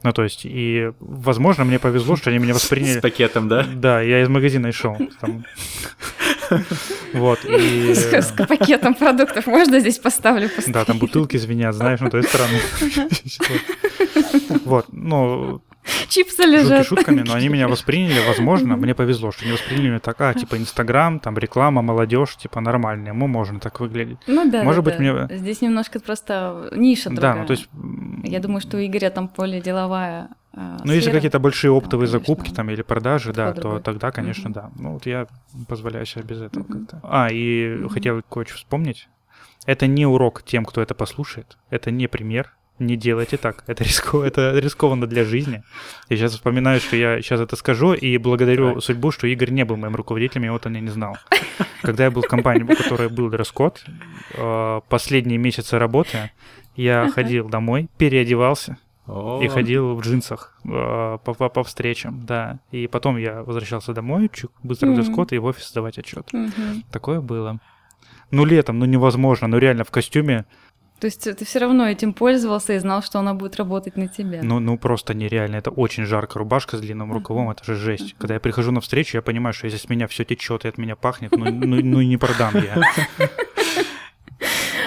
Ну, 0.01 0.11
то 0.11 0.23
есть, 0.23 0.41
и, 0.43 0.91
возможно, 0.99 1.63
мне 1.63 1.77
повезло, 1.77 2.15
что 2.15 2.31
они 2.31 2.39
меня 2.39 2.55
восприняли... 2.55 2.97
С 2.97 3.01
пакетом, 3.01 3.47
да? 3.47 3.63
Да, 3.75 4.01
я 4.01 4.23
из 4.23 4.27
магазина 4.27 4.67
и 4.67 4.71
шел. 4.71 4.97
Вот, 7.13 7.45
и... 7.45 7.93
С, 7.93 8.33
пакетом 8.47 8.95
продуктов 8.95 9.45
можно 9.45 9.79
здесь 9.79 9.99
поставлю? 9.99 10.49
Да, 10.67 10.83
там 10.83 10.97
бутылки 10.97 11.37
звенят, 11.37 11.75
знаешь, 11.75 11.99
ну, 11.99 12.09
то 12.09 12.17
есть 12.17 12.29
странно. 12.29 12.57
Вот, 14.65 14.87
ну, 14.91 15.61
Чипсы 16.07 16.43
лежат. 16.43 16.85
Шутки 16.85 17.01
шутками, 17.01 17.23
но 17.25 17.33
они 17.33 17.49
меня 17.49 17.67
восприняли, 17.67 18.19
возможно, 18.27 18.75
мне 18.77 18.95
повезло, 18.95 19.31
что 19.31 19.45
не 19.45 19.51
восприняли 19.51 19.89
меня 19.89 19.99
так, 19.99 20.19
а, 20.21 20.33
типа, 20.33 20.57
Инстаграм, 20.57 21.19
там, 21.19 21.37
реклама, 21.37 21.81
молодежь, 21.81 22.37
типа, 22.37 22.61
нормальная, 22.61 23.13
мы 23.13 23.27
можем 23.27 23.59
так 23.59 23.79
выглядеть. 23.79 24.17
Ну 24.27 24.49
да, 24.49 24.63
Может 24.63 24.83
да, 24.83 24.91
быть, 24.91 24.97
да. 24.97 25.27
мне... 25.27 25.37
Здесь 25.37 25.61
немножко 25.61 25.99
просто 25.99 26.69
ниша 26.71 27.09
другая. 27.09 27.33
Да, 27.33 27.39
ну 27.41 27.45
то 27.45 27.53
есть... 27.53 27.69
Я 28.23 28.39
думаю, 28.39 28.61
что 28.61 28.77
у 28.77 28.79
Игоря 28.79 29.09
там 29.09 29.27
поле 29.27 29.61
деловая 29.61 30.29
Ну, 30.55 30.93
если 30.93 31.11
какие-то 31.11 31.39
большие 31.39 31.71
оптовые 31.71 32.07
ну, 32.07 32.11
закупки 32.11 32.51
там 32.51 32.69
или 32.69 32.83
продажи, 32.83 33.33
да, 33.33 33.53
то 33.53 33.79
тогда, 33.79 34.11
конечно, 34.11 34.53
да. 34.53 34.71
Ну, 34.75 34.93
вот 34.93 35.05
я 35.05 35.27
позволяю 35.67 36.05
себе 36.05 36.23
без 36.23 36.41
этого 36.41 36.63
как-то. 36.63 36.99
А, 37.03 37.29
и 37.31 37.87
хотел 37.89 38.21
кое-что 38.29 38.55
вспомнить. 38.55 39.09
Это 39.65 39.87
не 39.87 40.05
урок 40.05 40.43
тем, 40.43 40.65
кто 40.65 40.81
это 40.81 40.93
послушает. 40.93 41.57
Это 41.69 41.89
не 41.89 42.07
пример 42.07 42.53
не 42.79 42.95
делайте 42.95 43.37
так. 43.37 43.63
Это, 43.67 43.83
рисков... 43.87 44.23
это 44.23 44.57
рискованно 44.57 45.07
для 45.07 45.25
жизни. 45.25 45.63
Я 46.09 46.17
сейчас 46.17 46.33
вспоминаю, 46.33 46.79
что 46.79 46.95
я 46.95 47.21
сейчас 47.21 47.39
это 47.39 47.55
скажу, 47.55 47.93
и 47.93 48.17
благодарю 48.17 48.75
так. 48.75 48.83
судьбу, 48.83 49.11
что 49.11 49.27
Игорь 49.27 49.51
не 49.51 49.65
был 49.65 49.77
моим 49.77 49.95
руководителем, 49.95 50.43
я 50.43 50.51
вот 50.51 50.65
он 50.65 50.75
и 50.75 50.81
не 50.81 50.89
знал. 50.89 51.17
Когда 51.81 52.05
я 52.05 52.11
был 52.11 52.21
в 52.21 52.27
компании, 52.27 52.63
у 52.63 52.67
которой 52.67 53.09
был 53.09 53.29
дресс-код, 53.29 53.83
э, 54.33 54.81
последние 54.89 55.37
месяцы 55.37 55.77
работы 55.77 56.31
я 56.75 57.09
ходил 57.13 57.49
домой, 57.49 57.89
переодевался, 57.97 58.77
и 59.07 59.47
ходил 59.47 59.95
в 59.95 60.01
джинсах 60.01 60.57
э, 60.63 61.17
по, 61.23 61.33
по, 61.33 61.49
по 61.49 61.63
встречам, 61.63 62.25
да. 62.25 62.59
И 62.71 62.87
потом 62.87 63.17
я 63.17 63.43
возвращался 63.43 63.93
домой, 63.93 64.29
чук, 64.31 64.51
быстро 64.63 64.87
mm-hmm. 64.87 64.95
дресс-код 64.95 65.33
и 65.33 65.37
в 65.39 65.45
офис 65.45 65.69
сдавать 65.69 65.97
отчет. 65.97 66.29
Mm-hmm. 66.33 66.85
Такое 66.91 67.19
было. 67.19 67.59
Ну, 68.31 68.45
летом, 68.45 68.79
ну 68.79 68.85
невозможно, 68.85 69.47
ну 69.47 69.57
реально 69.57 69.83
в 69.83 69.91
костюме 69.91 70.45
то 71.03 71.07
есть 71.07 71.21
ты 71.37 71.43
все 71.43 71.59
равно 71.59 71.85
этим 71.85 72.13
пользовался 72.13 72.75
и 72.75 72.79
знал, 72.79 73.03
что 73.03 73.19
она 73.19 73.33
будет 73.33 73.57
работать 73.57 73.97
на 73.97 74.07
тебя. 74.07 74.39
Ну, 74.41 74.59
ну 74.61 74.77
просто 74.77 75.13
нереально. 75.13 75.57
Это 75.57 75.69
очень 75.69 76.05
жарко. 76.05 76.39
Рубашка 76.39 76.77
с 76.77 76.79
длинным 76.79 77.11
рукавом, 77.11 77.49
это 77.49 77.61
же 77.65 77.75
жесть. 77.75 78.15
Когда 78.17 78.35
я 78.35 78.39
прихожу 78.39 78.71
на 78.71 78.79
встречу, 78.79 79.17
я 79.17 79.21
понимаю, 79.21 79.53
что 79.53 79.65
если 79.65 79.79
с 79.79 79.89
меня 79.89 80.07
все 80.07 80.23
течет 80.23 80.63
и 80.63 80.69
от 80.69 80.77
меня 80.77 80.95
пахнет, 80.95 81.35
ну, 81.35 81.51
ну, 81.51 81.81
ну 81.83 82.01
не 82.01 82.15
продам 82.15 82.53
я. 82.55 82.81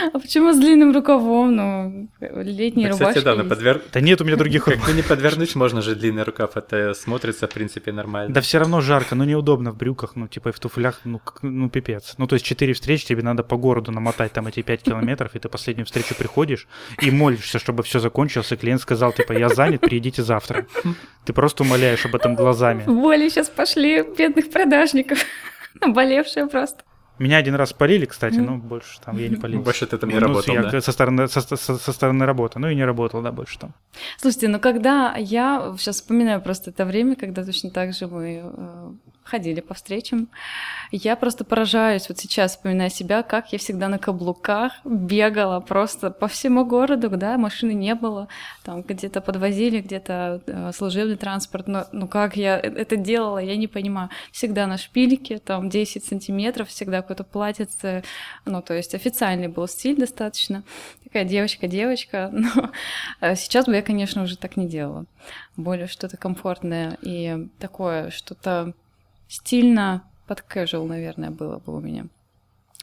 А 0.13 0.19
почему 0.19 0.53
с 0.53 0.59
длинным 0.59 0.95
рукавом? 0.95 1.57
Ну, 1.57 2.09
летние 2.21 2.91
рубашки. 2.91 3.19
Кстати, 3.19 3.25
да, 3.25 3.45
подвер... 3.45 3.83
Да 3.93 4.01
нет 4.01 4.21
у 4.21 4.25
меня 4.25 4.37
других 4.37 4.65
Как 4.65 4.79
бы 4.79 4.93
не 4.93 5.03
подвернуть 5.03 5.55
можно 5.55 5.83
же 5.83 5.95
длинный 5.95 6.23
рукав, 6.23 6.57
это 6.57 6.95
смотрится, 6.95 7.47
в 7.47 7.51
принципе, 7.51 7.93
нормально. 7.93 8.33
Да 8.33 8.41
все 8.41 8.59
равно 8.59 8.81
жарко, 8.81 9.15
но 9.15 9.25
неудобно 9.25 9.73
в 9.73 9.77
брюках, 9.77 10.17
ну, 10.17 10.29
типа, 10.29 10.51
и 10.51 10.53
в 10.53 10.59
туфлях, 10.59 11.01
ну, 11.05 11.21
ну, 11.43 11.69
пипец. 11.69 12.15
Ну, 12.19 12.27
то 12.27 12.35
есть 12.35 12.45
четыре 12.45 12.73
встречи, 12.73 13.07
тебе 13.07 13.23
надо 13.23 13.43
по 13.43 13.57
городу 13.57 13.93
намотать 13.93 14.33
там 14.33 14.47
эти 14.47 14.63
пять 14.63 14.83
километров, 14.83 15.35
и 15.35 15.39
ты 15.39 15.49
последнюю 15.49 15.87
встречу 15.87 16.15
приходишь 16.15 16.67
и 17.01 17.11
молишься, 17.11 17.59
чтобы 17.59 17.83
все 17.83 17.99
закончилось, 17.99 18.53
и 18.53 18.57
клиент 18.57 18.81
сказал, 18.81 19.13
типа, 19.13 19.33
я 19.33 19.49
занят, 19.49 19.81
приедите 19.81 20.23
завтра. 20.23 20.67
Ты 21.25 21.33
просто 21.33 21.65
умоляешь 21.65 22.05
об 22.05 22.15
этом 22.15 22.35
глазами. 22.35 22.85
Боли 22.87 23.29
сейчас 23.29 23.49
пошли 23.49 24.03
бедных 24.17 24.51
продажников, 24.51 25.19
болевшие 25.87 26.47
просто. 26.47 26.85
Меня 27.19 27.39
один 27.39 27.55
раз 27.55 27.73
полили, 27.73 28.05
кстати, 28.05 28.37
но 28.37 28.57
больше 28.57 29.01
там 29.01 29.19
я 29.19 29.29
не 29.29 29.37
полил. 29.37 29.63
Больше 29.63 29.87
ты 29.87 29.97
там 29.97 30.11
не 30.11 30.17
ну, 30.17 30.21
работал, 30.21 30.55
я 30.55 30.63
да? 30.63 30.81
со, 30.81 30.93
стороны, 30.93 31.29
со, 31.29 31.41
со, 31.41 31.57
со 31.57 31.93
стороны 31.93 32.27
работы, 32.27 32.59
ну 32.59 32.69
и 32.69 32.75
не 32.75 32.85
работал, 32.85 33.23
да, 33.23 33.33
больше 33.33 33.59
там. 33.59 33.75
Слушайте, 34.19 34.49
ну 34.49 34.61
когда 34.61 35.17
я 35.17 35.75
сейчас 35.79 35.97
вспоминаю 35.97 36.41
просто 36.41 36.71
это 36.71 36.85
время, 36.85 37.17
когда 37.17 37.45
точно 37.45 37.71
так 37.71 37.95
же 37.95 38.07
мы 38.07 38.43
э, 38.45 38.93
ходили 39.27 39.61
по 39.61 39.75
встречам. 39.75 40.29
Я 40.93 41.17
просто 41.17 41.45
поражаюсь 41.45 42.09
вот 42.09 42.19
сейчас, 42.19 42.53
вспоминая 42.53 42.89
себя, 42.89 43.23
как 43.23 43.53
я 43.53 43.59
всегда 43.59 43.89
на 43.89 43.99
каблуках 43.99 44.73
бегала 44.85 45.61
просто 45.61 46.11
по 46.11 46.29
всему 46.29 46.65
городу, 46.65 47.11
да, 47.11 47.37
машины 47.37 47.73
не 47.73 47.95
было, 47.95 48.29
там 48.63 48.83
где-то 48.83 49.21
подвозили, 49.21 49.81
где-то 49.81 50.43
э, 50.47 50.73
служебный 50.73 51.17
транспорт, 51.17 51.67
но 51.67 51.87
ну 51.93 52.07
как 52.07 52.37
я 52.37 52.59
э, 52.59 52.63
это 52.63 52.97
делала, 52.97 53.39
я 53.39 53.57
не 53.57 53.67
понимаю. 53.67 54.11
Всегда 54.31 54.67
на 54.67 54.79
шпильке, 54.79 55.39
там 55.39 55.69
10 55.69 56.05
сантиметров, 56.05 56.69
всегда 56.69 57.03
какое-то 57.03 57.25
платьице, 57.25 58.05
ну 58.45 58.63
то 58.63 58.75
есть 58.75 58.95
официальный 58.95 59.49
был 59.49 59.67
стиль 59.67 59.97
достаточно, 59.97 60.63
такая 61.03 61.25
девочка-девочка, 61.25 62.31
но 62.33 62.71
э, 63.21 63.35
сейчас 63.35 63.67
бы 63.67 63.75
я, 63.75 63.83
конечно, 63.83 64.23
уже 64.23 64.37
так 64.37 64.57
не 64.57 64.69
делала. 64.69 65.07
Более 65.57 65.89
что-то 65.89 66.17
комфортное 66.17 66.97
и 67.03 67.49
такое, 67.59 68.11
что-то 68.11 68.75
стильно 69.29 70.03
под 70.27 70.45
casual, 70.49 70.87
наверное, 70.87 71.31
было 71.31 71.59
бы 71.59 71.77
у 71.77 71.81
меня. 71.81 72.07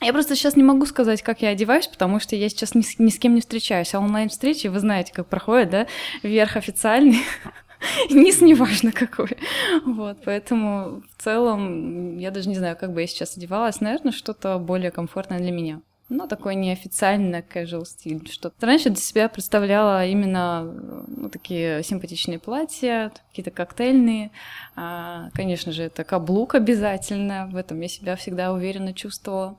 Я 0.02 0.12
просто 0.12 0.36
сейчас 0.36 0.56
не 0.56 0.64
могу 0.64 0.86
сказать, 0.86 1.22
как 1.22 1.42
я 1.42 1.50
одеваюсь, 1.50 1.88
потому 1.88 2.20
что 2.20 2.36
я 2.36 2.50
сейчас 2.50 2.76
ни 2.76 2.82
с, 2.82 3.00
ни 3.00 3.10
с 3.10 3.18
кем 3.18 3.36
не 3.36 3.42
встречаюсь. 3.42 3.94
А 3.94 4.00
онлайн-встречи, 4.00 4.68
вы 4.68 4.80
знаете, 4.80 5.14
как 5.14 5.28
проходят, 5.28 5.70
да? 5.70 5.88
Верх 6.24 6.58
официальный, 6.58 7.20
низ 8.10 8.42
неважно 8.42 8.92
какой. 8.92 9.38
Вот, 9.86 10.18
поэтому 10.26 11.04
в 11.18 11.24
целом 11.24 12.18
я 12.18 12.32
даже 12.32 12.50
не 12.50 12.56
знаю, 12.56 12.76
как 12.78 12.94
бы 12.94 13.02
я 13.02 13.08
сейчас 13.08 13.38
одевалась. 13.38 13.80
Наверное, 13.80 14.12
что-то 14.12 14.58
более 14.60 14.92
комфортное 14.92 15.40
для 15.40 15.52
меня 15.52 15.82
ну, 16.10 16.28
такой 16.28 16.56
неофициальный 16.56 17.40
casual 17.40 17.86
стиль. 17.86 18.30
Что 18.30 18.52
раньше 18.60 18.90
для 18.90 19.02
себя 19.02 19.30
представляла 19.30 20.06
именно 20.06 20.64
ну, 20.64 21.30
такие 21.30 21.84
симпатичные 21.84 22.40
платья, 22.40 23.12
какие-то 23.30 23.52
коктейльные. 23.52 24.32
А, 24.76 25.30
конечно 25.34 25.72
же, 25.72 25.84
это 25.84 26.04
каблук 26.04 26.56
обязательно. 26.56 27.48
В 27.48 27.56
этом 27.56 27.80
я 27.80 27.88
себя 27.88 28.16
всегда 28.16 28.54
уверенно 28.54 28.94
чувствовала. 28.94 29.58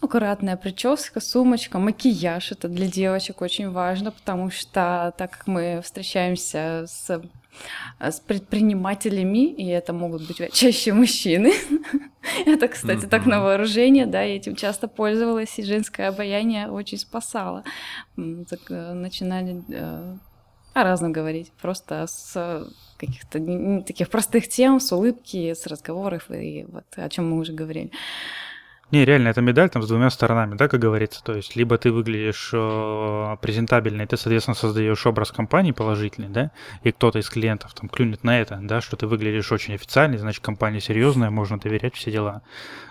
Аккуратная 0.00 0.56
прическа, 0.56 1.20
сумочка, 1.20 1.78
макияж. 1.78 2.52
Это 2.52 2.68
для 2.68 2.86
девочек 2.86 3.42
очень 3.42 3.70
важно, 3.70 4.12
потому 4.12 4.50
что 4.50 5.12
так 5.18 5.30
как 5.32 5.46
мы 5.46 5.82
встречаемся 5.82 6.86
с 6.88 7.20
с 8.00 8.20
предпринимателями, 8.20 9.52
и 9.52 9.66
это 9.66 9.92
могут 9.92 10.26
быть 10.26 10.40
чаще 10.52 10.92
мужчины. 10.92 11.52
это, 12.46 12.68
кстати, 12.68 13.06
так 13.06 13.26
на 13.26 13.40
вооружение, 13.40 14.06
да, 14.06 14.22
я 14.22 14.36
этим 14.36 14.56
часто 14.56 14.88
пользовалась, 14.88 15.58
и 15.58 15.64
женское 15.64 16.08
обаяние 16.08 16.68
очень 16.68 16.98
спасало. 16.98 17.64
Так, 18.16 18.60
э, 18.70 18.92
начинали 18.92 19.62
э, 19.68 20.16
о 20.74 20.84
разном 20.84 21.12
говорить, 21.12 21.52
просто 21.60 22.06
с 22.06 22.66
каких-то 22.96 23.82
таких 23.86 24.08
простых 24.08 24.48
тем, 24.48 24.80
с 24.80 24.92
улыбки, 24.92 25.52
с 25.52 25.66
разговоров, 25.66 26.30
и 26.30 26.66
вот 26.68 26.84
о 26.96 27.08
чем 27.08 27.30
мы 27.30 27.38
уже 27.38 27.52
говорили. 27.52 27.90
Не, 28.90 29.04
реально, 29.04 29.28
это 29.28 29.40
медаль 29.40 29.70
там 29.70 29.82
с 29.82 29.88
двумя 29.88 30.10
сторонами, 30.10 30.56
да, 30.56 30.66
как 30.66 30.80
говорится. 30.80 31.22
То 31.22 31.34
есть, 31.34 31.54
либо 31.54 31.78
ты 31.78 31.92
выглядишь 31.92 32.50
э, 32.52 33.36
презентабельно, 33.40 34.02
и 34.02 34.06
ты, 34.06 34.16
соответственно, 34.16 34.56
создаешь 34.56 35.06
образ 35.06 35.30
компании 35.30 35.70
положительный, 35.70 36.28
да, 36.28 36.50
и 36.82 36.90
кто-то 36.90 37.20
из 37.20 37.28
клиентов 37.28 37.72
там 37.74 37.88
клюнет 37.88 38.24
на 38.24 38.40
это, 38.40 38.58
да, 38.60 38.80
что 38.80 38.96
ты 38.96 39.06
выглядишь 39.06 39.52
очень 39.52 39.74
официально, 39.74 40.18
значит, 40.18 40.42
компания 40.42 40.80
серьезная, 40.80 41.30
можно 41.30 41.58
доверять, 41.58 41.94
все 41.94 42.10
дела. 42.10 42.42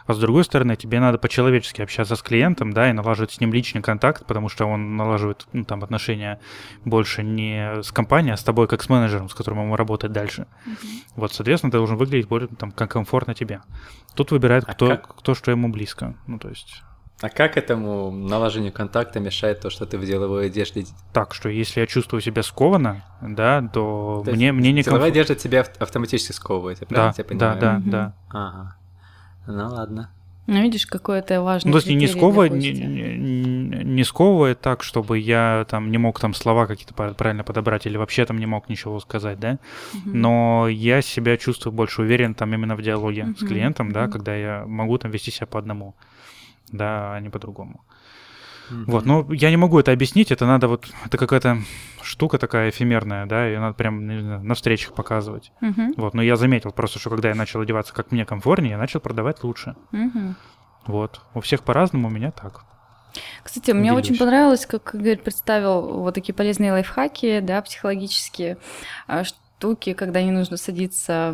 А 0.09 0.13
с 0.13 0.17
другой 0.17 0.43
стороны, 0.43 0.75
тебе 0.75 0.99
надо 0.99 1.19
по-человечески 1.19 1.81
общаться 1.81 2.15
с 2.15 2.21
клиентом, 2.23 2.73
да, 2.73 2.89
и 2.89 2.93
налаживать 2.93 3.31
с 3.31 3.39
ним 3.39 3.53
личный 3.53 3.81
контакт, 3.81 4.25
потому 4.25 4.49
что 4.49 4.65
он 4.65 4.95
налаживает, 4.95 5.47
ну, 5.53 5.65
там, 5.65 5.83
отношения 5.83 6.39
больше 6.83 7.23
не 7.23 7.83
с 7.83 7.91
компанией, 7.91 8.33
а 8.33 8.38
с 8.38 8.43
тобой, 8.43 8.67
как 8.67 8.81
с 8.81 8.89
менеджером, 8.89 9.29
с 9.29 9.35
которым 9.35 9.63
ему 9.63 9.75
работать 9.75 10.12
дальше. 10.12 10.47
Mm-hmm. 10.65 10.88
Вот, 11.15 11.33
соответственно, 11.33 11.71
ты 11.71 11.77
должен 11.77 11.97
выглядеть 11.97 12.27
более, 12.27 12.47
там, 12.47 12.71
комфортно 12.71 13.35
тебе. 13.35 13.62
Тут 14.15 14.32
выбирает 14.32 14.65
а 14.67 14.74
кто, 14.74 14.88
как? 14.89 15.15
кто, 15.15 15.36
что 15.36 15.52
ему 15.52 15.69
близко. 15.69 16.15
Ну, 16.28 16.39
то 16.39 16.50
есть... 16.50 16.84
А 17.22 17.30
как 17.30 17.58
этому 17.58 18.12
наложению 18.12 18.72
контакта 18.72 19.19
мешает 19.19 19.60
то, 19.60 19.69
что 19.69 19.86
ты 19.86 19.98
в 19.98 20.06
деловой 20.06 20.45
одежде? 20.45 20.86
Так, 21.12 21.34
что 21.34 21.50
если 21.50 21.82
я 21.82 21.88
чувствую 21.88 22.22
себя 22.22 22.43
скованно, 22.43 23.04
да, 23.22 23.62
то, 23.62 24.24
то 24.26 24.32
мне, 24.32 24.54
мне 24.54 24.72
не 24.72 24.84
Деловая 24.84 25.10
одежда 25.10 25.36
тебя 25.36 25.65
автоматически 25.80 26.32
сковывает, 26.32 26.80
я 26.80 26.88
правильно 26.88 27.12
да, 27.12 27.13
тебя 27.13 27.24
понимаю? 27.26 27.60
Да, 27.60 27.72
да, 27.72 27.78
угу. 27.78 27.89
да. 27.89 28.13
Ага. 28.30 28.76
Ну 29.48 29.67
ладно. 29.67 30.10
Ну, 30.48 30.62
видишь, 30.63 30.88
какое 30.88 31.19
это 31.19 31.41
важное. 31.41 31.72
Ну, 31.72 31.80
то 31.80 31.86
есть 31.86 31.95
не, 31.95 32.08
сковывает, 32.08 32.54
не, 32.54 32.72
не, 32.72 33.17
не 33.99 34.05
сковывает 34.05 34.62
так, 34.62 34.81
чтобы 34.81 35.19
я 35.19 35.65
там 35.69 35.91
не 35.91 35.97
мог 35.97 36.21
там 36.21 36.33
слова 36.33 36.67
какие-то 36.67 36.93
правильно 36.93 37.43
подобрать 37.43 37.85
или 37.85 37.97
вообще 37.97 38.25
там 38.25 38.38
не 38.38 38.45
мог 38.45 38.69
ничего 38.69 38.97
сказать, 39.01 39.39
да. 39.39 39.51
Uh-huh. 39.51 39.99
Но 40.05 40.67
я 40.69 41.01
себя 41.01 41.35
чувствую 41.35 41.73
больше 41.73 42.01
уверен 42.01 42.33
там 42.33 42.53
именно 42.53 42.77
в 42.77 42.81
диалоге 42.81 43.23
uh-huh. 43.23 43.38
с 43.38 43.45
клиентом, 43.45 43.91
да, 43.91 44.05
uh-huh. 44.05 44.12
когда 44.12 44.35
я 44.35 44.63
могу 44.65 44.97
там 44.97 45.12
вести 45.12 45.31
себя 45.31 45.47
по 45.47 45.59
одному, 45.59 45.95
да, 46.71 47.13
а 47.13 47.19
не 47.19 47.29
по-другому. 47.29 47.81
Uh-huh. 48.71 48.85
Вот, 48.88 49.05
ну, 49.05 49.33
я 49.33 49.49
не 49.49 49.57
могу 49.57 49.77
это 49.77 49.91
объяснить, 49.91 50.31
это 50.31 50.45
надо 50.45 50.69
вот, 50.69 50.89
это 51.05 51.17
какая-то 51.17 51.57
штука 52.01 52.38
такая 52.38 52.69
эфемерная, 52.69 53.25
да, 53.25 53.47
ее 53.47 53.59
надо 53.59 53.73
прям 53.73 54.05
знаю, 54.05 54.41
на 54.41 54.55
встречах 54.55 54.93
показывать. 54.93 55.51
Uh-huh. 55.62 55.93
Вот, 55.97 56.13
но 56.13 56.21
я 56.21 56.38
заметил 56.38 56.71
просто, 56.71 56.99
что 56.99 57.09
когда 57.09 57.27
я 57.27 57.35
начал 57.35 57.59
одеваться 57.59 57.93
как 57.93 58.13
мне 58.13 58.25
комфортнее, 58.25 58.71
я 58.71 58.77
начал 58.77 59.01
продавать 59.01 59.43
лучше. 59.43 59.75
Uh-huh. 59.91 60.35
Вот, 60.85 61.19
у 61.33 61.41
всех 61.41 61.63
по-разному, 61.63 62.07
у 62.07 62.12
меня 62.12 62.31
так. 62.31 62.63
Кстати, 63.43 63.71
мне 63.71 63.93
очень 63.93 64.17
понравилось, 64.17 64.65
как 64.65 64.95
Игорь 64.95 65.17
представил 65.17 65.82
вот 65.99 66.13
такие 66.15 66.34
полезные 66.34 66.71
лайфхаки, 66.71 67.39
да, 67.39 67.62
психологические 67.62 68.58
а, 69.08 69.23
штуки, 69.23 69.93
когда 69.93 70.21
не 70.21 70.32
нужно 70.32 70.58
садиться 70.58 71.34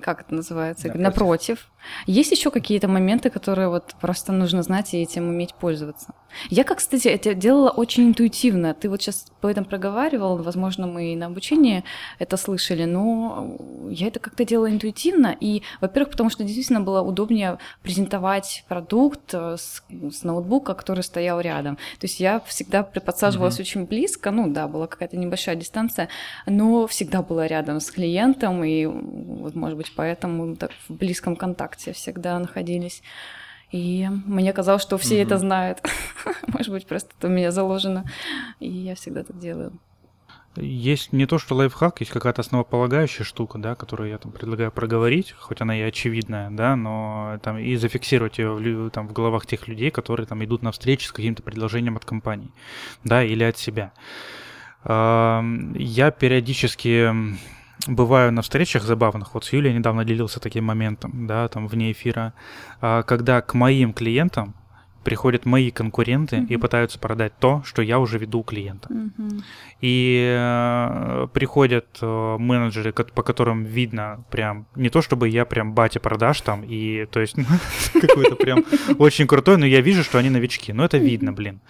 как 0.00 0.20
это 0.20 0.34
называется, 0.34 0.86
напротив. 0.88 1.04
напротив. 1.04 1.70
Есть 2.06 2.30
еще 2.30 2.50
какие-то 2.50 2.86
моменты, 2.86 3.30
которые 3.30 3.68
вот 3.68 3.94
просто 4.00 4.32
нужно 4.32 4.62
знать 4.62 4.94
и 4.94 5.02
этим 5.02 5.28
уметь 5.28 5.54
пользоваться. 5.54 6.14
Я, 6.50 6.64
как, 6.64 6.78
кстати, 6.78 7.08
это 7.08 7.34
делала 7.34 7.70
очень 7.70 8.08
интуитивно. 8.08 8.74
Ты 8.74 8.88
вот 8.88 9.02
сейчас 9.02 9.26
по 9.40 9.46
этом 9.46 9.64
проговаривал, 9.64 10.36
возможно, 10.42 10.86
мы 10.86 11.12
и 11.12 11.16
на 11.16 11.26
обучении 11.26 11.84
это 12.18 12.36
слышали, 12.36 12.84
но 12.84 13.56
я 13.90 14.08
это 14.08 14.20
как-то 14.20 14.44
делала 14.44 14.70
интуитивно. 14.70 15.36
И, 15.40 15.62
во-первых, 15.80 16.12
потому 16.12 16.30
что 16.30 16.44
действительно 16.44 16.80
было 16.80 17.00
удобнее 17.02 17.58
презентовать 17.82 18.64
продукт 18.68 19.32
э, 19.32 19.56
с, 19.58 19.82
с 19.90 20.22
ноутбука, 20.22 20.74
который 20.74 21.02
стоял 21.02 21.40
рядом. 21.40 21.76
То 21.98 22.04
есть 22.04 22.20
я 22.20 22.40
всегда 22.40 22.82
подсаживалась 22.82 23.58
mm-hmm. 23.58 23.62
очень 23.62 23.84
близко, 23.86 24.30
ну 24.30 24.48
да, 24.50 24.68
была 24.68 24.86
какая-то 24.86 25.16
небольшая 25.16 25.56
дистанция, 25.56 26.08
но 26.46 26.86
всегда 26.86 27.22
была 27.22 27.46
рядом 27.46 27.80
с 27.80 27.90
клиентом, 27.90 28.64
и 28.64 28.86
вот, 28.86 29.54
может 29.54 29.76
быть, 29.76 29.92
поэтому 29.94 30.56
так 30.56 30.70
в 30.88 30.94
близком 30.94 31.36
контакте 31.36 31.92
всегда 31.92 32.38
находились. 32.38 33.02
И 33.70 34.08
мне 34.26 34.52
казалось, 34.52 34.82
что 34.82 34.96
все 34.98 35.18
mm-hmm. 35.18 35.26
это 35.26 35.38
знают. 35.38 35.82
Может 36.46 36.72
быть, 36.72 36.86
просто 36.86 37.10
это 37.18 37.28
у 37.28 37.30
меня 37.30 37.50
заложено. 37.50 38.04
И 38.60 38.68
я 38.68 38.94
всегда 38.94 39.24
так 39.24 39.38
делаю. 39.38 39.72
Есть 40.56 41.12
не 41.12 41.26
то, 41.26 41.38
что 41.38 41.54
лайфхак, 41.54 42.00
есть 42.00 42.10
какая-то 42.10 42.40
основополагающая 42.40 43.24
штука, 43.24 43.58
да, 43.58 43.74
которую 43.74 44.10
я 44.10 44.18
там 44.18 44.32
предлагаю 44.32 44.72
проговорить, 44.72 45.32
хоть 45.38 45.60
она 45.60 45.78
и 45.78 45.82
очевидная, 45.82 46.50
да, 46.50 46.74
но 46.74 47.38
там 47.42 47.58
и 47.58 47.76
зафиксировать 47.76 48.38
ее 48.38 48.54
в, 48.54 48.90
там, 48.90 49.06
в 49.06 49.12
головах 49.12 49.46
тех 49.46 49.68
людей, 49.68 49.90
которые 49.90 50.26
там 50.26 50.42
идут 50.44 50.62
на 50.62 50.72
встречи 50.72 51.06
с 51.06 51.12
каким-то 51.12 51.42
предложением 51.42 51.96
от 51.96 52.04
компании, 52.04 52.50
да, 53.04 53.22
или 53.22 53.44
от 53.44 53.58
себя. 53.58 53.92
Я 54.84 56.14
периодически 56.18 57.12
бываю 57.88 58.32
на 58.32 58.42
встречах 58.42 58.82
забавных, 58.82 59.34
вот 59.34 59.44
с 59.44 59.52
Юлей 59.52 59.72
недавно 59.72 60.04
делился 60.04 60.40
таким 60.40 60.64
моментом, 60.64 61.26
да, 61.26 61.48
там 61.48 61.66
вне 61.66 61.92
эфира, 61.92 62.34
а, 62.80 63.02
когда 63.02 63.40
к 63.40 63.54
моим 63.54 63.92
клиентам 63.92 64.54
приходят 65.04 65.46
мои 65.46 65.70
конкуренты 65.70 66.36
mm-hmm. 66.36 66.46
и 66.48 66.56
пытаются 66.58 66.98
продать 66.98 67.32
то, 67.38 67.62
что 67.64 67.80
я 67.80 67.98
уже 67.98 68.18
веду 68.18 68.40
у 68.40 68.42
клиента. 68.42 68.88
Mm-hmm. 68.92 69.42
И 69.80 70.36
э, 70.36 71.28
приходят 71.32 71.86
э, 72.02 72.36
менеджеры, 72.38 72.92
по 72.92 73.22
которым 73.22 73.64
видно 73.64 74.24
прям 74.30 74.66
не 74.76 74.90
то, 74.90 75.00
чтобы 75.00 75.30
я 75.30 75.46
прям 75.46 75.72
батя 75.72 75.98
продаж 75.98 76.40
там 76.42 76.62
и 76.62 77.06
то 77.06 77.20
есть 77.20 77.36
какой-то 77.94 78.36
прям 78.36 78.64
очень 78.98 79.26
крутой, 79.26 79.56
но 79.56 79.64
я 79.64 79.80
вижу, 79.80 80.02
что 80.04 80.18
они 80.18 80.28
новички. 80.28 80.74
Но 80.74 80.84
это 80.84 80.98
видно, 80.98 81.32
блин. 81.32 81.60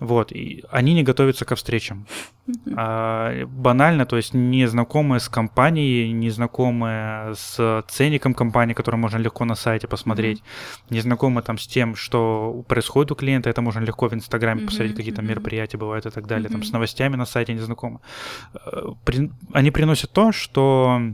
Вот, 0.00 0.32
и 0.32 0.64
они 0.70 0.94
не 0.94 1.02
готовятся 1.02 1.44
ко 1.44 1.56
встречам. 1.56 2.06
А, 2.74 3.44
банально, 3.46 4.06
то 4.06 4.16
есть 4.16 4.34
не 4.34 4.66
знакомые 4.66 5.20
с 5.20 5.28
компанией, 5.28 6.10
не 6.12 6.30
знакомые 6.30 7.34
с 7.34 7.84
ценником 7.88 8.34
компании, 8.34 8.74
который 8.74 8.96
можно 8.96 9.18
легко 9.18 9.44
на 9.44 9.54
сайте 9.54 9.86
посмотреть, 9.86 10.38
mm-hmm. 10.38 10.94
не 10.94 11.00
знакомые 11.00 11.44
там 11.44 11.58
с 11.58 11.66
тем, 11.66 11.96
что 11.96 12.64
происходит 12.66 13.12
у 13.12 13.14
клиента, 13.14 13.50
это 13.50 13.60
можно 13.60 13.80
легко 13.80 14.08
в 14.08 14.14
Инстаграме 14.14 14.62
mm-hmm. 14.62 14.66
посмотреть, 14.66 14.96
какие 14.96 15.14
там 15.14 15.26
мероприятия 15.26 15.76
бывают 15.76 16.06
и 16.06 16.10
так 16.10 16.26
далее, 16.26 16.48
mm-hmm. 16.48 16.52
там 16.52 16.62
с 16.62 16.72
новостями 16.72 17.16
на 17.16 17.26
сайте 17.26 17.52
не 17.52 17.60
знакомы. 17.60 18.00
Э, 18.54 18.94
при... 19.04 19.30
Они 19.52 19.70
приносят 19.70 20.12
то, 20.12 20.32
что 20.32 21.12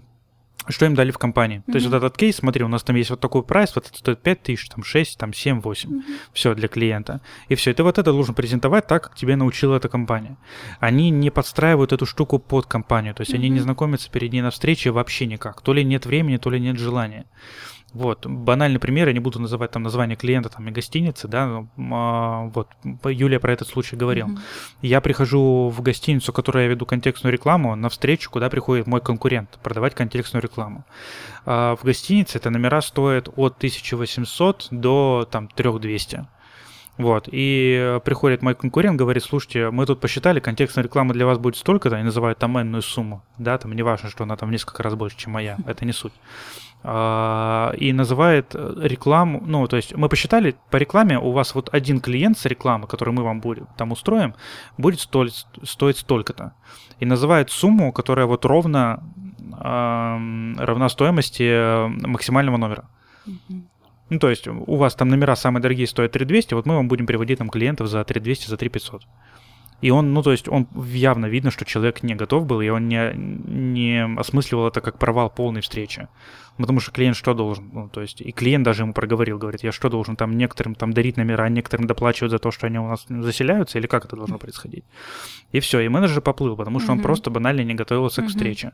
что 0.69 0.87
им 0.87 0.95
дали 0.95 1.11
в 1.11 1.19
компании. 1.19 1.59
Mm-hmm. 1.59 1.73
То 1.73 1.77
есть 1.77 1.87
вот 1.87 1.97
этот 1.97 2.17
кейс, 2.17 2.37
смотри, 2.37 2.65
у 2.65 2.69
нас 2.69 2.83
там 2.83 2.97
есть 2.97 3.11
вот 3.11 3.21
такой 3.21 3.43
прайс, 3.43 3.75
вот 3.75 3.87
это 3.89 3.97
стоит 3.97 4.21
5 4.23 4.43
тысяч, 4.43 4.69
там 4.69 4.83
6, 4.83 5.19
там 5.19 5.33
7, 5.33 5.61
8, 5.61 5.91
mm-hmm. 5.91 6.03
все 6.33 6.55
для 6.55 6.69
клиента. 6.69 7.21
И 7.49 7.55
все, 7.55 7.71
и 7.71 7.75
ты 7.75 7.83
вот 7.83 7.99
это 7.99 8.13
должен 8.13 8.35
презентовать 8.35 8.87
так, 8.87 9.05
как 9.05 9.17
тебе 9.17 9.37
научила 9.37 9.77
эта 9.77 9.89
компания. 9.89 10.37
Они 10.81 11.11
не 11.11 11.31
подстраивают 11.31 11.93
эту 11.93 12.07
штуку 12.07 12.39
под 12.39 12.67
компанию, 12.67 13.15
то 13.15 13.23
есть 13.23 13.33
mm-hmm. 13.33 13.37
они 13.37 13.49
не 13.49 13.61
знакомятся 13.61 14.11
перед 14.11 14.33
ней 14.33 14.43
на 14.43 14.51
встрече 14.51 14.91
вообще 14.91 15.27
никак. 15.27 15.61
То 15.63 15.73
ли 15.73 15.85
нет 15.85 16.07
времени, 16.07 16.37
то 16.37 16.51
ли 16.51 16.61
нет 16.61 16.79
желания. 16.79 17.27
Вот, 17.93 18.27
банальный 18.27 18.79
пример, 18.79 19.09
я 19.09 19.15
не 19.15 19.21
буду 19.21 19.39
называть 19.39 19.71
там 19.71 19.83
название 19.83 20.17
клиента 20.17 20.51
там 20.51 20.69
и 20.69 20.71
гостиницы, 20.71 21.29
да, 21.29 21.67
а, 21.79 22.51
вот, 22.53 22.69
Юлия 23.05 23.41
про 23.41 23.53
этот 23.53 23.69
случай 23.69 23.97
говорил. 23.97 24.27
Mm-hmm. 24.27 24.39
Я 24.83 25.01
прихожу 25.01 25.71
в 25.71 25.81
гостиницу, 25.81 26.33
которую 26.33 26.65
я 26.65 26.69
веду 26.69 26.85
контекстную 26.85 27.33
рекламу, 27.33 27.75
на 27.75 27.89
встречу, 27.89 28.31
куда 28.31 28.51
приходит 28.51 28.87
мой 28.87 29.01
конкурент 29.01 29.59
продавать 29.63 29.95
контекстную 29.95 30.43
рекламу. 30.43 30.85
А 31.47 31.77
в 31.77 31.85
гостинице 31.85 32.37
это 32.37 32.51
номера 32.51 32.83
стоят 32.83 33.29
от 33.35 33.57
1800 33.57 34.69
до 34.71 35.27
там 35.31 35.49
3200. 35.49 36.27
Вот, 36.99 37.29
и 37.31 38.01
приходит 38.05 38.41
мой 38.41 38.55
конкурент, 38.55 38.99
говорит, 38.99 39.23
слушайте, 39.23 39.71
мы 39.71 39.85
тут 39.85 40.01
посчитали, 40.01 40.41
контекстная 40.41 40.85
реклама 40.85 41.13
для 41.13 41.27
вас 41.27 41.39
будет 41.39 41.57
столько-то, 41.57 41.99
и 41.99 42.03
называют 42.03 42.39
там 42.39 42.59
энную 42.59 42.83
сумму, 42.83 43.23
да, 43.37 43.59
там 43.59 43.73
не 43.75 43.83
важно, 43.83 44.09
что 44.09 44.25
она 44.25 44.37
там 44.37 44.49
в 44.49 44.53
несколько 44.53 44.83
раз 44.83 44.95
больше, 44.95 45.17
чем 45.19 45.33
моя, 45.33 45.59
это 45.67 45.85
не 45.85 45.93
суть. 45.93 46.15
А, 46.83 47.73
и 47.77 47.93
называет 47.93 48.55
э, 48.55 48.75
рекламу, 48.83 49.43
ну, 49.45 49.67
то 49.67 49.77
есть 49.77 49.97
мы 49.97 50.09
посчитали, 50.09 50.55
по 50.71 50.77
рекламе 50.77 51.19
у 51.19 51.33
вас 51.33 51.55
вот 51.55 51.69
один 51.75 52.01
клиент 52.01 52.39
с 52.39 52.47
рекламы, 52.47 52.87
который 52.87 53.13
мы 53.13 53.25
вам 53.25 53.41
будем, 53.41 53.67
там 53.77 53.91
устроим, 53.91 54.35
будет 54.79 55.01
столь, 55.01 55.31
стоить 55.65 55.99
столько-то. 55.99 56.53
И 57.01 57.07
называет 57.07 57.51
сумму, 57.51 57.93
которая 57.93 58.27
вот 58.27 58.45
ровно 58.45 59.03
э, 59.53 60.65
равна 60.65 60.89
стоимости 60.89 61.43
э, 61.43 61.89
максимального 61.89 62.57
номера. 62.57 62.85
Mm-hmm. 63.27 63.63
Ну, 64.09 64.19
то 64.21 64.31
есть 64.31 64.47
у 64.47 64.77
вас 64.77 64.95
там 64.95 65.09
номера 65.09 65.35
самые 65.35 65.63
дорогие 65.63 65.89
стоят 65.89 66.13
3200, 66.13 66.55
вот 66.55 66.67
мы 66.67 66.77
вам 66.77 66.87
будем 66.87 67.07
приводить 67.07 67.39
там 67.39 67.49
клиентов 67.49 67.89
за 67.89 68.05
3200, 68.05 68.49
за 68.49 68.57
3500. 68.57 69.03
И 69.83 69.91
он, 69.91 70.15
ну, 70.15 70.23
то 70.23 70.33
есть 70.33 70.49
он 70.49 70.69
явно 70.75 71.27
видно, 71.27 71.51
что 71.51 71.65
человек 71.65 72.03
не 72.03 72.15
готов 72.15 72.47
был, 72.47 72.61
и 72.61 72.69
он 72.69 72.89
не, 72.89 73.13
не 73.15 74.19
осмысливал 74.19 74.69
это 74.69 74.81
как 74.81 74.99
провал 74.99 75.29
полной 75.29 75.61
встречи. 75.61 76.09
Потому 76.57 76.81
что 76.81 76.91
клиент 76.91 77.17
что 77.17 77.35
должен? 77.35 77.71
Ну, 77.73 77.89
то 77.89 78.01
есть 78.01 78.21
и 78.21 78.33
клиент 78.33 78.65
даже 78.65 78.83
ему 78.83 78.93
проговорил, 78.93 79.39
говорит, 79.39 79.63
я 79.63 79.73
что 79.73 79.89
должен 79.89 80.17
там 80.17 80.37
некоторым 80.37 80.75
там 80.75 80.93
дарить 80.93 81.17
номера, 81.17 81.45
а 81.45 81.49
некоторым 81.49 81.87
доплачивать 81.87 82.31
за 82.31 82.39
то, 82.39 82.51
что 82.51 82.67
они 82.67 82.79
у 82.79 82.89
нас 82.89 83.07
заселяются, 83.09 83.79
или 83.79 83.87
как 83.87 84.05
это 84.05 84.17
должно 84.17 84.39
происходить? 84.39 84.85
И 85.53 85.61
все, 85.61 85.81
и 85.81 85.89
менеджер 85.89 86.21
поплыл, 86.21 86.57
потому 86.57 86.81
что 86.81 86.93
он 86.93 87.01
просто 87.01 87.31
банально 87.31 87.63
не 87.63 87.75
готовился 87.75 88.23
к 88.23 88.29
встрече. 88.29 88.73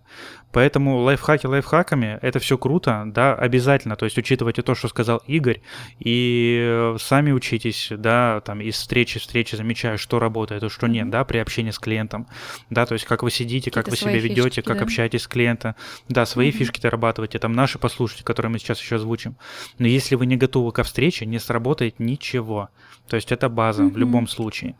Поэтому 0.52 0.98
лайфхаки 0.98 1.46
лайфхаками, 1.46 2.18
это 2.22 2.38
все 2.38 2.56
круто, 2.56 3.04
да, 3.06 3.34
обязательно, 3.34 3.96
то 3.96 4.04
есть 4.04 4.18
учитывайте 4.18 4.62
то, 4.62 4.74
что 4.74 4.88
сказал 4.88 5.22
Игорь, 5.26 5.60
и 5.98 6.94
сами 6.98 7.32
учитесь, 7.32 7.88
да, 7.90 8.40
там 8.44 8.60
из 8.60 8.76
встречи 8.76 9.18
в 9.18 9.22
встречи 9.22 9.56
замечая, 9.56 9.96
что 9.96 10.18
работает, 10.18 10.62
а 10.62 10.68
что 10.68 10.86
нет, 10.86 11.08
да, 11.10 11.24
при 11.24 11.38
общении 11.38 11.70
с 11.70 11.78
клиентом, 11.78 12.26
да, 12.70 12.86
то 12.86 12.92
есть 12.94 13.06
как 13.06 13.22
вы 13.22 13.30
сидите, 13.30 13.70
как 13.70 13.88
вы 13.88 13.96
себя 13.96 14.18
ведете, 14.18 14.62
как 14.62 14.78
да? 14.78 14.84
общаетесь 14.84 15.22
с 15.22 15.28
клиентом, 15.28 15.74
да, 16.08 16.26
свои 16.26 16.50
mm-hmm. 16.50 16.52
фишки 16.52 16.80
дорабатывайте, 16.80 17.38
там 17.38 17.52
наши 17.72 17.78
послушайте, 17.78 18.24
которые 18.24 18.50
мы 18.50 18.58
сейчас 18.58 18.80
еще 18.80 18.96
озвучим. 18.96 19.36
Но 19.78 19.86
если 19.86 20.16
вы 20.16 20.26
не 20.26 20.36
готовы 20.36 20.72
ко 20.72 20.82
встрече, 20.82 21.26
не 21.26 21.38
сработает 21.38 22.00
ничего. 22.00 22.68
То 23.08 23.16
есть 23.16 23.32
это 23.32 23.48
база 23.48 23.82
mm-hmm. 23.82 23.92
в 23.92 23.96
любом 23.96 24.28
случае. 24.28 24.74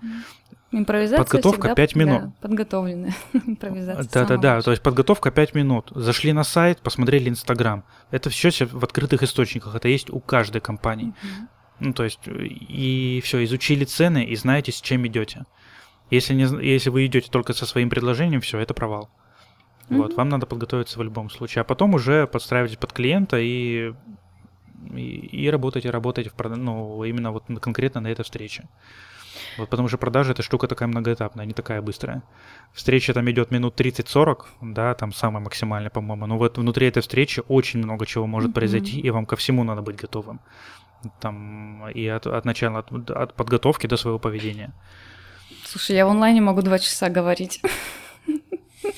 Импровизация 0.73 1.25
Подготовка 1.25 1.75
5 1.75 1.97
минут. 1.97 2.23
Да, 2.23 2.33
подготовленная 2.41 3.15
импровизация. 3.33 4.09
Да-да-да, 4.13 4.63
то 4.63 4.71
есть 4.71 4.83
подготовка 4.83 5.31
5 5.31 5.55
минут. 5.55 5.93
Зашли 5.95 6.33
на 6.33 6.45
сайт, 6.45 6.81
посмотрели 6.81 7.29
Инстаграм. 7.29 7.85
Это 8.11 8.31
все 8.31 8.51
в 8.67 8.85
открытых 8.85 9.23
источниках, 9.23 9.75
это 9.75 9.89
есть 9.89 10.11
у 10.11 10.21
каждой 10.21 10.61
компании. 10.61 11.09
Mm-hmm. 11.09 11.49
Ну, 11.81 11.93
то 11.93 12.05
есть, 12.05 12.21
и 12.27 13.21
все, 13.25 13.43
изучили 13.45 13.85
цены 13.85 14.25
и 14.25 14.37
знаете, 14.37 14.71
с 14.73 14.81
чем 14.81 15.07
идете. 15.07 15.45
Если, 16.11 16.35
не, 16.35 16.45
если 16.65 16.91
вы 16.91 17.07
идете 17.07 17.31
только 17.31 17.55
со 17.55 17.67
своим 17.67 17.91
предложением, 17.91 18.41
все, 18.41 18.59
это 18.59 18.75
провал. 18.75 19.11
Mm-hmm. 19.93 19.99
Вот, 19.99 20.15
вам 20.15 20.29
надо 20.31 20.47
подготовиться 20.47 20.99
в 20.99 21.03
любом 21.03 21.29
случае. 21.29 21.63
А 21.63 21.65
потом 21.65 21.95
уже 21.95 22.27
подстраивайтесь 22.27 22.79
под 22.79 22.93
клиента 22.93 23.39
и, 23.39 23.93
и, 24.95 25.01
и 25.01 25.51
работайте, 25.51 25.91
работайте 25.91 26.31
в, 26.31 26.57
ну, 26.57 27.05
именно 27.05 27.31
вот 27.31 27.45
конкретно 27.61 28.01
на 28.01 28.09
этой 28.09 28.25
встрече. 28.25 28.69
Вот 29.59 29.69
потому 29.69 29.89
что 29.89 29.99
продажа 29.99 30.33
эта 30.33 30.43
штука 30.43 30.67
такая 30.67 30.89
многоэтапная, 30.89 31.45
не 31.45 31.53
такая 31.53 31.83
быстрая. 31.83 32.23
Встреча 32.73 33.13
там 33.13 33.31
идет 33.31 33.51
минут 33.51 33.79
30-40, 33.79 34.45
да, 34.63 34.95
там 34.95 35.13
самая 35.13 35.43
максимальная, 35.43 35.91
по-моему. 35.91 36.27
Но 36.27 36.39
вот 36.39 36.57
внутри 36.57 36.87
этой 36.87 37.01
встречи 37.01 37.43
очень 37.49 37.81
много 37.81 38.07
чего 38.07 38.27
может 38.27 38.51
mm-hmm. 38.51 38.55
произойти, 38.55 39.01
и 39.01 39.11
вам 39.11 39.27
ко 39.27 39.37
всему 39.37 39.63
надо 39.63 39.83
быть 39.83 39.97
готовым. 39.97 40.41
Там 41.21 41.89
и 41.91 42.07
от, 42.07 42.27
от 42.27 42.45
начала, 42.47 42.79
от, 42.79 43.11
от 43.11 43.35
подготовки 43.35 43.87
до 43.87 43.97
своего 43.97 44.19
поведения. 44.19 44.73
Слушай, 45.65 45.97
я 45.97 46.07
в 46.07 46.11
онлайне 46.11 46.41
могу 46.41 46.63
два 46.63 46.79
часа 46.79 47.11
говорить. 47.11 47.61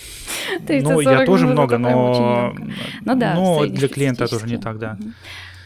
Ну, 0.68 1.00
я 1.00 1.24
тоже 1.24 1.46
много, 1.46 1.78
но, 1.78 2.54
ну, 3.00 3.14
да, 3.16 3.34
но 3.34 3.66
для 3.66 3.88
клиента 3.88 4.28
тоже 4.28 4.46
не 4.46 4.58
так, 4.58 4.78
да. 4.78 4.98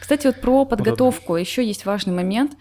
Кстати, 0.01 0.27
вот 0.27 0.41
про 0.41 0.65
подготовку. 0.65 1.37
Еще 1.37 1.63
есть 1.63 1.85
важный 1.85 2.15
момент. 2.15 2.57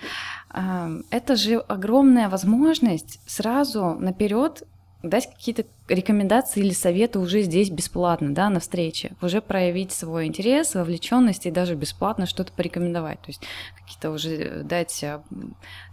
А, 0.50 0.90
это 1.12 1.38
же 1.38 1.60
огромная 1.60 2.28
возможность 2.28 3.22
сразу 3.26 3.96
наперед 4.00 4.64
дать 5.02 5.32
какие-то 5.32 5.66
рекомендации 5.88 6.60
или 6.62 6.74
советы 6.74 7.20
уже 7.20 7.44
здесь 7.44 7.70
бесплатно, 7.70 8.34
да, 8.34 8.50
на 8.50 8.60
встрече, 8.60 9.12
уже 9.22 9.42
проявить 9.42 9.92
свой 9.92 10.26
интерес, 10.26 10.76
вовлеченность 10.76 11.46
и 11.46 11.52
даже 11.52 11.76
бесплатно 11.76 12.26
что-то 12.26 12.52
порекомендовать, 12.52 13.22
то 13.22 13.30
есть 13.30 13.42
какие-то 13.78 14.12
уже 14.12 14.64
дать 14.64 15.04
а, 15.04 15.24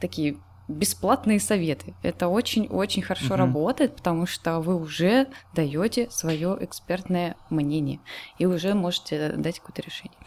такие 0.01 0.37
бесплатные 0.69 1.41
советы. 1.41 1.95
Это 2.03 2.29
очень-очень 2.29 3.03
хорошо 3.03 3.27
угу. 3.27 3.37
работает, 3.37 3.97
потому 3.97 4.27
что 4.27 4.61
вы 4.61 4.77
уже 4.77 5.29
даете 5.55 6.09
свое 6.11 6.57
экспертное 6.61 7.37
мнение 7.51 8.01
и 8.39 8.47
уже 8.47 8.75
можете 8.75 9.33
дать 9.37 9.61
какое-то 9.61 9.83
решение. 9.83 10.19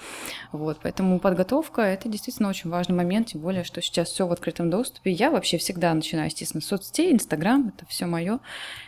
Вот, 0.51 0.79
поэтому 0.81 1.19
подготовка 1.19 1.81
это 1.81 2.07
действительно 2.07 2.49
очень 2.49 2.69
важный 2.69 2.95
момент, 2.95 3.27
тем 3.27 3.41
более, 3.41 3.63
что 3.63 3.81
сейчас 3.81 4.09
все 4.09 4.27
в 4.27 4.31
открытом 4.31 4.69
доступе. 4.69 5.11
Я 5.11 5.31
вообще 5.31 5.57
всегда 5.57 5.93
начинаю, 5.93 6.27
естественно, 6.27 6.61
с 6.61 6.67
соцсетей, 6.67 7.11
Инстаграм, 7.11 7.73
это 7.75 7.85
все 7.88 8.05
мое. 8.05 8.39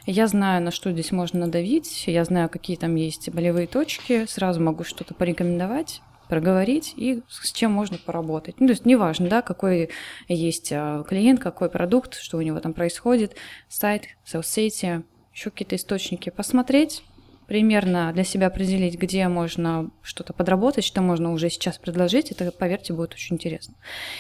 Я 0.06 0.28
знаю, 0.28 0.62
на 0.62 0.72
что 0.72 0.92
здесь 0.92 1.12
можно 1.12 1.40
надавить, 1.40 2.06
я 2.08 2.24
знаю, 2.26 2.50
какие 2.50 2.78
там 2.78 2.96
есть 2.96 3.30
болевые 3.30 3.68
точки, 3.68 4.26
сразу 4.28 4.62
могу 4.62 4.84
что-то 4.84 5.14
порекомендовать 5.14 6.02
проговорить 6.30 6.94
и 6.96 7.24
с 7.28 7.52
чем 7.52 7.74
можно 7.74 7.98
поработать. 7.98 8.60
Ну, 8.60 8.68
то 8.68 8.72
есть 8.72 8.86
неважно, 8.86 9.28
да, 9.28 9.42
какой 9.42 9.90
есть 10.28 10.72
а, 10.72 11.04
клиент, 11.04 11.42
какой 11.42 11.70
продукт, 11.70 12.16
что 12.16 12.38
у 12.38 12.42
него 12.42 12.60
там 12.60 12.74
происходит, 12.74 13.36
сайт, 13.68 14.04
соцсети, 14.24 15.04
еще 15.34 15.50
какие-то 15.50 15.76
источники 15.76 16.30
посмотреть, 16.30 17.04
примерно 17.50 18.14
для 18.14 18.24
себя 18.24 18.48
определить, 18.48 18.94
где 18.94 19.28
можно 19.28 19.90
что-то 20.04 20.34
подработать, 20.34 20.86
что 20.86 21.02
можно 21.02 21.34
уже 21.34 21.50
сейчас 21.50 21.80
предложить, 21.80 22.30
это, 22.32 22.52
поверьте, 22.52 22.94
будет 22.94 23.14
очень 23.14 23.38
интересно. 23.38 23.74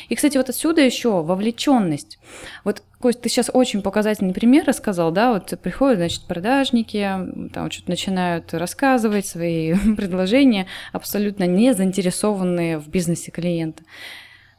И, 0.09 0.15
кстати, 0.15 0.35
вот 0.35 0.49
отсюда 0.49 0.81
еще 0.81 1.21
вовлеченность. 1.21 2.17
Вот, 2.65 2.81
Кость, 2.99 3.21
ты 3.21 3.29
сейчас 3.29 3.51
очень 3.53 3.83
показательный 3.83 4.33
пример 4.33 4.65
рассказал, 4.65 5.11
да, 5.11 5.31
вот 5.31 5.53
приходят, 5.61 5.99
значит, 5.99 6.23
продажники, 6.25 7.07
там 7.53 7.69
что-то 7.69 7.91
начинают 7.91 8.51
рассказывать 8.53 9.27
свои 9.27 9.75
предложения, 9.95 10.65
абсолютно 10.91 11.43
не 11.43 11.75
заинтересованные 11.75 12.79
в 12.79 12.89
бизнесе 12.89 13.29
клиента. 13.29 13.83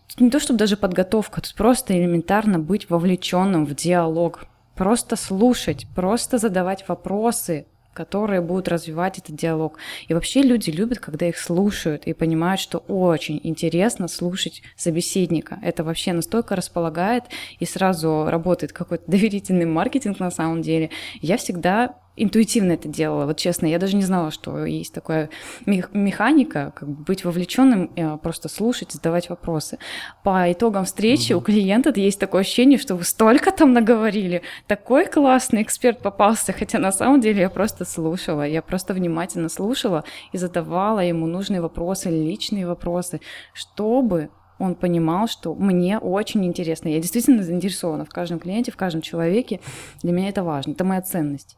Тут 0.08 0.20
не 0.20 0.30
то, 0.30 0.38
чтобы 0.38 0.60
даже 0.60 0.76
подготовка, 0.76 1.40
тут 1.40 1.54
просто 1.56 1.98
элементарно 1.98 2.60
быть 2.60 2.88
вовлеченным 2.88 3.66
в 3.66 3.74
диалог, 3.74 4.44
просто 4.76 5.16
слушать, 5.16 5.88
просто 5.96 6.38
задавать 6.38 6.86
вопросы, 6.86 7.66
которые 7.92 8.40
будут 8.40 8.68
развивать 8.68 9.18
этот 9.18 9.36
диалог. 9.36 9.78
И 10.08 10.14
вообще 10.14 10.42
люди 10.42 10.70
любят, 10.70 10.98
когда 10.98 11.26
их 11.26 11.38
слушают 11.38 12.06
и 12.06 12.12
понимают, 12.12 12.60
что 12.60 12.78
очень 12.78 13.40
интересно 13.42 14.08
слушать 14.08 14.62
собеседника. 14.76 15.58
Это 15.62 15.84
вообще 15.84 16.12
настолько 16.12 16.56
располагает 16.56 17.24
и 17.58 17.66
сразу 17.66 18.26
работает 18.28 18.72
какой-то 18.72 19.04
доверительный 19.10 19.66
маркетинг 19.66 20.20
на 20.20 20.30
самом 20.30 20.62
деле. 20.62 20.90
Я 21.20 21.36
всегда 21.36 21.96
интуитивно 22.22 22.72
это 22.72 22.88
делала. 22.88 23.26
Вот 23.26 23.36
честно, 23.36 23.66
я 23.66 23.78
даже 23.78 23.96
не 23.96 24.02
знала, 24.02 24.30
что 24.30 24.64
есть 24.66 24.92
такая 24.92 25.30
механика, 25.66 26.72
как 26.76 26.88
бы 26.88 27.04
быть 27.04 27.24
вовлеченным, 27.24 27.90
э, 27.96 28.16
просто 28.18 28.48
слушать, 28.48 28.92
задавать 28.92 29.28
вопросы. 29.30 29.78
По 30.22 30.50
итогам 30.52 30.84
встречи 30.84 31.32
угу. 31.32 31.40
у 31.40 31.44
клиента 31.44 31.92
есть 31.94 32.20
такое 32.20 32.42
ощущение, 32.42 32.78
что 32.78 32.94
вы 32.94 33.04
столько 33.04 33.50
там 33.52 33.72
наговорили, 33.72 34.42
такой 34.66 35.06
классный 35.06 35.62
эксперт 35.62 36.00
попался, 36.00 36.52
хотя 36.52 36.78
на 36.78 36.92
самом 36.92 37.20
деле 37.20 37.40
я 37.40 37.50
просто 37.50 37.84
слушала, 37.84 38.46
я 38.46 38.62
просто 38.62 38.94
внимательно 38.94 39.48
слушала 39.48 40.04
и 40.32 40.38
задавала 40.38 41.00
ему 41.00 41.26
нужные 41.26 41.60
вопросы, 41.60 42.10
личные 42.10 42.66
вопросы, 42.66 43.20
чтобы 43.54 44.30
он 44.58 44.74
понимал, 44.74 45.26
что 45.26 45.54
мне 45.54 45.98
очень 45.98 46.44
интересно. 46.44 46.88
Я 46.88 47.00
действительно 47.00 47.42
заинтересована 47.42 48.04
в 48.04 48.10
каждом 48.10 48.38
клиенте, 48.38 48.70
в 48.70 48.76
каждом 48.76 49.00
человеке. 49.00 49.60
Для 50.02 50.12
меня 50.12 50.28
это 50.28 50.44
важно, 50.44 50.72
это 50.72 50.84
моя 50.84 51.00
ценность. 51.00 51.56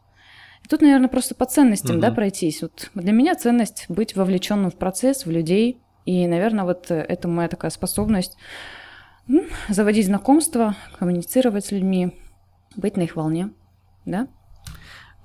Тут, 0.72 0.80
наверное, 0.80 1.10
просто 1.10 1.34
по 1.34 1.44
ценностям, 1.44 1.96
угу. 1.96 2.00
да, 2.00 2.10
пройтись. 2.10 2.62
Вот 2.62 2.90
для 2.94 3.12
меня 3.12 3.34
ценность 3.34 3.84
быть 3.90 4.16
вовлеченным 4.16 4.70
в 4.70 4.76
процесс, 4.76 5.26
в 5.26 5.30
людей. 5.30 5.82
И, 6.06 6.26
наверное, 6.26 6.64
вот 6.64 6.90
это 6.90 7.28
моя 7.28 7.50
такая 7.50 7.70
способность 7.70 8.38
ну, 9.28 9.44
заводить 9.68 10.06
знакомства, 10.06 10.74
коммуницировать 10.98 11.66
с 11.66 11.72
людьми, 11.72 12.18
быть 12.74 12.96
на 12.96 13.02
их 13.02 13.16
волне, 13.16 13.50
да? 14.06 14.28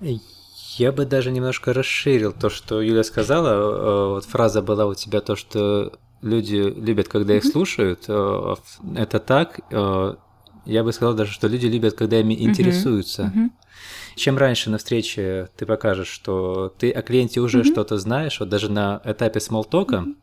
Я 0.01 0.91
бы 0.91 1.05
даже 1.05 1.31
немножко 1.31 1.71
расширил 1.71 2.33
то, 2.33 2.49
что 2.49 2.81
Юля 2.81 3.05
сказала. 3.05 3.47
Э, 3.47 4.07
вот 4.15 4.25
фраза 4.25 4.61
была 4.61 4.85
у 4.85 4.95
тебя 4.95 5.21
то, 5.21 5.37
что 5.37 5.97
люди 6.21 6.55
любят, 6.55 7.07
когда 7.07 7.37
их 7.37 7.45
слушают. 7.45 8.03
Э, 8.09 8.55
это 8.97 9.19
так. 9.21 9.61
Э, 9.71 10.15
я 10.65 10.83
бы 10.83 10.91
сказал 10.91 11.13
даже, 11.13 11.31
что 11.31 11.47
люди 11.47 11.67
любят, 11.67 11.93
когда 11.93 12.19
ими 12.19 12.33
интересуются. 12.33 13.31
Чем 14.17 14.37
раньше 14.37 14.71
на 14.71 14.79
встрече 14.79 15.47
ты 15.55 15.67
покажешь, 15.67 16.07
что 16.07 16.73
ты 16.79 16.91
о 16.91 17.03
клиенте 17.03 17.39
уже 17.39 17.59
mm-hmm. 17.59 17.71
что-то 17.71 17.97
знаешь, 17.97 18.39
вот 18.39 18.49
даже 18.49 18.71
на 18.71 18.99
этапе 19.05 19.39
смолтока, 19.39 19.97
mm-hmm. 19.97 20.15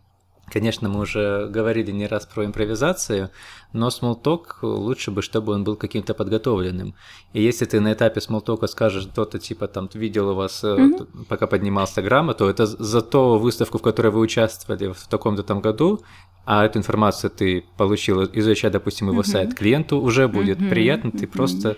Конечно, 0.53 0.89
мы 0.89 1.01
уже 1.01 1.49
говорили 1.49 1.91
не 1.91 2.07
раз 2.07 2.27
про 2.27 2.45
импровизацию, 2.45 3.31
но 3.73 3.89
смолток 3.91 4.59
лучше 4.63 5.11
бы, 5.11 5.23
чтобы 5.23 5.55
он 5.55 5.65
был 5.65 5.75
каким-то 5.75 6.13
подготовленным. 6.13 6.95
И 7.33 7.43
если 7.43 7.65
ты 7.65 7.81
на 7.81 7.93
этапе 7.95 8.21
смолтока 8.21 8.67
скажешь 8.67 9.05
что-то 9.05 9.39
типа 9.39 9.69
там 9.69 9.89
видел 9.95 10.29
у 10.31 10.35
вас, 10.35 10.63
mm-hmm. 10.63 11.25
пока 11.29 11.47
поднимался 11.47 12.03
грамма, 12.03 12.35
то 12.35 12.49
это 12.49 12.67
за 12.67 13.01
ту 13.01 13.39
выставку, 13.39 13.79
в 13.79 13.83
которой 13.83 14.09
вы 14.09 14.21
участвовали 14.21 14.93
в 14.93 15.09
таком-то 15.09 15.43
там 15.43 15.61
году, 15.61 16.03
а 16.47 16.65
эту 16.65 16.79
информацию 16.79 17.31
ты 17.31 17.65
получил, 17.77 18.25
изучая, 18.25 18.71
допустим, 18.71 19.09
его 19.09 19.23
mm-hmm. 19.23 19.27
сайт, 19.27 19.55
клиенту 19.55 20.01
уже 20.01 20.29
будет 20.29 20.59
mm-hmm. 20.59 20.69
приятно, 20.69 21.11
ты 21.11 21.25
mm-hmm. 21.25 21.33
просто 21.33 21.77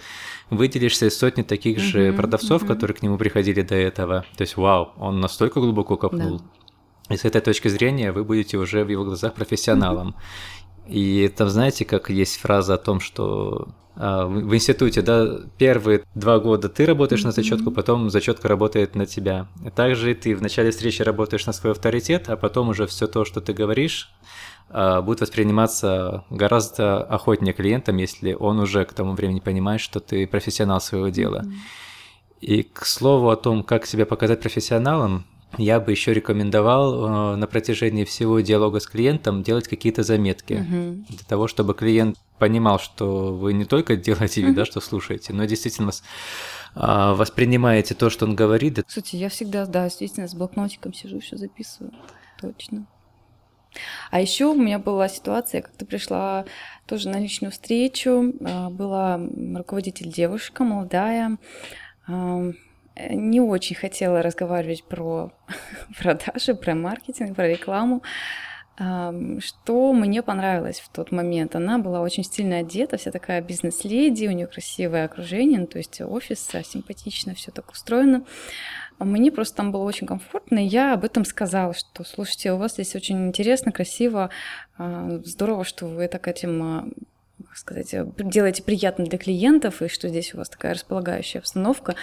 выделишься 0.51 1.07
из 1.07 1.17
сотни 1.17 1.43
таких 1.43 1.79
mm-hmm. 1.79 1.81
же 1.81 2.13
продавцов, 2.13 2.63
mm-hmm. 2.63 2.67
которые 2.67 2.97
к 2.97 3.03
нему 3.03 3.17
приходили 3.17 3.63
до 3.63 3.75
этого. 3.75 4.25
То 4.37 4.43
есть, 4.43 4.57
вау, 4.57 4.93
он 4.97 5.21
настолько 5.21 5.61
глубоко 5.61 5.97
копнул. 5.97 6.39
Да. 7.09 7.15
И 7.15 7.17
с 7.17 7.25
этой 7.25 7.41
точки 7.41 7.69
зрения 7.69 8.11
вы 8.11 8.25
будете 8.25 8.57
уже 8.59 8.85
в 8.85 8.89
его 8.89 9.05
глазах 9.05 9.35
профессионалом. 9.35 10.09
Mm-hmm. 10.09 10.93
И 10.93 11.29
там, 11.29 11.49
знаете, 11.49 11.85
как 11.85 12.11
есть 12.11 12.39
фраза 12.39 12.75
о 12.75 12.79
том, 12.79 13.01
что 13.01 13.69
а, 13.97 14.27
в 14.27 14.55
институте, 14.55 15.01
да, 15.03 15.41
первые 15.57 16.05
два 16.15 16.39
года 16.39 16.69
ты 16.69 16.85
работаешь 16.85 17.23
mm-hmm. 17.23 17.27
на 17.27 17.33
зачетку, 17.33 17.71
потом 17.71 18.11
зачетка 18.11 18.47
работает 18.47 18.95
на 18.95 19.07
тебя. 19.07 19.49
Также 19.75 20.15
ты 20.15 20.37
в 20.37 20.43
начале 20.43 20.71
встречи 20.71 21.03
работаешь 21.03 21.47
на 21.47 21.53
свой 21.53 21.73
авторитет, 21.73 22.29
а 22.29 22.37
потом 22.37 22.69
уже 22.69 22.87
все 22.87 23.07
то, 23.07 23.25
что 23.25 23.41
ты 23.41 23.55
говоришь, 23.55 24.13
будет 24.69 25.21
восприниматься 25.21 26.25
гораздо 26.29 27.03
охотнее 27.03 27.55
клиентом, 27.55 27.99
если 27.99 28.33
он 28.33 28.59
уже 28.59 28.85
к 28.85 28.93
тому 28.93 29.13
времени 29.13 29.41
понимает, 29.41 29.81
что 29.81 30.01
ты 30.01 30.27
профессионал 30.27 30.81
своего 30.81 31.09
дела. 31.09 31.43
Mm-hmm. 31.45 31.53
И 32.41 32.63
к 32.63 32.85
слову 32.85 33.31
о 33.31 33.37
том, 33.37 33.63
как 33.63 33.87
себя 33.87 34.07
показать 34.07 34.41
профессионалом, 34.41 35.25
я 35.59 35.81
бы 35.81 35.91
еще 35.91 36.13
рекомендовал 36.13 37.35
э, 37.35 37.37
на 37.37 37.47
протяжении 37.47 38.05
всего 38.05 38.41
диалога 38.41 38.81
с 38.81 38.87
клиентом 38.87 39.43
делать 39.43 39.69
какие-то 39.69 40.03
заметки 40.03 40.53
mm-hmm. 40.55 41.07
для 41.09 41.25
того, 41.27 41.49
чтобы 41.49 41.75
клиент 41.75 42.19
понимал, 42.39 42.79
что 42.79 43.35
вы 43.35 43.53
не 43.55 43.65
только 43.65 43.97
делаете 43.97 44.43
вид, 44.43 44.51
mm-hmm. 44.51 44.55
да, 44.55 44.65
что 44.65 44.81
слушаете, 44.81 45.33
но 45.33 45.45
действительно 45.47 45.91
э, 46.75 47.13
воспринимаете 47.15 47.95
то, 47.95 48.11
что 48.11 48.27
он 48.27 48.37
говорит. 48.37 48.81
Слушайте, 48.87 49.19
я 49.19 49.29
всегда, 49.29 49.65
да, 49.67 49.85
действительно 49.85 50.29
с 50.29 50.35
блокнотиком 50.35 50.93
сижу, 50.93 51.21
все 51.21 51.37
записываю, 51.37 51.93
точно. 52.41 52.87
А 54.11 54.21
еще 54.21 54.47
у 54.47 54.55
меня 54.55 54.79
была 54.79 55.09
ситуация, 55.09 55.63
как 55.63 55.73
ты 55.73 55.85
пришла 55.85 56.45
тоже 56.87 57.09
на 57.09 57.19
личную 57.19 57.51
встречу, 57.53 58.35
а, 58.45 58.71
была 58.71 59.21
руководитель 59.55 60.13
девушка, 60.13 60.65
молодая, 60.65 61.39
не 62.99 63.41
очень 63.41 63.77
хотела 63.77 64.23
разговаривать 64.23 64.85
про 64.85 65.33
продажи, 65.99 66.55
про 66.55 66.75
маркетинг, 66.75 67.37
про 67.37 67.49
рекламу. 67.49 68.03
Что 68.77 69.93
мне 69.95 70.23
понравилось 70.23 70.81
в 70.81 70.91
тот 70.91 71.11
момент? 71.11 71.57
Она 71.57 71.79
была 71.79 72.03
очень 72.03 72.25
стильно 72.25 72.59
одета, 72.59 72.99
вся 72.99 73.11
такая 73.11 73.41
бизнес-леди, 73.41 74.27
у 74.27 74.33
нее 74.33 74.47
красивое 74.47 75.07
окружение, 75.07 75.61
ну, 75.61 75.67
то 75.67 75.79
есть 75.79 75.99
офис 76.03 76.47
симпатично, 76.65 77.35
все 77.35 77.51
так 77.53 77.71
устроено. 77.71 78.25
А 78.99 79.05
мне 79.05 79.31
просто 79.31 79.57
там 79.57 79.73
было 79.73 79.83
очень 79.83 80.07
комфортно, 80.07 80.65
и 80.65 80.69
я 80.69 80.95
об 80.95 81.05
этом 81.05 81.25
сказала, 81.25 81.75
что, 81.75 82.05
слушайте, 82.05 82.53
у 82.53 82.57
вас 82.57 82.75
здесь 82.75 82.95
очень 82.97 83.29
интересно, 83.29 83.73
красиво, 83.73 84.31
а, 84.79 85.21
здорово, 85.25 85.65
что 85.65 85.87
вы 85.87 86.09
так 86.09 86.29
этим 86.29 86.93
как 87.57 87.61
сказать, 87.61 87.95
э, 87.95 88.07
делаете 88.19 88.63
приятно 88.63 89.07
для 89.07 89.17
клиентов, 89.17 89.81
и 89.81 89.89
что 89.89 90.09
здесь 90.09 90.35
у 90.35 90.39
вас 90.39 90.51
такая 90.51 90.75
располагающая 90.75 91.41
обстановка, 91.41 91.95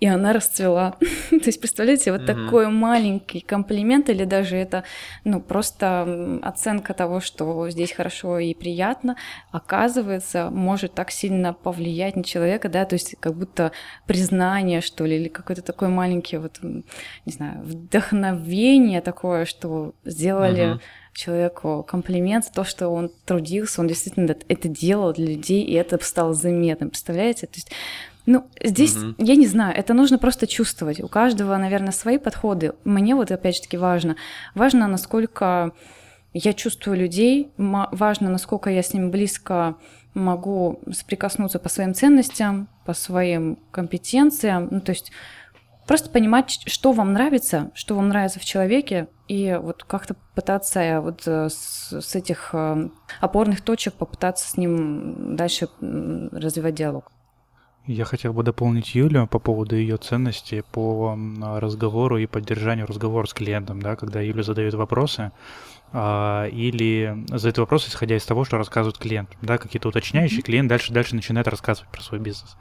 и 0.00 0.06
она 0.06 0.32
расцвела. 0.32 0.96
То 1.30 1.36
есть, 1.44 1.60
представляете, 1.60 2.12
вот 2.12 2.24
такой 2.24 2.68
маленький 2.68 3.40
комплимент, 3.40 4.08
или 4.08 4.24
даже 4.24 4.56
это, 4.56 4.84
ну, 5.24 5.40
просто 5.40 6.40
оценка 6.42 6.94
того, 6.94 7.20
что 7.20 7.68
здесь 7.68 7.92
хорошо 7.92 8.38
и 8.38 8.54
приятно, 8.54 9.16
оказывается, 9.50 10.48
может 10.50 10.94
так 10.94 11.10
сильно 11.10 11.52
повлиять 11.52 12.16
на 12.16 12.24
человека, 12.24 12.70
да, 12.70 12.86
то 12.86 12.94
есть 12.94 13.14
как 13.20 13.34
будто 13.34 13.72
признание, 14.06 14.80
что 14.80 15.04
ли, 15.04 15.16
или 15.16 15.28
какой-то 15.28 15.60
такой 15.60 15.88
маленький 15.88 16.38
вот, 16.38 16.58
не 16.62 17.32
знаю, 17.32 17.62
вдохновение 17.62 19.02
такое, 19.02 19.44
что 19.44 19.94
сделали 20.04 20.80
человеку 21.12 21.84
комплимент 21.86 22.50
то, 22.54 22.64
что 22.64 22.88
он 22.88 23.10
трудился, 23.24 23.80
он 23.80 23.88
действительно 23.88 24.34
это 24.48 24.68
делал 24.68 25.12
для 25.12 25.26
людей, 25.26 25.62
и 25.62 25.72
это 25.74 26.02
стало 26.02 26.34
заметным. 26.34 26.90
Представляете? 26.90 27.46
То 27.46 27.56
есть 27.56 27.70
ну, 28.24 28.46
здесь, 28.62 28.96
угу. 28.96 29.14
я 29.18 29.34
не 29.34 29.46
знаю, 29.46 29.76
это 29.76 29.94
нужно 29.94 30.16
просто 30.18 30.46
чувствовать. 30.46 31.00
У 31.00 31.08
каждого, 31.08 31.56
наверное, 31.56 31.92
свои 31.92 32.18
подходы. 32.18 32.72
Мне 32.84 33.14
вот 33.14 33.30
опять 33.32 33.56
же 33.56 33.62
таки 33.62 33.76
важно. 33.76 34.16
Важно, 34.54 34.86
насколько 34.86 35.72
я 36.32 36.52
чувствую 36.52 36.98
людей, 36.98 37.50
важно, 37.56 38.30
насколько 38.30 38.70
я 38.70 38.82
с 38.82 38.94
ними 38.94 39.10
близко 39.10 39.76
могу 40.14 40.80
соприкоснуться 40.90 41.58
по 41.58 41.68
своим 41.68 41.94
ценностям, 41.94 42.68
по 42.84 42.94
своим 42.94 43.58
компетенциям. 43.70 44.68
Ну, 44.70 44.80
то 44.80 44.90
есть 44.92 45.10
Просто 45.86 46.10
понимать, 46.10 46.60
что 46.66 46.92
вам 46.92 47.12
нравится, 47.12 47.70
что 47.74 47.96
вам 47.96 48.08
нравится 48.08 48.38
в 48.38 48.44
человеке, 48.44 49.08
и 49.26 49.58
вот 49.60 49.82
как-то 49.84 50.14
пытаться 50.34 51.00
вот 51.00 51.26
э, 51.26 51.48
с, 51.48 51.92
с 51.92 52.14
этих 52.14 52.50
э, 52.52 52.88
опорных 53.20 53.62
точек 53.62 53.94
попытаться 53.94 54.48
с 54.48 54.56
ним 54.56 55.34
дальше 55.36 55.68
развивать 55.80 56.74
диалог. 56.74 57.10
Я 57.86 58.04
хотел 58.04 58.32
бы 58.32 58.44
дополнить 58.44 58.94
Юлю 58.94 59.26
по 59.26 59.40
поводу 59.40 59.74
ее 59.74 59.96
ценности 59.96 60.62
по 60.70 61.18
разговору 61.58 62.16
и 62.16 62.26
поддержанию 62.26 62.86
разговора 62.86 63.26
с 63.26 63.34
клиентом, 63.34 63.82
да, 63.82 63.96
когда 63.96 64.20
Юля 64.20 64.44
задает 64.44 64.74
вопросы, 64.74 65.32
или 65.94 67.24
задают 67.28 67.58
вопрос, 67.58 67.86
исходя 67.86 68.16
из 68.16 68.24
того, 68.24 68.44
что 68.44 68.56
рассказывает 68.56 68.96
клиент, 68.96 69.28
да, 69.42 69.58
какие-то 69.58 69.88
уточняющие, 69.88 70.40
клиент 70.40 70.68
дальше 70.68 70.92
дальше 70.92 71.14
начинает 71.14 71.48
рассказывать 71.48 71.90
про 71.90 72.00
свой 72.00 72.18
бизнес. 72.18 72.56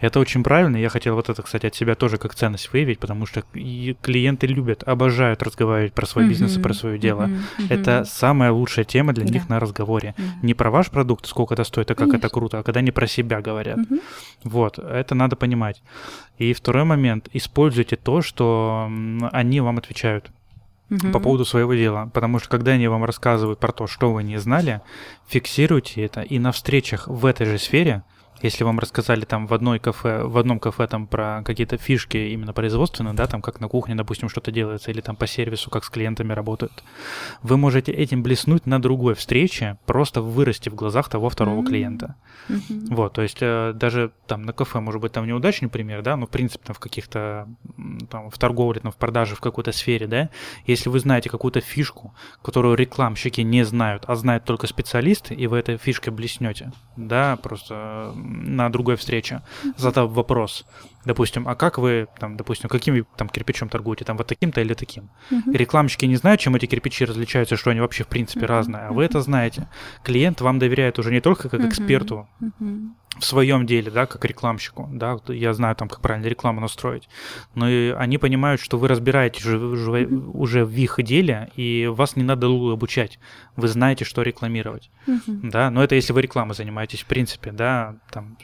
Это 0.00 0.18
очень 0.18 0.42
правильно, 0.42 0.76
я 0.76 0.88
хотел 0.88 1.14
вот 1.14 1.28
это, 1.28 1.42
кстати, 1.42 1.66
от 1.66 1.74
себя 1.74 1.94
тоже 1.94 2.16
как 2.16 2.34
ценность 2.34 2.72
выявить, 2.72 2.98
потому 2.98 3.24
что 3.26 3.42
клиенты 3.52 4.46
любят, 4.48 4.82
обожают 4.82 5.42
разговаривать 5.42 5.92
про 5.92 6.06
свой 6.06 6.28
бизнес 6.28 6.56
и 6.56 6.60
про 6.60 6.74
свое 6.74 6.98
дело. 6.98 7.30
Это 7.68 8.04
самая 8.04 8.50
лучшая 8.50 8.84
тема 8.84 9.12
для 9.12 9.24
них 9.24 9.48
на 9.48 9.60
разговоре. 9.60 10.14
Не 10.42 10.54
про 10.54 10.70
ваш 10.70 10.90
продукт, 10.90 11.26
сколько 11.26 11.54
это 11.54 11.62
стоит, 11.64 11.90
а 11.90 11.94
как 11.94 12.14
это 12.14 12.28
круто, 12.28 12.58
а 12.58 12.62
когда 12.64 12.80
не 12.80 12.90
про 12.90 13.06
себя 13.06 13.40
говорят. 13.40 13.78
Вот, 14.42 14.78
это 14.78 15.14
надо 15.14 15.36
понимать. 15.36 15.82
И 16.38 16.52
второй 16.52 16.84
момент, 16.84 17.28
используйте 17.32 17.96
то, 17.96 18.22
что 18.22 18.90
они 19.30 19.60
вам 19.60 19.78
отвечают 19.78 20.32
по 21.12 21.20
поводу 21.20 21.44
своего 21.44 21.74
дела. 21.74 22.10
Потому 22.12 22.38
что 22.38 22.48
когда 22.48 22.72
они 22.72 22.88
вам 22.88 23.04
рассказывают 23.04 23.58
про 23.58 23.72
то, 23.72 23.86
что 23.86 24.12
вы 24.12 24.22
не 24.22 24.38
знали, 24.38 24.80
фиксируйте 25.26 26.04
это 26.04 26.22
и 26.22 26.38
на 26.38 26.52
встречах 26.52 27.08
в 27.08 27.26
этой 27.26 27.46
же 27.46 27.58
сфере 27.58 28.04
если 28.42 28.64
вам 28.64 28.78
рассказали 28.78 29.24
там 29.24 29.46
в 29.46 29.54
одной 29.54 29.78
кафе, 29.78 30.24
в 30.24 30.36
одном 30.36 30.58
кафе 30.58 30.86
там 30.86 31.06
про 31.06 31.42
какие-то 31.44 31.76
фишки 31.76 32.16
именно 32.16 32.52
производственные, 32.52 33.14
да, 33.14 33.26
там 33.26 33.40
как 33.42 33.60
на 33.60 33.68
кухне, 33.68 33.94
допустим, 33.94 34.28
что-то 34.28 34.50
делается, 34.50 34.90
или 34.90 35.00
там 35.00 35.16
по 35.16 35.26
сервису, 35.26 35.70
как 35.70 35.84
с 35.84 35.90
клиентами 35.90 36.32
работают, 36.32 36.82
вы 37.42 37.56
можете 37.56 37.92
этим 37.92 38.22
блеснуть 38.22 38.66
на 38.66 38.80
другой 38.80 39.14
встрече, 39.14 39.78
просто 39.86 40.22
вырасти 40.22 40.68
в 40.68 40.74
глазах 40.74 41.08
того 41.08 41.28
второго 41.28 41.62
mm-hmm. 41.62 41.66
клиента. 41.66 42.14
Mm-hmm. 42.48 42.94
Вот, 42.94 43.12
то 43.12 43.22
есть 43.22 43.38
э, 43.40 43.72
даже 43.74 44.12
там 44.26 44.42
на 44.42 44.52
кафе, 44.52 44.80
может 44.80 45.00
быть, 45.00 45.12
там 45.12 45.26
неудачный 45.26 45.68
пример, 45.68 46.02
да, 46.02 46.16
но 46.16 46.26
в 46.26 46.30
принципе 46.30 46.64
там 46.66 46.74
в 46.74 46.80
каких-то 46.80 47.48
там 48.10 48.30
в 48.30 48.38
торговле, 48.38 48.80
там 48.80 48.92
в 48.92 48.96
продаже, 48.96 49.34
в 49.34 49.40
какой-то 49.40 49.72
сфере, 49.72 50.06
да, 50.06 50.30
если 50.66 50.88
вы 50.88 50.98
знаете 50.98 51.30
какую-то 51.30 51.60
фишку, 51.60 52.14
которую 52.42 52.74
рекламщики 52.74 53.40
не 53.40 53.64
знают, 53.64 54.04
а 54.06 54.16
знают 54.16 54.44
только 54.44 54.66
специалисты, 54.66 55.34
и 55.34 55.46
вы 55.46 55.58
этой 55.58 55.76
фишкой 55.76 56.12
блеснете, 56.12 56.72
да, 56.96 57.36
просто 57.36 58.12
на 58.32 58.68
другой 58.70 58.96
встрече, 58.96 59.42
задав 59.76 60.10
вопрос, 60.10 60.66
допустим, 61.04 61.48
а 61.48 61.54
как 61.54 61.78
вы, 61.78 62.06
там, 62.18 62.36
допустим, 62.36 62.68
каким 62.68 63.04
там 63.16 63.28
кирпичом 63.28 63.68
торгуете, 63.68 64.04
там, 64.04 64.16
вот 64.16 64.26
таким-то 64.26 64.60
или 64.60 64.74
таким? 64.74 65.10
Uh-huh. 65.30 65.52
Рекламщики 65.52 66.06
не 66.06 66.16
знают, 66.16 66.40
чем 66.40 66.54
эти 66.54 66.66
кирпичи 66.66 67.04
различаются, 67.04 67.56
что 67.56 67.70
они 67.70 67.80
вообще 67.80 68.04
в 68.04 68.08
принципе 68.08 68.46
uh-huh. 68.46 68.48
разные, 68.48 68.82
а 68.84 68.92
вы 68.92 69.04
это 69.04 69.20
знаете. 69.20 69.68
Клиент 70.04 70.40
вам 70.40 70.58
доверяет 70.58 70.98
уже 70.98 71.10
не 71.10 71.20
только 71.20 71.48
как 71.48 71.60
эксперту, 71.64 72.28
uh-huh 72.40 72.90
в 73.18 73.24
своем 73.24 73.66
деле, 73.66 73.90
да, 73.90 74.06
как 74.06 74.24
рекламщику, 74.24 74.88
да, 74.90 75.18
я 75.28 75.52
знаю 75.52 75.76
там, 75.76 75.88
как 75.88 76.00
правильно 76.00 76.26
рекламу 76.26 76.60
настроить, 76.60 77.08
но 77.54 77.68
и 77.68 77.90
они 77.90 78.16
понимают, 78.16 78.60
что 78.60 78.78
вы 78.78 78.88
разбираетесь 78.88 79.44
уже, 79.44 79.58
уже, 80.06 80.64
в 80.64 80.72
их 80.72 80.96
деле, 81.02 81.50
и 81.54 81.86
вас 81.86 82.16
не 82.16 82.22
надо 82.22 82.46
обучать, 82.46 83.18
вы 83.54 83.68
знаете, 83.68 84.06
что 84.06 84.22
рекламировать, 84.22 84.90
uh-huh. 85.06 85.50
да, 85.50 85.70
но 85.70 85.84
это 85.84 85.94
если 85.94 86.14
вы 86.14 86.22
рекламой 86.22 86.54
занимаетесь, 86.54 87.02
в 87.02 87.06
принципе, 87.06 87.52
да, 87.52 87.96
там, 88.10 88.38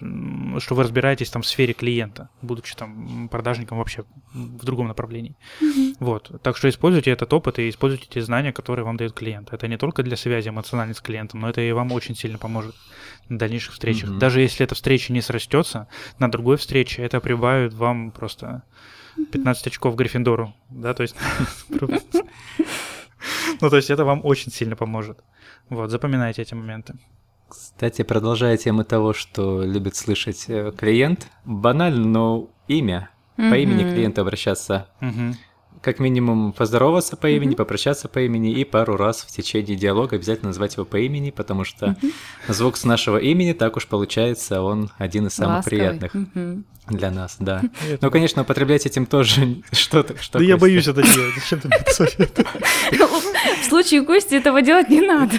что 0.61 0.75
вы 0.75 0.83
разбираетесь 0.83 1.31
там 1.31 1.41
в 1.41 1.47
сфере 1.47 1.73
клиента, 1.73 2.29
будучи 2.43 2.77
там 2.77 3.29
продажником 3.31 3.79
вообще 3.79 4.05
в 4.35 4.65
другом 4.65 4.89
направлении, 4.89 5.37
uh-huh. 5.63 5.95
вот, 5.99 6.43
так 6.43 6.59
что 6.59 6.69
используйте 6.69 7.11
этот 7.11 7.33
опыт 7.33 7.59
и 7.59 7.71
используйте 7.71 8.07
те 8.11 8.21
знания, 8.21 8.53
которые 8.53 8.85
вам 8.85 8.99
дает 8.99 9.15
клиент, 9.15 9.51
это 9.53 9.67
не 9.67 9.79
только 9.79 10.03
для 10.03 10.19
связи 10.19 10.51
эмоциональной 10.51 10.95
с 10.95 11.01
клиентом, 11.01 11.41
но 11.41 11.49
это 11.49 11.63
и 11.63 11.73
вам 11.73 11.91
очень 11.93 12.15
сильно 12.15 12.37
поможет 12.37 12.75
дальнейших 13.29 13.75
встречах, 13.75 14.11
uh-huh. 14.11 14.19
даже 14.19 14.41
если 14.41 14.65
эта 14.65 14.75
встреча 14.75 15.13
не 15.13 15.21
срастется, 15.21 15.89
на 16.19 16.31
другой 16.31 16.57
встрече 16.57 17.03
это 17.03 17.21
прибавит 17.21 17.75
вам 17.75 18.11
просто 18.11 18.63
15 19.33 19.67
очков 19.67 19.97
Гриффиндору, 19.97 20.55
да, 20.71 20.95
то 20.95 21.03
есть... 21.03 21.17
Ну, 23.61 23.71
то 23.71 23.77
есть 23.77 23.91
это 23.91 24.05
вам 24.05 24.21
очень 24.25 24.53
сильно 24.53 24.77
поможет. 24.77 25.19
Вот, 25.69 25.91
запоминайте 25.91 26.43
эти 26.43 26.55
моменты. 26.55 26.95
Кстати, 27.49 28.03
продолжая 28.03 28.57
тему 28.57 28.85
того, 28.85 29.13
что 29.13 29.63
любит 29.63 29.97
слышать 29.97 30.45
э, 30.49 30.73
клиент, 30.77 31.29
банально, 31.45 32.07
но 32.07 32.51
имя, 32.69 33.11
по 33.37 33.57
имени 33.57 33.91
клиента 33.91 34.21
обращаться 34.21 34.89
как 35.83 35.99
минимум 35.99 36.53
поздороваться 36.53 37.17
по 37.17 37.29
имени, 37.29 37.53
mm-hmm. 37.53 37.57
попрощаться 37.57 38.09
по 38.09 38.21
имени 38.21 38.53
и 38.53 38.65
пару 38.65 38.97
раз 38.97 39.23
в 39.23 39.29
течение 39.29 39.77
диалога 39.77 40.17
обязательно 40.17 40.49
назвать 40.49 40.75
его 40.75 40.85
по 40.85 40.99
имени, 40.99 41.31
потому 41.31 41.65
что 41.65 41.87
mm-hmm. 41.87 42.13
звук 42.49 42.77
с 42.77 42.85
нашего 42.85 43.19
имени, 43.19 43.53
так 43.53 43.77
уж 43.77 43.87
получается, 43.87 44.63
он 44.63 44.91
один 44.99 45.27
из 45.27 45.35
самых 45.35 45.57
Ласковый. 45.59 45.79
приятных 45.79 46.15
mm-hmm. 46.15 46.63
для 46.89 47.11
нас, 47.11 47.37
да. 47.39 47.63
Это... 47.89 48.05
Ну, 48.07 48.11
конечно, 48.11 48.43
употреблять 48.43 48.87
этим 48.87 49.07
тоже 49.07 49.63
что-то. 49.73 50.21
Что 50.21 50.39
да 50.39 50.45
я 50.45 50.57
боюсь 50.57 50.87
это 50.87 51.03
делать. 51.03 51.35
Зачем 51.35 51.61
ты 51.61 51.69
мне 51.69 51.79
это 51.79 52.45
В 53.63 53.65
случае 53.65 54.03
Кости 54.03 54.35
этого 54.35 54.63
делать 54.63 54.89
не 54.89 55.01
надо. 55.01 55.37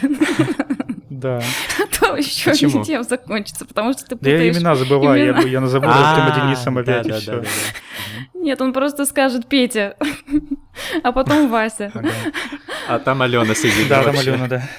Да. 1.10 1.42
А 2.02 2.06
то 2.06 2.16
еще 2.16 2.54
тем 2.84 3.04
закончится, 3.04 3.66
потому 3.66 3.93
что 3.93 4.06
ты 4.06 4.16
путаешь 4.16 4.56
Я 4.56 4.60
имена 4.60 4.76
забываю, 4.76 5.26
я, 5.26 5.41
я 5.41 5.62
назову 5.62 5.88
Артема 5.88 6.36
Денисом 6.36 6.78
опять 6.78 7.08
и 7.08 7.12
все. 7.12 7.43
Нет, 8.34 8.62
он 8.62 8.74
просто 8.74 9.06
скажет 9.06 9.47
Петя, 9.47 9.97
а 11.04 11.12
потом 11.12 11.50
Вася. 11.50 11.91
А 12.88 13.00
там 13.00 13.22
Алена 13.22 13.54
сидит. 13.54 13.88
Да, 13.88 14.04
там 14.04 14.18
Алена, 14.18 14.47
да. 14.47 14.70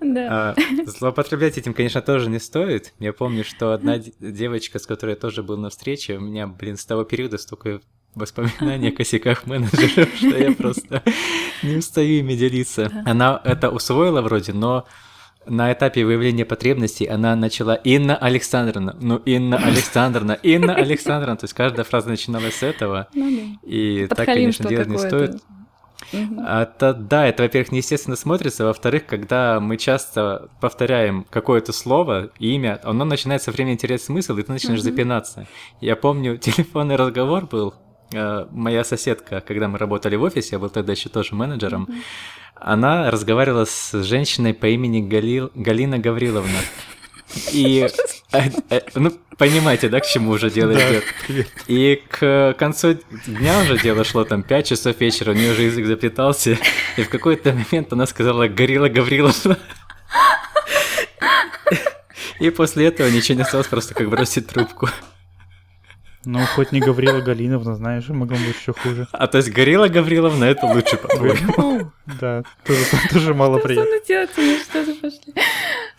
Да. 0.00 0.54
А, 0.56 0.86
злоупотреблять 0.86 1.58
этим, 1.58 1.74
конечно, 1.74 2.00
тоже 2.00 2.30
не 2.30 2.38
стоит. 2.38 2.94
Я 2.98 3.12
помню, 3.12 3.44
что 3.44 3.72
одна 3.72 3.98
девочка, 3.98 4.78
с 4.78 4.86
которой 4.86 5.10
я 5.10 5.16
тоже 5.16 5.42
был 5.42 5.58
на 5.58 5.70
встрече, 5.70 6.16
у 6.16 6.20
меня, 6.20 6.46
блин, 6.46 6.76
с 6.76 6.86
того 6.86 7.04
периода 7.04 7.36
столько 7.36 7.80
воспоминаний 8.14 8.88
о 8.88 8.92
косяках 8.92 9.46
менеджеров, 9.46 10.08
что 10.16 10.36
я 10.36 10.52
просто 10.52 11.02
не 11.62 11.76
устаю 11.76 12.20
ими 12.20 12.34
делиться. 12.34 12.90
Она 13.04 13.40
это 13.44 13.70
усвоила 13.70 14.22
вроде, 14.22 14.52
но 14.52 14.86
на 15.48 15.72
этапе 15.72 16.04
выявления 16.04 16.44
потребностей 16.44 17.06
она 17.06 17.34
начала 17.36 17.74
Инна 17.74 18.16
Александровна, 18.16 18.96
ну 19.00 19.16
Инна 19.16 19.56
Александровна, 19.56 20.32
Инна 20.42 20.74
Александровна, 20.76 21.36
то 21.36 21.44
есть 21.44 21.54
каждая 21.54 21.84
фраза 21.84 22.08
начиналась 22.08 22.56
с 22.56 22.62
этого. 22.62 23.08
Ну. 23.14 23.58
И 23.62 24.06
так, 24.08 24.26
конечно, 24.26 24.68
делать 24.68 24.88
не 24.88 24.98
стоит. 24.98 25.36
Угу. 26.12 26.40
Это, 26.40 26.94
да, 26.94 27.26
это, 27.26 27.42
во-первых, 27.42 27.72
неестественно 27.72 28.16
смотрится, 28.16 28.64
во-вторых, 28.64 29.06
когда 29.06 29.60
мы 29.60 29.76
часто 29.76 30.48
повторяем 30.60 31.26
какое-то 31.28 31.72
слово, 31.72 32.30
имя, 32.38 32.80
оно 32.82 33.04
начинает 33.04 33.42
со 33.42 33.50
временем 33.50 33.76
терять 33.76 34.02
смысл, 34.02 34.36
и 34.36 34.42
ты 34.42 34.52
начинаешь 34.52 34.80
угу. 34.80 34.90
запинаться. 34.90 35.46
Я 35.80 35.96
помню, 35.96 36.36
телефонный 36.38 36.96
разговор 36.96 37.46
был, 37.46 37.74
моя 38.12 38.84
соседка, 38.84 39.40
когда 39.40 39.68
мы 39.68 39.78
работали 39.78 40.16
в 40.16 40.22
офисе, 40.22 40.50
я 40.52 40.58
был 40.58 40.70
тогда 40.70 40.92
еще 40.92 41.08
тоже 41.08 41.34
менеджером, 41.34 41.84
угу 41.84 41.92
она 42.60 43.10
разговаривала 43.10 43.64
с 43.64 44.02
женщиной 44.02 44.54
по 44.54 44.66
имени 44.66 45.00
Гали... 45.00 45.48
Галина 45.54 45.98
Гавриловна. 45.98 46.58
И, 47.52 47.86
э, 48.32 48.40
э, 48.70 48.80
ну, 48.94 49.12
понимаете, 49.36 49.88
да, 49.88 50.00
к 50.00 50.06
чему 50.06 50.30
уже 50.30 50.50
дело 50.50 50.72
идет. 50.72 51.04
И 51.66 52.02
к 52.08 52.56
концу 52.58 52.98
дня 53.26 53.60
уже 53.60 53.78
дело 53.78 54.02
шло, 54.04 54.24
там, 54.24 54.42
5 54.42 54.66
часов 54.66 54.98
вечера, 55.00 55.32
у 55.32 55.34
нее 55.34 55.52
уже 55.52 55.62
язык 55.64 55.86
заплетался, 55.86 56.58
и 56.96 57.02
в 57.02 57.10
какой-то 57.10 57.52
момент 57.52 57.92
она 57.92 58.06
сказала 58.06 58.48
«Горилла 58.48 58.88
Гавриловна». 58.88 59.58
И 62.40 62.50
после 62.50 62.86
этого 62.86 63.08
ничего 63.08 63.36
не 63.36 63.42
осталось, 63.42 63.66
просто 63.66 63.94
как 63.94 64.08
бросить 64.08 64.46
трубку. 64.46 64.88
Ну, 66.24 66.40
хоть 66.54 66.72
не 66.72 66.80
Гаврила 66.80 67.20
Галиновна, 67.20 67.74
знаешь, 67.74 68.08
могло 68.08 68.36
быть 68.36 68.56
еще 68.60 68.72
хуже. 68.72 69.06
А 69.12 69.26
то 69.28 69.38
есть 69.38 69.50
Горилла 69.50 69.88
Гавриловна 69.88 70.44
это 70.44 70.66
лучше, 70.66 70.96
по-твоему? 70.96 71.92
Да, 72.20 72.42
тоже 73.12 73.34
мало 73.34 73.58
приятно. 73.58 73.84
Что 74.02 74.58
что-то 74.58 74.94
пошли. 74.94 75.34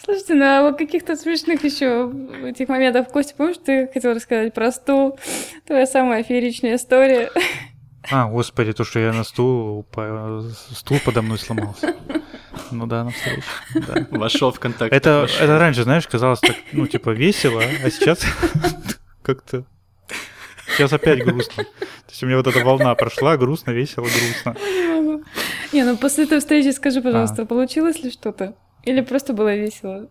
Слушайте, 0.03 0.33
ну 0.33 0.43
а 0.43 0.61
вот 0.63 0.77
каких-то 0.77 1.15
смешных 1.15 1.63
еще 1.63 2.11
этих 2.43 2.67
моментов, 2.67 3.09
Костя, 3.09 3.35
помнишь, 3.37 3.57
ты 3.63 3.87
хотел 3.93 4.15
рассказать 4.15 4.53
про 4.53 4.71
стул? 4.71 5.19
Твоя 5.67 5.85
самая 5.85 6.23
фееричная 6.23 6.75
история. 6.75 7.29
А, 8.11 8.27
господи, 8.27 8.73
то, 8.73 8.83
что 8.83 8.99
я 8.99 9.13
на 9.13 9.23
стул, 9.23 9.85
стул 10.71 10.97
подо 11.05 11.21
мной 11.21 11.37
сломался. 11.37 11.95
Ну 12.71 12.87
да, 12.87 13.03
на 13.03 13.11
встрече. 13.11 13.43
Да. 13.75 14.07
Вошел 14.09 14.51
в 14.51 14.59
контакт. 14.59 14.91
Это, 14.91 15.27
это 15.39 15.59
раньше, 15.59 15.83
знаешь, 15.83 16.07
казалось 16.07 16.39
так, 16.39 16.55
ну, 16.71 16.87
типа, 16.87 17.11
весело, 17.11 17.61
а 17.61 17.89
сейчас 17.89 18.25
как-то 19.21 19.65
Сейчас 20.69 20.93
опять 20.93 21.23
грустно. 21.23 21.63
То 21.63 22.09
есть 22.09 22.23
у 22.23 22.25
меня 22.25 22.37
вот 22.37 22.47
эта 22.47 22.63
волна 22.63 22.95
прошла, 22.95 23.37
грустно, 23.37 23.71
весело, 23.71 24.05
грустно. 24.05 24.55
Не, 25.71 25.83
ну 25.83 25.97
после 25.97 26.23
этой 26.23 26.39
встречи 26.39 26.73
скажи, 26.73 27.01
пожалуйста, 27.01 27.43
а. 27.43 27.45
получилось 27.45 28.01
ли 28.03 28.11
что-то? 28.11 28.55
Или 28.83 29.01
просто 29.01 29.33
было 29.33 29.55
весело? 29.55 30.09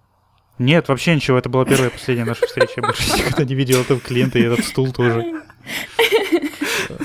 Нет, 0.58 0.88
вообще 0.88 1.14
ничего. 1.14 1.38
Это 1.38 1.48
была 1.48 1.64
первая 1.64 1.88
и 1.88 1.92
последняя 1.92 2.24
наша 2.24 2.46
встреча. 2.46 2.74
Я 2.76 2.82
больше 2.82 3.02
никогда 3.16 3.44
не 3.44 3.54
видел 3.54 3.80
этого 3.80 4.00
клиента 4.00 4.38
и 4.38 4.42
этот 4.42 4.64
стул 4.64 4.92
тоже. 4.92 5.42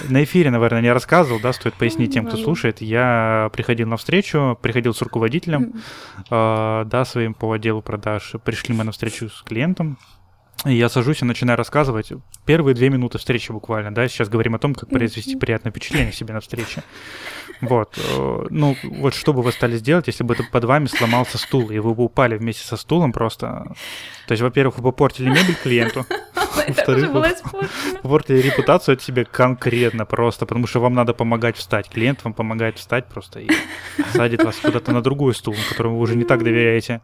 На 0.09 0.23
эфире, 0.23 0.49
наверное, 0.49 0.81
не 0.81 0.91
рассказывал, 0.91 1.39
да, 1.39 1.53
стоит 1.53 1.73
пояснить 1.75 2.13
тем, 2.13 2.25
кто 2.25 2.37
слушает. 2.37 2.81
Я 2.81 3.49
приходил 3.53 3.87
на 3.87 3.97
встречу, 3.97 4.57
приходил 4.61 4.93
с 4.93 5.01
руководителем, 5.01 5.73
э, 6.29 6.83
да, 6.85 7.05
своим 7.05 7.33
по 7.33 7.51
отделу 7.51 7.81
продаж. 7.81 8.35
Пришли 8.43 8.73
мы 8.73 8.83
на 8.83 8.91
встречу 8.91 9.29
с 9.29 9.41
клиентом, 9.43 9.97
и 10.65 10.73
я 10.75 10.87
сажусь 10.87 11.21
и 11.21 11.25
начинаю 11.25 11.57
рассказывать 11.57 12.13
первые 12.45 12.73
две 12.73 12.89
минуты 12.89 13.17
встречи 13.17 13.51
буквально, 13.51 13.93
да, 13.93 14.07
сейчас 14.07 14.29
говорим 14.29 14.55
о 14.55 14.59
том, 14.59 14.73
как 14.73 14.89
произвести 14.89 15.35
приятное 15.35 15.71
впечатление 15.71 16.13
себе 16.13 16.33
на 16.33 16.39
встрече. 16.39 16.83
Вот. 17.61 17.97
Э, 17.97 18.45
ну, 18.49 18.75
вот 18.83 19.13
что 19.13 19.33
бы 19.33 19.41
вы 19.41 19.51
стали 19.51 19.77
сделать, 19.77 20.07
если 20.07 20.23
бы 20.23 20.35
под 20.35 20.63
вами 20.63 20.85
сломался 20.87 21.37
стул, 21.37 21.69
и 21.69 21.79
вы 21.79 21.93
бы 21.93 22.03
упали 22.03 22.37
вместе 22.37 22.65
со 22.65 22.77
стулом 22.77 23.11
просто... 23.11 23.75
То 24.27 24.33
есть, 24.33 24.41
во-первых, 24.41 24.77
вы 24.77 24.83
бы 24.83 24.91
портили 24.91 25.29
мебель 25.29 25.55
клиенту. 25.55 26.05
Во-вторых, 26.67 27.11
вы 27.11 27.67
портили 28.01 28.41
репутацию 28.41 28.93
от 28.93 29.01
себя 29.01 29.25
конкретно 29.25 30.05
просто, 30.05 30.45
потому 30.45 30.67
что 30.67 30.79
вам 30.79 30.93
надо 30.93 31.13
помогать 31.13 31.57
встать. 31.57 31.89
Клиент 31.89 32.23
вам 32.23 32.33
помогает 32.33 32.77
встать 32.77 33.07
просто 33.07 33.39
и 33.39 33.49
садит 34.13 34.43
вас 34.43 34.57
куда-то 34.57 34.91
на 34.91 35.01
другой 35.01 35.33
стул, 35.33 35.55
которому 35.69 35.97
вы 35.97 36.03
уже 36.03 36.15
не 36.15 36.23
так 36.23 36.43
доверяете. 36.43 37.01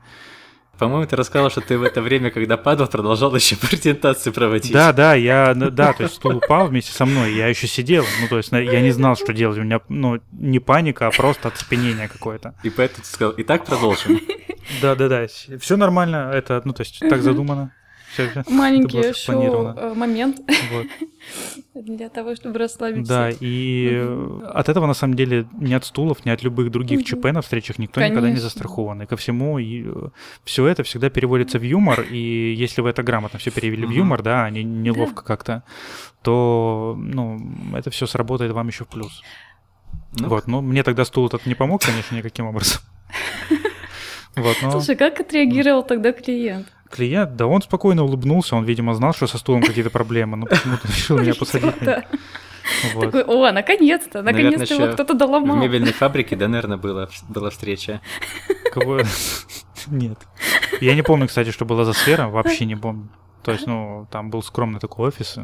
По-моему, 0.80 1.06
ты 1.06 1.18
рассказал, 1.18 1.52
что 1.52 1.60
ты 1.60 1.78
в 1.78 1.84
это 1.84 2.02
время, 2.02 2.32
когда 2.32 2.56
падал, 2.56 2.88
продолжал 2.88 3.36
еще 3.36 3.58
презентации 3.58 4.32
проводить. 4.32 4.72
Да, 4.72 4.94
да, 4.94 5.14
я, 5.14 5.54
да, 5.54 5.92
то 5.92 6.04
есть 6.04 6.16
стул 6.16 6.38
упал 6.38 6.68
вместе 6.68 6.94
со 6.94 7.06
мной, 7.06 7.34
я 7.34 7.48
еще 7.48 7.68
сидел, 7.68 8.06
ну, 8.22 8.28
то 8.30 8.38
есть 8.38 8.52
я 8.52 8.82
не 8.82 8.92
знал, 8.92 9.18
что 9.18 9.34
делать, 9.34 9.58
у 9.58 9.64
меня, 9.64 9.82
ну, 9.90 10.20
не 10.32 10.60
паника, 10.60 11.08
а 11.08 11.12
просто 11.12 11.50
оцепенение 11.50 12.08
какое-то. 12.08 12.56
И 12.64 12.70
поэтому 12.70 13.04
ты 13.04 13.10
сказал, 13.10 13.34
и 13.34 13.44
так 13.44 13.66
продолжим. 13.66 14.22
Да, 14.82 14.96
да, 14.96 15.10
да, 15.10 15.26
все 15.60 15.78
нормально, 15.78 16.32
это, 16.34 16.62
ну, 16.64 16.74
то 16.74 16.82
есть 16.82 17.00
так 17.00 17.22
задумано. 17.22 17.74
Все, 18.28 18.44
Маленький 18.48 19.14
шоу 19.14 19.74
э, 19.76 19.94
момент 19.94 20.42
вот. 20.72 20.88
для 21.76 22.10
того, 22.10 22.36
чтобы 22.36 22.60
расслабиться. 22.60 23.14
Да, 23.14 23.30
и 23.30 24.02
угу. 24.02 24.46
от 24.46 24.70
этого 24.70 24.86
на 24.86 24.94
самом 24.94 25.16
деле 25.16 25.48
ни 25.54 25.74
от 25.74 25.86
стулов, 25.86 26.26
ни 26.26 26.30
от 26.30 26.44
любых 26.44 26.72
других 26.72 27.00
угу. 27.00 27.08
ЧП 27.08 27.26
на 27.32 27.42
встречах 27.42 27.80
никто 27.80 27.96
Конечно. 27.96 28.16
никогда 28.16 28.32
не 28.32 28.40
застрахован. 28.40 29.04
И 29.04 29.06
ко 29.06 29.16
всему 29.16 29.60
и 29.60 29.84
э, 29.86 30.10
все 30.44 30.68
это 30.68 30.84
всегда 30.84 31.10
переводится 31.10 31.60
в 31.60 31.64
юмор, 31.64 32.02
и 32.02 32.54
если 32.54 32.82
вы 32.82 32.90
это 32.90 33.04
грамотно 33.04 33.40
все 33.40 33.52
перевели 33.52 33.86
угу. 33.86 33.94
в 33.94 33.96
юмор, 33.96 34.22
да, 34.22 34.46
а 34.46 34.50
не 34.50 34.64
неловко 34.64 35.22
да. 35.22 35.28
как-то, 35.28 35.64
то 36.22 36.96
ну 36.98 37.40
это 37.76 37.90
все 37.90 38.06
сработает 38.06 38.52
вам 38.52 38.68
еще 38.68 38.84
в 38.84 38.88
плюс. 38.88 39.22
Ну. 40.20 40.28
Вот, 40.28 40.48
ну 40.48 40.62
мне 40.62 40.84
тогда 40.84 41.06
стул 41.06 41.28
этот 41.28 41.46
не 41.46 41.56
помог, 41.56 41.82
конечно, 41.82 42.16
никаким 42.16 42.46
образом. 42.48 42.82
Вот, 44.36 44.58
но... 44.62 44.72
Слушай, 44.72 44.96
как 44.96 45.20
отреагировал 45.20 45.84
тогда 45.84 46.14
клиент? 46.14 46.68
Клиент, 46.90 47.36
да 47.36 47.46
он 47.46 47.62
спокойно 47.62 48.04
улыбнулся, 48.04 48.56
он, 48.56 48.66
видимо, 48.66 48.94
знал, 48.96 49.14
что 49.14 49.28
со 49.28 49.38
стулом 49.38 49.62
какие-то 49.62 49.90
проблемы, 49.90 50.38
но 50.38 50.46
почему-то 50.48 50.88
решил 50.88 51.18
меня 51.20 51.36
посадить. 51.36 51.76
Вот. 52.94 53.06
Такой, 53.06 53.24
о, 53.24 53.52
наконец-то, 53.52 54.22
наконец-то 54.22 54.74
его 54.74 54.94
кто-то 54.94 55.14
доломал. 55.14 55.58
В 55.58 55.62
мебельной 55.62 55.94
фабрике, 55.94 56.36
да, 56.36 56.48
наверное, 56.48 56.78
была, 56.78 57.10
была 57.28 57.50
встреча. 57.50 58.02
Кого? 58.72 59.02
Нет. 59.88 60.20
Я 60.82 60.96
не 60.96 61.02
помню, 61.02 61.28
кстати, 61.28 61.52
что 61.52 61.66
была 61.66 61.86
за 61.86 61.94
сфера, 61.94 62.28
вообще 62.28 62.66
не 62.66 62.76
помню. 62.76 63.10
То 63.44 63.54
есть, 63.54 63.66
ну, 63.66 64.06
там 64.12 64.30
был 64.30 64.44
скромный 64.44 64.80
такой 64.80 65.08
офис, 65.08 65.38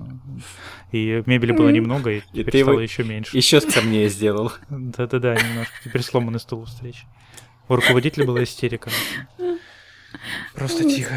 и 0.92 1.24
мебели 1.26 1.54
было 1.54 1.70
немного, 1.70 2.12
и 2.12 2.22
теперь 2.34 2.64
стало 2.64 2.80
еще 2.80 3.04
меньше. 3.04 3.36
Еще 3.36 3.62
скромнее 3.62 4.10
сделал. 4.10 4.52
Да-да-да, 4.70 5.36
немножко. 5.36 5.74
Теперь 5.84 6.04
сломанный 6.04 6.40
стул 6.40 6.66
встречи. 6.66 7.06
У 7.68 7.76
руководителя 7.76 8.26
была 8.26 8.44
истерика. 8.44 8.92
Просто 10.54 10.84
тихо. 10.84 11.14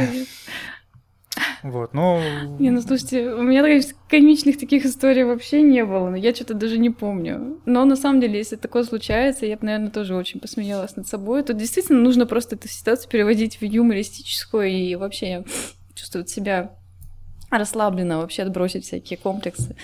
Вот, 1.63 1.93
ну... 1.93 2.21
Не, 2.59 2.71
ну 2.71 2.81
слушайте, 2.81 3.31
у 3.31 3.43
меня 3.43 3.63
конечно, 3.63 3.95
комичных 4.09 4.59
таких 4.59 4.85
историй 4.85 5.25
вообще 5.25 5.63
не 5.63 5.85
было, 5.85 6.09
но 6.11 6.17
я 6.17 6.35
что-то 6.35 6.55
даже 6.55 6.79
не 6.79 6.91
помню. 6.91 7.61
Но 7.67 7.85
на 7.85 7.97
самом 7.97 8.21
деле, 8.21 8.39
если 8.39 8.57
такое 8.57 8.85
случается, 8.85 9.47
я 9.47 9.57
бы, 9.57 9.67
наверное, 9.67 9.91
тоже 9.91 10.15
очень 10.15 10.41
посмеялась 10.41 10.97
над 10.97 11.07
собой, 11.07 11.43
то 11.43 11.53
действительно 11.55 12.01
нужно 12.01 12.27
просто 12.27 12.57
эту 12.57 12.69
ситуацию 12.69 13.11
переводить 13.11 13.61
в 13.61 13.65
юмористическую 13.65 14.69
и 14.69 14.95
вообще 14.95 15.45
чувствовать 15.95 16.29
себя 16.29 16.73
расслабленно, 17.51 18.19
вообще 18.19 18.43
отбросить 18.43 18.85
всякие 18.85 19.17
комплексы. 19.17 19.77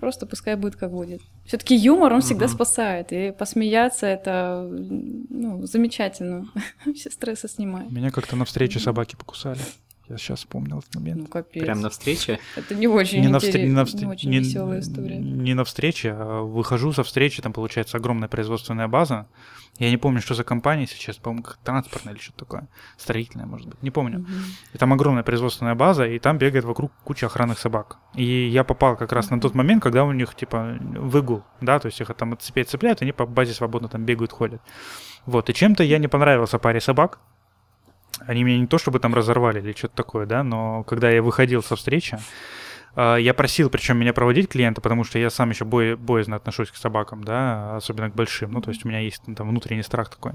Просто 0.00 0.26
пускай 0.26 0.56
будет 0.56 0.76
как 0.76 0.90
будет. 0.90 1.22
Все-таки 1.46 1.74
юмор, 1.74 2.12
он 2.12 2.20
всегда 2.20 2.48
спасает. 2.48 3.12
И 3.12 3.32
посмеяться 3.32 4.06
это 4.06 4.68
ну, 4.70 5.64
замечательно. 5.66 6.48
Все 6.94 7.10
стрессы 7.10 7.48
снимает. 7.48 7.90
Меня 7.90 8.10
как-то 8.10 8.36
на 8.36 8.44
встрече 8.44 8.78
собаки 8.78 9.16
покусали. 9.16 9.60
Я 10.08 10.18
сейчас 10.18 10.40
вспомнил 10.40 10.78
этот 10.78 10.94
момент. 10.94 11.22
Ну, 11.22 11.26
капец. 11.26 11.62
Прям 11.62 11.80
на 11.80 11.90
встрече? 11.90 12.38
Это 12.54 12.74
не 12.76 12.86
очень, 12.86 13.20
не 13.20 13.38
встр... 13.38 13.58
не 13.58 13.72
на 13.72 13.84
встр... 13.84 14.04
не 14.04 14.06
очень 14.06 14.30
не... 14.30 14.38
веселая 14.38 14.80
история. 14.80 15.18
Не 15.18 15.54
на 15.54 15.64
встрече, 15.64 16.12
а 16.12 16.42
выхожу 16.42 16.92
со 16.92 17.02
встречи, 17.02 17.42
там 17.42 17.52
получается 17.52 17.96
огромная 17.96 18.28
производственная 18.28 18.86
база. 18.86 19.26
Я 19.78 19.90
не 19.90 19.98
помню, 19.98 20.20
что 20.22 20.34
за 20.34 20.42
компания 20.42 20.86
сейчас, 20.86 21.16
по-моему, 21.16 21.44
как 21.44 21.58
транспортная 21.58 22.14
или 22.14 22.20
что-то 22.20 22.38
такое. 22.38 22.68
Строительная, 22.96 23.46
может 23.46 23.68
быть, 23.68 23.82
не 23.82 23.90
помню. 23.90 24.20
Угу. 24.20 24.28
И 24.72 24.78
там 24.78 24.92
огромная 24.92 25.22
производственная 25.22 25.74
база, 25.74 26.06
и 26.06 26.18
там 26.18 26.38
бегает 26.38 26.64
вокруг 26.64 26.92
куча 27.04 27.26
охранных 27.26 27.58
собак. 27.58 27.98
И 28.14 28.24
я 28.24 28.64
попал 28.64 28.96
как 28.96 29.12
раз 29.12 29.26
угу. 29.26 29.36
на 29.36 29.40
тот 29.40 29.54
момент, 29.54 29.82
когда 29.82 30.04
у 30.04 30.12
них, 30.12 30.34
типа, 30.34 30.78
выгул, 30.80 31.44
да, 31.60 31.78
то 31.78 31.86
есть 31.86 32.00
их 32.00 32.08
там 32.14 32.32
от 32.32 32.42
цепей 32.42 32.64
цепляют, 32.64 33.02
и 33.02 33.04
они 33.04 33.12
по 33.12 33.26
базе 33.26 33.52
свободно 33.52 33.88
там 33.88 34.04
бегают, 34.04 34.32
ходят. 34.32 34.62
Вот, 35.26 35.50
и 35.50 35.54
чем-то 35.54 35.82
я 35.82 35.98
не 35.98 36.08
понравился 36.08 36.58
паре 36.58 36.80
собак, 36.80 37.18
они 38.20 38.44
меня 38.44 38.58
не 38.58 38.66
то 38.66 38.78
чтобы 38.78 38.98
там 38.98 39.14
разорвали 39.14 39.60
или 39.60 39.72
что-то 39.72 39.96
такое, 39.96 40.26
да, 40.26 40.42
но 40.42 40.84
когда 40.84 41.10
я 41.10 41.22
выходил 41.22 41.62
со 41.62 41.76
встречи, 41.76 42.18
я 42.96 43.34
просил, 43.34 43.68
причем 43.68 43.98
меня 43.98 44.12
проводить 44.12 44.48
клиента, 44.48 44.80
потому 44.80 45.04
что 45.04 45.18
я 45.18 45.28
сам 45.30 45.50
еще 45.50 45.64
бой, 45.64 45.96
боязно 45.96 46.36
отношусь 46.36 46.70
к 46.70 46.76
собакам, 46.76 47.22
да, 47.24 47.76
особенно 47.76 48.10
к 48.10 48.14
большим. 48.14 48.52
Ну, 48.52 48.62
то 48.62 48.70
есть 48.70 48.84
у 48.84 48.88
меня 48.88 49.00
есть 49.00 49.22
там 49.36 49.48
внутренний 49.48 49.82
страх 49.82 50.08
такой. 50.08 50.32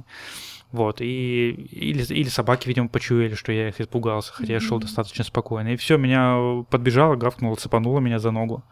Вот, 0.71 1.01
и 1.01 1.49
или, 1.51 2.03
или 2.13 2.29
собаки, 2.29 2.67
видимо, 2.67 2.87
почуяли, 2.87 3.35
что 3.35 3.51
я 3.51 3.69
их 3.69 3.81
испугался, 3.81 4.31
хотя 4.31 4.53
mm-hmm. 4.53 4.53
я 4.53 4.59
шел 4.61 4.79
достаточно 4.79 5.25
спокойно. 5.25 5.73
И 5.73 5.75
все, 5.75 5.97
меня 5.97 6.63
подбежала, 6.69 7.15
гавкнула, 7.15 7.55
цепанула 7.55 7.99
меня 7.99 8.19
за 8.19 8.31
ногу. 8.31 8.63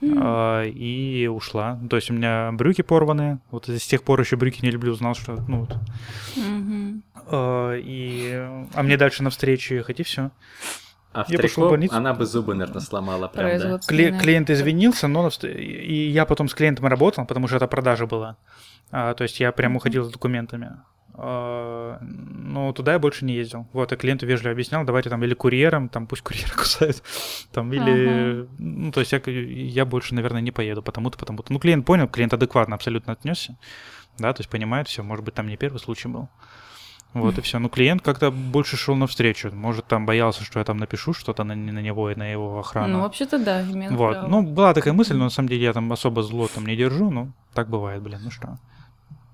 Mm-hmm. 0.00 0.18
А, 0.20 0.62
и 0.64 1.26
ушла. 1.26 1.80
То 1.90 1.96
есть 1.96 2.10
у 2.10 2.14
меня 2.14 2.52
брюки 2.52 2.82
порваны. 2.82 3.40
Вот 3.50 3.68
с 3.68 3.86
тех 3.86 4.04
пор 4.04 4.20
еще 4.20 4.36
брюки 4.36 4.60
не 4.62 4.70
люблю, 4.70 4.94
знал, 4.94 5.14
что 5.14 5.42
ну 5.48 5.60
вот. 5.62 5.76
Mm-hmm. 6.36 7.00
А, 7.26 7.74
и 7.78 8.30
а 8.74 8.82
мне 8.82 8.96
дальше 8.96 9.24
на 9.24 9.30
встречу 9.30 9.74
ехать, 9.74 9.98
и 9.98 10.04
все. 10.04 10.30
А 11.14 11.24
в 11.24 11.30
я 11.30 11.38
пошел 11.38 11.68
в 11.68 11.70
больницу. 11.70 11.94
она 11.94 12.12
бы 12.12 12.26
зубы, 12.26 12.54
наверное, 12.54 12.80
сломала 12.80 13.28
прям, 13.28 13.58
да? 13.58 13.78
Кли- 13.88 14.18
клиент 14.20 14.50
извинился, 14.50 15.06
но 15.08 15.30
и 15.42 15.94
я 16.10 16.26
потом 16.26 16.48
с 16.48 16.54
клиентом 16.54 16.86
работал, 16.86 17.24
потому 17.24 17.46
что 17.46 17.56
это 17.56 17.68
продажа 17.68 18.06
была. 18.06 18.36
А, 18.90 19.14
то 19.14 19.22
есть 19.22 19.40
я 19.40 19.52
прям 19.52 19.76
уходил 19.76 20.04
с 20.04 20.10
документами. 20.10 20.72
А, 21.16 21.98
но 22.00 22.72
туда 22.72 22.94
я 22.94 22.98
больше 22.98 23.24
не 23.24 23.34
ездил. 23.34 23.68
Вот, 23.72 23.92
и 23.92 23.96
клиенту 23.96 24.26
вежливо 24.26 24.52
объяснял, 24.52 24.84
давайте 24.84 25.10
там 25.10 25.22
или 25.22 25.34
курьером, 25.34 25.88
там 25.88 26.08
пусть 26.08 26.22
курьера 26.22 26.52
кусают, 26.56 27.02
там 27.52 27.72
или... 27.72 28.40
Ага. 28.40 28.48
Ну, 28.58 28.90
то 28.90 29.00
есть 29.00 29.12
я, 29.12 29.22
я 29.26 29.84
больше, 29.84 30.14
наверное, 30.16 30.40
не 30.40 30.50
поеду, 30.50 30.82
потому-то, 30.82 31.16
потому-то. 31.16 31.52
Ну, 31.52 31.60
клиент 31.60 31.86
понял, 31.86 32.08
клиент 32.08 32.34
адекватно 32.34 32.74
абсолютно 32.74 33.12
отнесся, 33.12 33.56
да, 34.18 34.32
то 34.32 34.40
есть 34.40 34.50
понимает 34.50 34.88
все, 34.88 35.04
может 35.04 35.24
быть, 35.24 35.34
там 35.34 35.46
не 35.46 35.56
первый 35.56 35.78
случай 35.78 36.08
был. 36.08 36.28
Вот 37.14 37.38
и 37.38 37.40
все. 37.42 37.58
Ну, 37.58 37.68
клиент 37.68 38.02
как-то 38.02 38.30
больше 38.30 38.76
шел 38.76 38.94
навстречу. 38.96 39.50
Может, 39.52 39.86
там 39.86 40.04
боялся, 40.04 40.44
что 40.44 40.58
я 40.58 40.64
там 40.64 40.76
напишу 40.76 41.14
что-то 41.14 41.44
на, 41.44 41.54
на 41.54 41.78
него 41.78 42.10
и 42.10 42.14
на 42.14 42.30
его 42.30 42.58
охрану. 42.58 42.94
Ну, 42.94 43.00
вообще-то 43.00 43.38
да. 43.38 43.64
Вот. 43.90 44.12
Право. 44.12 44.28
Ну, 44.28 44.42
была 44.42 44.74
такая 44.74 44.92
мысль, 44.92 45.14
но 45.14 45.24
на 45.24 45.30
самом 45.30 45.48
деле 45.48 45.62
я 45.62 45.72
там 45.72 45.92
особо 45.92 46.22
зло 46.22 46.48
там 46.52 46.66
не 46.66 46.76
держу, 46.76 47.10
ну, 47.10 47.32
так 47.54 47.68
бывает, 47.68 48.02
блин, 48.02 48.20
ну 48.22 48.30
что. 48.30 48.58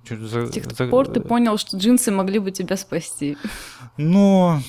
За, 0.08 0.46
С 0.46 0.50
тех 0.50 0.64
за... 0.70 0.86
пор 0.88 1.08
ты 1.08 1.20
понял, 1.20 1.58
что 1.58 1.76
джинсы 1.76 2.10
могли 2.10 2.38
бы 2.38 2.50
тебя 2.50 2.76
спасти. 2.76 3.36
Ну, 3.96 4.60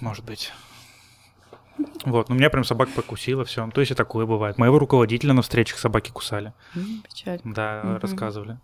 может 0.00 0.24
быть. 0.24 0.52
Вот, 2.04 2.28
ну 2.28 2.34
меня 2.34 2.50
прям 2.50 2.64
собака 2.64 2.92
покусила, 2.94 3.44
все. 3.44 3.68
То 3.70 3.80
есть 3.80 3.92
и 3.92 3.94
такое 3.94 4.26
бывает. 4.26 4.58
Моего 4.58 4.78
руководителя 4.78 5.32
на 5.32 5.42
встречах 5.42 5.78
собаки 5.78 6.10
кусали. 6.10 6.52
Печаль. 6.74 7.40
Да, 7.44 7.82
угу. 7.84 7.98
рассказывали. 8.00 8.58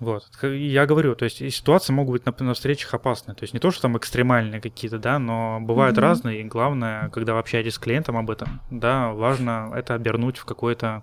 Вот. 0.00 0.24
Я 0.42 0.86
говорю, 0.86 1.14
то 1.14 1.24
есть 1.24 1.38
ситуации 1.54 1.92
могут 1.92 2.12
быть 2.12 2.26
на, 2.26 2.44
на 2.44 2.54
встречах 2.54 2.92
опасные. 2.94 3.34
То 3.34 3.44
есть 3.44 3.54
не 3.54 3.60
то, 3.60 3.70
что 3.70 3.82
там 3.82 3.96
экстремальные 3.96 4.60
какие-то, 4.60 4.98
да, 4.98 5.18
но 5.18 5.60
бывают 5.60 5.96
mm-hmm. 5.96 6.00
разные. 6.00 6.40
И 6.40 6.44
главное, 6.44 7.08
когда 7.10 7.34
вы 7.34 7.38
общаетесь 7.38 7.74
с 7.74 7.78
клиентом 7.78 8.16
об 8.16 8.30
этом, 8.30 8.60
да, 8.70 9.12
важно 9.12 9.72
это 9.74 9.94
обернуть 9.94 10.36
в 10.36 10.44
какой-то, 10.44 11.02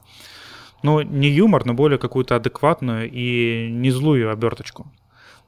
ну, 0.83 1.01
не 1.01 1.29
юмор, 1.29 1.65
но 1.65 1.73
более 1.73 1.99
какую-то 1.99 2.35
адекватную 2.35 3.09
и 3.09 3.69
не 3.71 3.91
злую 3.91 4.31
оберточку. 4.31 4.91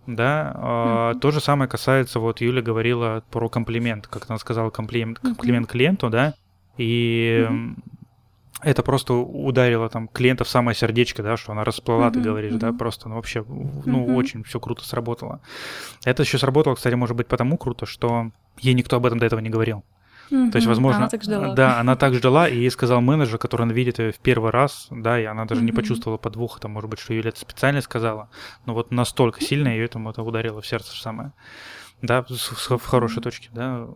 Да, 0.07 0.53
mm-hmm. 0.55 1.19
то 1.19 1.31
же 1.31 1.39
самое 1.39 1.69
касается, 1.69 2.19
вот 2.19 2.41
Юля 2.41 2.61
говорила 2.61 3.23
про 3.31 3.47
комплимент, 3.47 4.07
как 4.07 4.29
она 4.29 4.37
сказала, 4.37 4.69
комплимент, 4.69 5.19
комплимент 5.19 5.67
mm-hmm. 5.67 5.71
клиенту, 5.71 6.09
да, 6.09 6.33
и 6.77 7.45
mm-hmm 7.49 7.75
это 8.63 8.83
просто 8.83 9.13
ударило 9.13 9.89
там 9.89 10.07
клиента 10.07 10.43
в 10.43 10.49
самое 10.49 10.75
сердечко, 10.75 11.23
да, 11.23 11.37
что 11.37 11.51
она 11.51 11.63
расплыла, 11.63 12.07
uh-huh, 12.07 12.13
ты 12.13 12.21
говоришь, 12.21 12.53
uh-huh. 12.53 12.59
да, 12.59 12.73
просто, 12.73 13.09
ну, 13.09 13.15
вообще, 13.15 13.43
ну, 13.47 14.07
uh-huh. 14.07 14.15
очень 14.15 14.43
все 14.43 14.59
круто 14.59 14.85
сработало. 14.85 15.41
Это 16.05 16.23
еще 16.23 16.37
сработало, 16.37 16.75
кстати, 16.75 16.95
может 16.95 17.15
быть, 17.15 17.27
потому 17.27 17.57
круто, 17.57 17.85
что 17.85 18.31
ей 18.59 18.73
никто 18.73 18.97
об 18.97 19.05
этом 19.05 19.19
до 19.19 19.25
этого 19.25 19.39
не 19.39 19.49
говорил. 19.49 19.83
Uh-huh. 20.31 20.51
То 20.51 20.57
есть, 20.57 20.67
возможно, 20.67 21.01
она 21.01 21.09
так 21.09 21.23
ждала. 21.23 21.53
да, 21.53 21.79
она 21.79 21.95
так 21.95 22.13
ждала, 22.13 22.47
и 22.47 22.57
ей 22.57 22.71
сказал 22.71 23.01
менеджер, 23.01 23.37
который 23.37 23.63
она 23.63 23.73
видит 23.73 23.99
ее 23.99 24.11
в 24.11 24.19
первый 24.19 24.51
раз, 24.51 24.87
да, 24.89 25.19
и 25.19 25.25
она 25.25 25.45
даже 25.45 25.61
uh-huh. 25.61 25.65
не 25.65 25.71
почувствовала 25.71 26.17
подвоха, 26.17 26.61
там, 26.61 26.71
может 26.71 26.89
быть, 26.89 26.99
что 26.99 27.13
Юля 27.13 27.29
это 27.29 27.39
специально 27.39 27.81
сказала, 27.81 28.29
но 28.65 28.73
вот 28.73 28.91
настолько 28.91 29.41
сильно 29.41 29.67
ее 29.67 29.85
этому 29.85 30.09
это 30.09 30.23
ударило 30.23 30.61
в 30.61 30.67
сердце 30.67 30.95
самое 30.95 31.33
да, 32.03 32.25
с, 32.27 32.69
в 32.69 32.85
хорошей 32.85 33.23
точке, 33.23 33.49
да, 33.53 33.87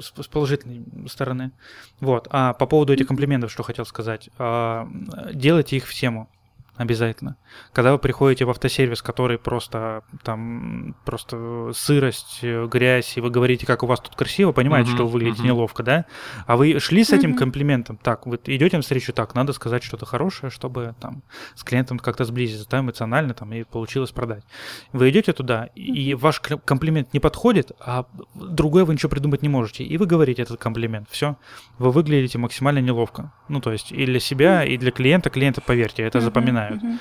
с, 0.00 0.12
с 0.22 0.26
положительной 0.26 0.84
стороны. 1.08 1.52
Вот. 2.00 2.26
А 2.30 2.52
по 2.52 2.66
поводу 2.66 2.92
этих 2.92 3.06
комплиментов, 3.06 3.50
что 3.50 3.62
хотел 3.62 3.86
сказать, 3.86 4.28
а, 4.38 4.88
делайте 5.32 5.76
их 5.76 5.86
в 5.86 5.94
тему. 5.94 6.28
обязательно. 6.76 7.36
Когда 7.72 7.92
вы 7.92 7.98
приходите 7.98 8.44
в 8.44 8.50
автосервис, 8.50 9.02
который 9.02 9.38
просто 9.38 10.02
там 10.22 10.94
просто 11.04 11.70
сырость, 11.74 12.40
э, 12.42 12.66
грязь, 12.66 13.16
и 13.16 13.20
вы 13.20 13.30
говорите, 13.30 13.66
как 13.66 13.82
у 13.82 13.86
вас 13.86 14.00
тут 14.00 14.14
красиво, 14.14 14.52
понимаете, 14.52 14.90
uh-huh, 14.90 14.94
что 14.94 15.06
вы 15.06 15.12
выглядите 15.12 15.42
uh-huh. 15.42 15.46
неловко, 15.46 15.82
да? 15.82 16.04
А 16.46 16.56
вы 16.56 16.78
шли 16.80 17.04
с 17.04 17.12
этим 17.12 17.32
uh-huh. 17.32 17.38
комплиментом, 17.38 17.96
так, 17.96 18.26
вы 18.26 18.38
идете 18.44 18.76
на 18.76 18.82
встречу, 18.82 19.12
так, 19.12 19.34
надо 19.34 19.52
сказать 19.52 19.82
что-то 19.82 20.06
хорошее, 20.06 20.50
чтобы 20.50 20.94
там 21.00 21.22
с 21.54 21.64
клиентом 21.64 21.98
как-то 21.98 22.24
сблизиться, 22.24 22.68
да, 22.68 22.80
эмоционально 22.80 23.34
там 23.34 23.52
и 23.52 23.64
получилось 23.64 24.10
продать. 24.10 24.44
Вы 24.92 25.10
идете 25.10 25.32
туда, 25.32 25.66
и 25.74 26.14
ваш 26.14 26.40
комплимент 26.40 27.12
не 27.12 27.20
подходит, 27.20 27.72
а 27.80 28.06
другое 28.34 28.84
вы 28.84 28.94
ничего 28.94 29.10
придумать 29.10 29.42
не 29.42 29.48
можете, 29.48 29.84
и 29.84 29.96
вы 29.96 30.06
говорите 30.06 30.42
этот 30.42 30.60
комплимент, 30.60 31.08
все, 31.10 31.36
вы 31.78 31.90
выглядите 31.90 32.38
максимально 32.38 32.80
неловко. 32.80 33.32
Ну, 33.48 33.60
то 33.60 33.72
есть 33.72 33.92
и 33.92 34.04
для 34.06 34.20
себя, 34.20 34.64
и 34.64 34.76
для 34.76 34.90
клиента, 34.90 35.30
клиента, 35.30 35.60
поверьте, 35.60 36.02
это 36.02 36.18
uh-huh. 36.18 36.22
запоминает 36.22 36.74
знают. 36.80 37.00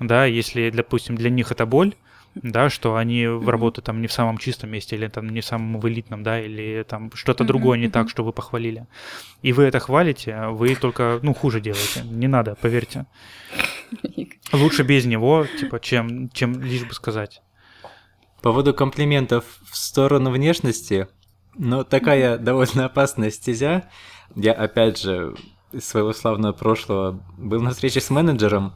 Да, 0.00 0.24
если, 0.24 0.70
допустим, 0.70 1.14
для 1.14 1.30
них 1.30 1.52
это 1.52 1.66
боль, 1.66 1.94
да, 2.34 2.70
что 2.70 2.96
они 2.96 3.24
mm 3.24 3.50
работают 3.50 3.86
там 3.86 4.00
не 4.00 4.06
в 4.06 4.12
самом 4.12 4.38
чистом 4.38 4.70
месте 4.70 4.96
или 4.96 5.08
там 5.08 5.28
не 5.28 5.40
в 5.40 5.44
самом 5.44 5.86
элитном, 5.86 6.22
да, 6.22 6.40
или 6.40 6.84
там 6.88 7.10
что-то 7.14 7.42
mm-hmm. 7.42 7.46
другое 7.46 7.78
не 7.78 7.86
mm-hmm. 7.86 7.90
так, 7.90 8.08
что 8.08 8.24
вы 8.24 8.32
похвалили. 8.32 8.86
И 9.42 9.52
вы 9.52 9.64
это 9.64 9.80
хвалите, 9.80 10.46
вы 10.48 10.74
только, 10.76 11.18
ну, 11.22 11.34
хуже 11.34 11.60
делаете. 11.60 12.02
Не 12.04 12.28
надо, 12.28 12.56
поверьте. 12.60 13.06
Лучше 14.52 14.84
без 14.84 15.04
него, 15.04 15.46
типа, 15.58 15.80
чем, 15.80 16.30
чем 16.30 16.60
лишь 16.60 16.84
бы 16.84 16.94
сказать. 16.94 17.42
По 18.36 18.50
поводу 18.50 18.72
комплиментов 18.72 19.44
в 19.70 19.76
сторону 19.76 20.30
внешности, 20.30 21.08
ну, 21.56 21.84
такая 21.84 22.36
mm-hmm. 22.36 22.42
довольно 22.42 22.84
опасная 22.86 23.30
стезя. 23.30 23.90
Я, 24.36 24.52
опять 24.52 24.98
же, 25.00 25.34
из 25.72 25.86
своего 25.86 26.12
славного 26.12 26.52
прошлого 26.52 27.22
был 27.36 27.60
на 27.60 27.70
встрече 27.70 28.00
с 28.00 28.10
менеджером, 28.10 28.72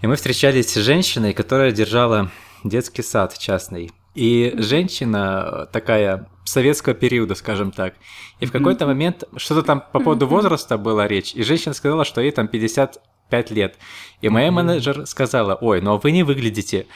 и 0.00 0.06
мы 0.06 0.16
встречались 0.16 0.72
с 0.72 0.76
женщиной, 0.76 1.34
которая 1.34 1.72
держала 1.72 2.30
детский 2.64 3.02
сад 3.02 3.36
частный. 3.38 3.90
И 4.14 4.54
женщина 4.56 5.68
такая 5.72 6.28
советского 6.44 6.94
периода, 6.94 7.34
скажем 7.34 7.70
так. 7.70 7.94
И 8.40 8.46
в 8.46 8.52
какой-то 8.52 8.86
момент 8.86 9.24
что-то 9.36 9.62
там 9.62 9.84
по 9.92 10.00
поводу 10.00 10.26
возраста 10.26 10.78
была 10.78 11.06
речь, 11.06 11.34
и 11.34 11.42
женщина 11.42 11.74
сказала, 11.74 12.04
что 12.04 12.20
ей 12.20 12.32
там 12.32 12.48
55 12.48 13.50
лет. 13.50 13.76
И 14.20 14.28
моя 14.28 14.50
менеджер 14.50 15.06
сказала, 15.06 15.54
ой, 15.54 15.80
ну 15.80 15.92
а 15.94 15.98
вы 15.98 16.10
не 16.12 16.22
выглядите. 16.22 16.86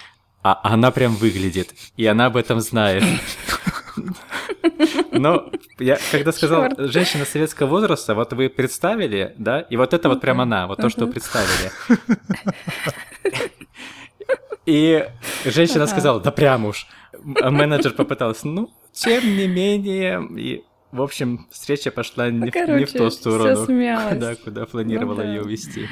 А 0.43 0.61
она 0.65 0.91
прям 0.91 1.15
выглядит, 1.15 1.75
и 1.97 2.05
она 2.07 2.27
об 2.27 2.37
этом 2.37 2.61
знает. 2.61 3.05
Но 5.13 5.51
я 5.79 5.99
когда 6.11 6.33
сказал 6.33 6.63
Черт. 6.69 6.91
женщина 6.91 7.25
советского 7.25 7.69
возраста, 7.69 8.15
вот 8.15 8.33
вы 8.33 8.49
представили, 8.49 9.35
да, 9.39 9.61
и 9.61 9.77
вот 9.77 9.95
это 9.95 10.09
вот 10.09 10.21
прям 10.21 10.41
она, 10.41 10.67
вот 10.67 10.81
то, 10.81 10.89
что 10.89 11.07
вы 11.07 11.13
представили. 11.13 11.71
И 14.65 15.05
женщина 15.45 15.87
сказала, 15.87 16.21
да 16.21 16.31
прям 16.31 16.67
уж. 16.67 16.87
А 17.41 17.51
менеджер 17.51 17.93
попытался, 17.93 18.47
ну, 18.47 18.71
тем 18.93 19.25
не 19.37 19.49
менее, 19.49 20.23
и 20.37 20.65
в 20.93 21.01
общем, 21.01 21.47
встреча 21.51 21.91
пошла 21.91 22.31
не, 22.31 22.47
ну, 22.47 22.53
короче, 22.53 22.79
не 22.79 22.85
в 22.85 22.93
ту 22.93 23.11
сторону, 23.11 23.67
куда, 23.67 24.35
куда 24.37 24.67
планировала 24.67 25.17
ну, 25.17 25.23
да. 25.23 25.29
ее 25.29 25.43
вести. 25.43 25.89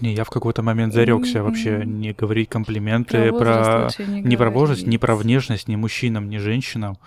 Не, 0.00 0.14
я 0.14 0.24
в 0.24 0.30
какой-то 0.30 0.62
момент 0.62 0.94
зарекся 0.94 1.38
mm-hmm. 1.38 1.42
вообще 1.42 1.82
не 1.84 2.12
говорить 2.12 2.48
комплименты 2.48 3.32
про, 3.32 3.90
про... 3.96 4.04
не, 4.04 4.22
не 4.22 4.36
про 4.36 4.50
возраст, 4.50 4.86
ни 4.86 4.96
про 4.96 5.16
внешность, 5.16 5.68
ни 5.68 5.76
мужчинам, 5.76 6.30
ни 6.30 6.38
женщинам 6.38 6.98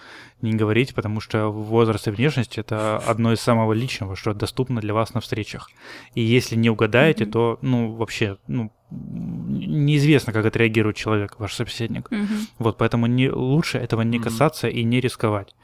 не 0.42 0.54
говорить, 0.54 0.94
потому 0.94 1.22
что 1.22 1.48
возраст 1.48 2.08
и 2.08 2.12
внешность 2.12 2.58
это 2.58 2.98
одно 2.98 3.32
из 3.32 3.40
самого 3.40 3.72
личного, 3.72 4.16
что 4.16 4.34
доступно 4.34 4.82
для 4.82 4.94
вас 4.94 5.14
на 5.14 5.22
встречах. 5.22 5.72
И 6.14 6.22
если 6.22 6.56
не 6.56 6.70
угадаете, 6.70 7.24
mm-hmm. 7.24 7.32
то 7.32 7.60
ну 7.62 7.94
вообще 7.94 8.38
ну 8.48 8.72
неизвестно, 8.94 10.34
как 10.34 10.46
отреагирует 10.46 10.96
человек, 10.96 11.36
ваш 11.40 11.54
собеседник. 11.54 12.12
Угу. 12.12 12.34
Вот, 12.60 12.78
поэтому 12.78 13.08
не, 13.08 13.30
лучше 13.30 13.78
этого 13.78 14.02
не 14.02 14.20
касаться 14.20 14.68
угу. 14.68 14.76
и 14.76 14.84
не 14.84 15.00
рисковать. 15.00 15.56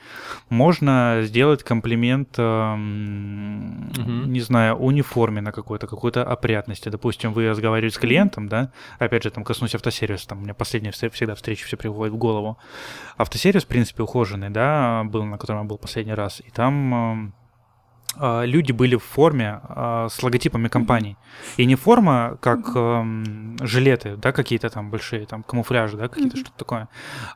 Можно 0.50 1.22
сделать 1.24 1.64
комплимент, 1.64 2.36
э, 2.38 2.74
угу. 2.74 4.12
не 4.28 4.42
знаю, 4.42 4.76
униформе 4.76 5.42
на 5.42 5.52
какой-то, 5.52 5.88
какой-то 5.88 6.24
опрятности. 6.24 6.90
Допустим, 6.90 7.34
вы 7.34 7.50
разговариваете 7.50 7.96
с 7.96 8.00
клиентом, 8.00 8.48
да, 8.48 8.72
опять 8.98 9.24
же, 9.24 9.32
там, 9.32 9.44
коснусь 9.44 9.76
автосервиса, 9.76 10.28
там, 10.30 10.40
у 10.40 10.42
меня 10.42 10.54
последняя 10.54 10.92
всегда 10.92 11.36
встреча 11.36 11.66
все 11.66 11.78
приходит 11.78 12.14
в 12.14 12.18
голову. 12.18 12.58
Автосервис, 13.18 13.64
в 13.64 13.68
принципе, 13.68 14.04
ухоженный, 14.04 14.50
да, 14.50 15.04
был, 15.06 15.24
на 15.24 15.38
котором 15.38 15.62
я 15.62 15.68
был 15.68 15.78
последний 15.78 16.14
раз, 16.14 16.42
и 16.46 16.50
там 16.52 16.94
а, 16.94 17.32
люди 18.18 18.72
были 18.72 18.96
в 18.96 19.04
форме 19.04 19.62
а, 19.64 20.08
с 20.10 20.22
логотипами 20.24 20.68
компаний. 20.68 21.16
И 21.58 21.66
не 21.66 21.76
форма, 21.76 22.38
как 22.42 22.72
э, 22.76 23.04
жилеты, 23.62 24.18
да, 24.18 24.32
какие-то 24.32 24.70
там 24.70 24.90
большие, 24.90 25.26
там 25.26 25.44
камуфляжи, 25.44 25.96
да, 25.96 26.08
какие-то 26.08 26.36
mm-hmm. 26.36 26.40
что-то 26.40 26.58
такое. 26.58 26.90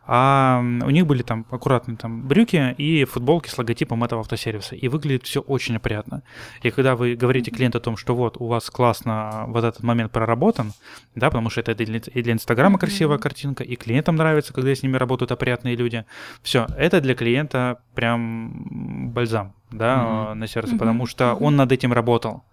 А 0.08 0.60
у 0.62 0.90
них 0.90 1.06
были 1.06 1.22
там 1.22 1.46
аккуратные 1.52 1.96
там 1.96 2.28
брюки 2.28 2.74
и 2.78 3.06
футболки 3.06 3.50
с 3.50 3.58
логотипом 3.58 4.04
этого 4.04 4.22
автосервиса. 4.22 4.76
И 4.76 4.88
выглядит 4.88 5.26
все 5.26 5.42
очень 5.42 5.78
опрятно. 5.78 6.24
И 6.64 6.72
когда 6.72 6.96
вы 6.96 7.16
говорите 7.16 7.52
клиенту 7.52 7.78
о 7.78 7.82
том, 7.82 7.96
что 7.96 8.16
вот 8.16 8.38
у 8.40 8.48
вас 8.48 8.70
классно 8.70 9.46
вот 9.48 9.64
этот 9.64 9.84
момент 9.84 10.12
проработан, 10.12 10.74
да, 11.16 11.30
потому 11.30 11.50
что 11.50 11.62
это 11.62 11.72
и 11.72 12.22
для 12.22 12.34
Инстаграма 12.34 12.80
красивая 12.80 13.18
mm-hmm. 13.18 13.22
картинка, 13.22 13.64
и 13.64 13.76
клиентам 13.76 14.16
нравится, 14.16 14.54
когда 14.54 14.74
с 14.74 14.82
ними 14.84 14.98
работают 14.98 15.32
опрятные 15.32 15.76
люди. 15.76 16.06
Все, 16.42 16.66
это 16.78 17.00
для 17.00 17.16
клиента 17.16 17.80
прям 17.94 19.12
бальзам 19.14 19.54
да, 19.78 19.98
mm-hmm. 19.98 20.34
на 20.34 20.48
сердце, 20.48 20.74
mm-hmm. 20.74 20.80
потому 20.80 21.06
что 21.08 21.24
mm-hmm. 21.26 21.38
он 21.40 21.56
над 21.56 21.72
этим 21.72 21.94
работал. 21.94 22.44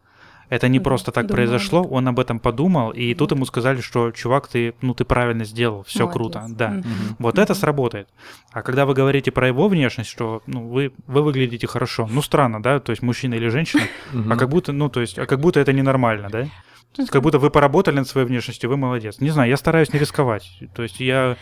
Это 0.48 0.66
не 0.66 0.80
просто 0.80 1.12
так 1.12 1.26
Думал. 1.26 1.36
произошло, 1.36 1.82
он 1.82 2.08
об 2.08 2.18
этом 2.18 2.40
подумал, 2.40 2.90
и 2.90 3.12
mm-hmm. 3.12 3.14
тут 3.14 3.30
ему 3.30 3.46
сказали, 3.46 3.80
что 3.80 4.10
чувак, 4.10 4.48
ты, 4.48 4.74
ну, 4.82 4.94
ты 4.94 5.04
правильно 5.04 5.44
сделал, 5.44 5.84
все 5.84 6.08
круто, 6.08 6.44
да. 6.48 6.70
Mm-hmm. 6.70 6.84
Вот 7.20 7.36
mm-hmm. 7.36 7.42
это 7.42 7.54
сработает. 7.54 8.08
А 8.52 8.62
когда 8.62 8.84
вы 8.84 8.94
говорите 8.94 9.30
про 9.30 9.46
его 9.46 9.68
внешность, 9.68 10.10
что, 10.10 10.42
ну, 10.46 10.68
вы, 10.68 10.92
вы 11.06 11.22
выглядите 11.22 11.68
хорошо, 11.68 12.08
ну, 12.10 12.20
странно, 12.20 12.60
да, 12.60 12.80
то 12.80 12.90
есть 12.90 13.00
мужчина 13.00 13.34
или 13.34 13.48
женщина, 13.48 13.82
mm-hmm. 14.12 14.32
а 14.32 14.36
как 14.36 14.48
будто, 14.48 14.72
ну, 14.72 14.88
то 14.88 15.00
есть, 15.00 15.20
а 15.20 15.26
как 15.26 15.38
будто 15.38 15.60
это 15.60 15.72
ненормально, 15.72 16.28
да? 16.30 16.48
Есть, 16.96 17.10
как 17.10 17.22
будто 17.22 17.38
вы 17.38 17.50
поработали 17.50 17.96
над 17.96 18.08
своей 18.08 18.26
внешностью, 18.26 18.68
вы 18.68 18.76
молодец. 18.76 19.20
Не 19.20 19.30
знаю, 19.30 19.48
я 19.48 19.56
стараюсь 19.56 19.92
не 19.92 20.00
рисковать. 20.00 20.50
То 20.74 20.82
есть 20.82 20.98
я 20.98 21.36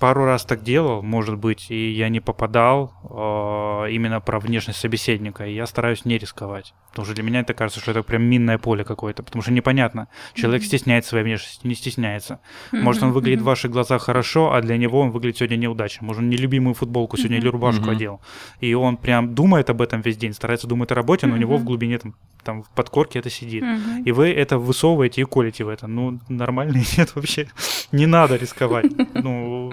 пару 0.00 0.24
раз 0.24 0.44
так 0.44 0.62
делал, 0.62 1.02
может 1.02 1.36
быть, 1.36 1.70
и 1.70 1.90
я 1.90 2.08
не 2.08 2.20
попадал 2.20 2.92
э, 3.04 3.92
именно 3.92 4.20
про 4.20 4.40
внешность 4.40 4.80
собеседника, 4.80 5.46
и 5.46 5.54
я 5.54 5.66
стараюсь 5.66 6.04
не 6.06 6.18
рисковать. 6.18 6.74
Потому 6.90 7.04
что 7.06 7.14
для 7.14 7.22
меня 7.22 7.40
это 7.40 7.54
кажется, 7.54 7.80
что 7.80 7.92
это 7.92 8.02
прям 8.02 8.22
минное 8.22 8.58
поле 8.58 8.82
какое-то, 8.82 9.22
потому 9.22 9.42
что 9.42 9.52
непонятно, 9.52 10.08
человек 10.34 10.62
mm-hmm. 10.62 10.66
стесняется 10.66 11.10
своей 11.10 11.24
внешности, 11.24 11.66
не 11.66 11.74
стесняется. 11.74 12.40
Mm-hmm. 12.72 12.80
Может, 12.80 13.02
он 13.02 13.12
выглядит 13.12 13.40
mm-hmm. 13.40 13.42
в 13.42 13.46
ваших 13.46 13.70
глазах 13.70 14.02
хорошо, 14.02 14.52
а 14.54 14.62
для 14.62 14.76
него 14.78 15.00
он 15.00 15.10
выглядит 15.10 15.36
сегодня 15.36 15.56
неудачно. 15.56 16.06
Может, 16.06 16.22
он 16.22 16.30
нелюбимую 16.30 16.74
футболку 16.74 17.16
сегодня 17.16 17.36
mm-hmm. 17.36 17.40
или 17.40 17.48
рубашку 17.48 17.84
mm-hmm. 17.84 17.92
одел. 17.92 18.20
И 18.60 18.74
он 18.74 18.96
прям 18.96 19.34
думает 19.34 19.68
об 19.70 19.82
этом 19.82 20.00
весь 20.00 20.16
день, 20.16 20.32
старается 20.32 20.66
думать 20.66 20.90
о 20.90 20.94
работе, 20.94 21.26
но 21.26 21.34
mm-hmm. 21.34 21.36
у 21.36 21.40
него 21.40 21.56
в 21.58 21.64
глубине 21.64 21.98
там, 21.98 22.14
там 22.42 22.62
в 22.62 22.70
подкорке 22.70 23.18
это 23.18 23.28
сидит. 23.28 23.62
Mm-hmm. 23.62 24.04
И 24.06 24.12
вы 24.12 24.30
это 24.30 24.58
высовываете 24.58 25.20
и 25.20 25.24
колите 25.24 25.64
в 25.64 25.68
это. 25.68 25.86
Ну, 25.86 26.20
нормально 26.28 26.78
нет 26.96 27.14
вообще. 27.14 27.48
Не 27.92 28.06
надо 28.06 28.36
рисковать. 28.36 28.86
Ну, 29.14 29.72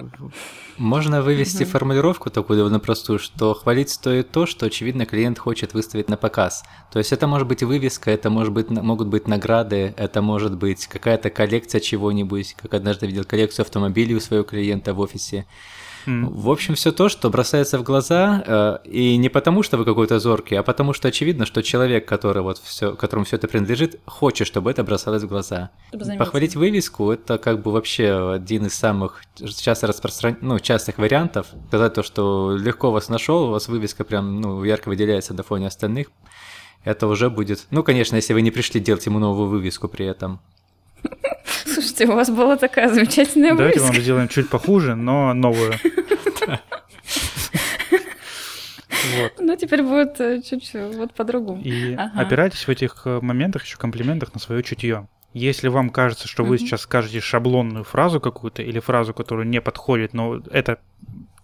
можно 0.76 1.22
вывести 1.22 1.62
угу. 1.62 1.70
формулировку 1.70 2.30
такую 2.30 2.56
довольно 2.56 2.80
простую, 2.80 3.18
что 3.18 3.54
хвалить 3.54 3.90
стоит 3.90 4.30
то, 4.30 4.46
что, 4.46 4.66
очевидно, 4.66 5.06
клиент 5.06 5.38
хочет 5.38 5.74
выставить 5.74 6.08
на 6.08 6.16
показ. 6.16 6.64
То 6.92 6.98
есть 6.98 7.12
это 7.12 7.26
может 7.26 7.46
быть 7.48 7.62
вывеска, 7.62 8.10
это 8.10 8.30
может 8.30 8.52
быть, 8.52 8.70
могут 8.70 9.08
быть 9.08 9.28
награды, 9.28 9.94
это 9.96 10.22
может 10.22 10.56
быть 10.56 10.86
какая-то 10.86 11.30
коллекция 11.30 11.80
чего-нибудь, 11.80 12.54
как 12.54 12.74
однажды 12.74 13.06
видел 13.06 13.24
коллекцию 13.24 13.64
автомобилей 13.64 14.14
у 14.14 14.20
своего 14.20 14.44
клиента 14.44 14.94
в 14.94 15.00
офисе. 15.00 15.46
В 16.06 16.50
общем, 16.50 16.74
все 16.74 16.92
то, 16.92 17.08
что 17.08 17.30
бросается 17.30 17.78
в 17.78 17.82
глаза, 17.82 18.42
э, 18.46 18.78
и 18.88 19.16
не 19.16 19.28
потому, 19.28 19.62
что 19.62 19.76
вы 19.76 19.84
какой-то 19.84 20.18
зоркий, 20.18 20.56
а 20.56 20.62
потому 20.62 20.92
что 20.92 21.08
очевидно, 21.08 21.46
что 21.46 21.62
человек, 21.62 22.06
который 22.06 22.42
вот 22.42 22.58
все, 22.58 22.94
которому 22.94 23.24
все 23.24 23.36
это 23.36 23.48
принадлежит, 23.48 24.00
хочет, 24.06 24.46
чтобы 24.46 24.70
это 24.70 24.84
бросалось 24.84 25.22
в 25.22 25.28
глаза. 25.28 25.70
Похвалить 26.18 26.56
вывеску 26.56 27.10
это 27.10 27.38
как 27.38 27.62
бы 27.62 27.72
вообще 27.72 28.32
один 28.32 28.66
из 28.66 28.74
самых 28.74 29.22
часто 29.36 29.86
распростран... 29.86 30.38
ну, 30.40 30.58
частых 30.58 30.98
вариантов. 30.98 31.48
Сказать 31.68 31.94
то, 31.94 32.02
что 32.02 32.56
легко 32.56 32.90
вас 32.90 33.08
нашел, 33.08 33.44
у 33.44 33.50
вас 33.50 33.68
вывеска 33.68 34.04
прям 34.04 34.40
ну, 34.40 34.64
ярко 34.64 34.88
выделяется 34.88 35.34
на 35.34 35.42
фоне 35.42 35.66
остальных. 35.66 36.08
Это 36.84 37.06
уже 37.06 37.28
будет. 37.28 37.66
Ну, 37.70 37.82
конечно, 37.82 38.16
если 38.16 38.32
вы 38.32 38.42
не 38.42 38.50
пришли 38.50 38.80
делать 38.80 39.04
ему 39.06 39.18
новую 39.18 39.48
вывеску 39.48 39.88
при 39.88 40.06
этом. 40.06 40.40
Слушайте, 41.98 42.12
у 42.12 42.16
вас 42.16 42.30
была 42.30 42.56
такая 42.56 42.88
замечательная 42.88 43.56
Давайте 43.56 43.80
вывеска. 43.80 43.92
вам 43.92 44.02
сделаем 44.02 44.28
чуть 44.28 44.48
похуже, 44.48 44.94
но 44.94 45.34
новую. 45.34 45.74
Вот. 49.16 49.32
Ну, 49.38 49.56
теперь 49.56 49.82
будет 49.82 50.20
э, 50.20 50.42
чуть-чуть 50.42 50.94
вот 50.94 51.14
по-другому. 51.14 51.62
И 51.62 51.94
ага. 51.94 52.12
опирайтесь 52.20 52.66
в 52.66 52.68
этих 52.68 53.02
э, 53.06 53.20
моментах, 53.22 53.64
еще 53.64 53.78
комплиментах 53.78 54.34
на 54.34 54.38
свое 54.38 54.62
чутье. 54.62 55.08
Если 55.32 55.68
вам 55.68 55.90
кажется, 55.90 56.28
что 56.28 56.44
вы 56.44 56.58
сейчас 56.58 56.82
скажете 56.82 57.20
шаблонную 57.20 57.84
фразу 57.84 58.20
какую-то 58.20 58.62
или 58.62 58.80
фразу, 58.80 59.14
которая 59.14 59.46
не 59.46 59.60
подходит, 59.60 60.12
но 60.12 60.42
это 60.50 60.78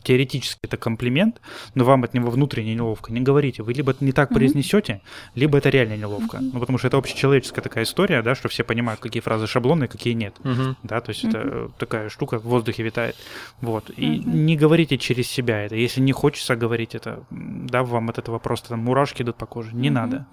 теоретически 0.04 0.60
это 0.62 0.76
комплимент, 0.76 1.40
но 1.74 1.84
вам 1.84 2.04
от 2.04 2.14
него 2.14 2.30
внутренне 2.30 2.74
неловко, 2.74 3.12
не 3.12 3.20
говорите. 3.20 3.62
Вы 3.62 3.72
либо 3.72 3.94
не 4.00 4.12
так 4.12 4.28
произнесете, 4.28 5.00
либо 5.34 5.58
это 5.58 5.70
реально 5.70 5.96
неловко. 5.96 6.38
Ну, 6.40 6.60
потому 6.60 6.78
что 6.78 6.88
это 6.88 6.98
общечеловеческая 6.98 7.62
такая 7.62 7.84
история, 7.84 8.22
да, 8.22 8.34
что 8.34 8.48
все 8.48 8.62
понимают, 8.62 9.00
какие 9.00 9.20
фразы 9.20 9.46
шаблонные, 9.46 9.88
какие 9.88 10.14
нет. 10.14 10.36
Да, 10.82 11.00
то 11.00 11.10
есть 11.10 11.24
это 11.24 11.70
такая 11.78 12.08
штука 12.08 12.38
в 12.38 12.44
воздухе 12.44 12.82
витает. 12.82 13.16
Вот. 13.60 13.90
И 13.96 14.18
не 14.18 14.56
говорите 14.56 14.98
через 14.98 15.26
себя 15.26 15.64
это. 15.64 15.74
Если 15.74 16.00
не 16.00 16.12
хочется 16.12 16.54
говорить 16.54 16.94
это, 16.94 17.24
да, 17.30 17.82
вам 17.82 18.10
от 18.10 18.18
этого 18.18 18.38
просто 18.38 18.68
там 18.68 18.80
мурашки 18.80 19.22
идут 19.22 19.36
по 19.36 19.46
коже. 19.46 19.74
Не 19.74 19.90
надо. 19.90 20.26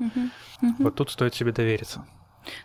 Вот 0.79 0.95
тут 0.95 1.09
стоит 1.09 1.33
себе 1.33 1.51
довериться. 1.51 2.05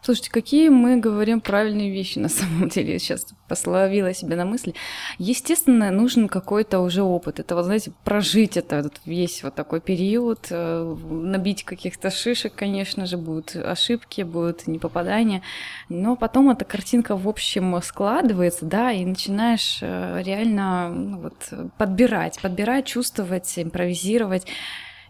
Слушайте, 0.03 0.31
какие 0.31 0.69
мы 0.69 0.97
говорим 0.97 1.41
правильные 1.41 1.91
вещи 1.91 2.19
на 2.19 2.29
самом 2.29 2.69
деле. 2.69 2.95
Я 2.95 2.99
сейчас 2.99 3.27
пословила 3.49 4.15
себя 4.15 4.37
на 4.37 4.45
мысли. 4.45 4.75
Естественно, 5.19 5.91
нужен 5.91 6.29
какой-то 6.29 6.81
уже 6.81 7.03
опыт. 7.03 7.41
Это, 7.41 7.55
вот, 7.55 7.65
знаете, 7.65 7.93
прожить 8.05 8.57
это, 8.57 8.77
этот 8.77 9.01
весь 9.05 9.43
вот 9.43 9.55
такой 9.55 9.81
период, 9.81 10.47
э, 10.51 10.97
набить 11.11 11.65
каких-то 11.65 12.11
шишек, 12.11 12.55
конечно 12.55 13.07
же, 13.07 13.17
будут 13.17 13.55
ошибки, 13.57 14.23
будут 14.23 14.67
непопадания. 14.67 15.43
Но 15.89 16.17
потом 16.17 16.51
эта 16.51 16.65
картинка 16.65 17.17
в 17.17 17.29
общем 17.29 17.81
складывается, 17.83 18.65
да, 18.65 18.93
и 18.93 19.05
начинаешь 19.05 19.79
э, 19.83 20.23
реально 20.23 20.89
ну, 20.89 21.21
вот, 21.21 21.71
подбирать, 21.79 22.41
подбирать, 22.41 22.87
чувствовать, 22.87 23.53
импровизировать. 23.59 24.47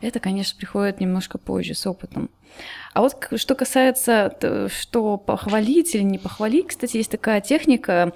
Это, 0.00 0.20
конечно, 0.20 0.58
приходит 0.58 1.00
немножко 1.00 1.38
позже, 1.38 1.74
с 1.74 1.86
опытом. 1.86 2.28
А 2.96 3.02
вот 3.02 3.28
что 3.36 3.54
касается, 3.54 4.34
что 4.70 5.18
похвалить 5.18 5.94
или 5.94 6.02
не 6.02 6.16
похвалить, 6.16 6.68
кстати, 6.68 6.96
есть 6.96 7.10
такая 7.10 7.42
техника, 7.42 8.14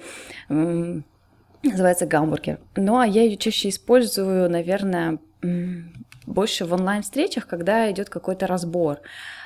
называется 0.49 2.07
гамбургер. 2.07 2.57
Ну, 2.75 2.97
а 2.97 3.05
я 3.05 3.21
ее 3.21 3.37
чаще 3.37 3.69
использую, 3.69 4.49
наверное, 4.49 5.19
больше 6.25 6.65
в 6.65 6.73
онлайн-встречах, 6.73 7.45
когда 7.45 7.91
идет 7.91 8.09
какой-то 8.09 8.47
разбор 8.47 8.97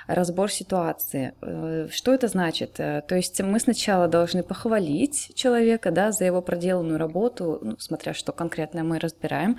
разбор 0.08 0.52
ситуации. 0.52 1.34
Э, 1.42 1.88
что 1.92 2.14
это 2.14 2.28
значит? 2.28 2.80
Э, 2.80 3.02
то 3.08 3.16
есть 3.16 3.42
мы 3.42 3.60
сначала 3.60 4.08
должны 4.08 4.44
похвалить 4.44 5.32
человека 5.36 5.92
да, 5.92 6.12
за 6.12 6.26
его 6.26 6.42
проделанную 6.42 6.98
работу, 6.98 7.60
ну, 7.62 7.76
смотря 7.80 8.14
что 8.14 8.32
конкретно 8.32 8.84
мы 8.84 9.00
разбираем, 9.00 9.58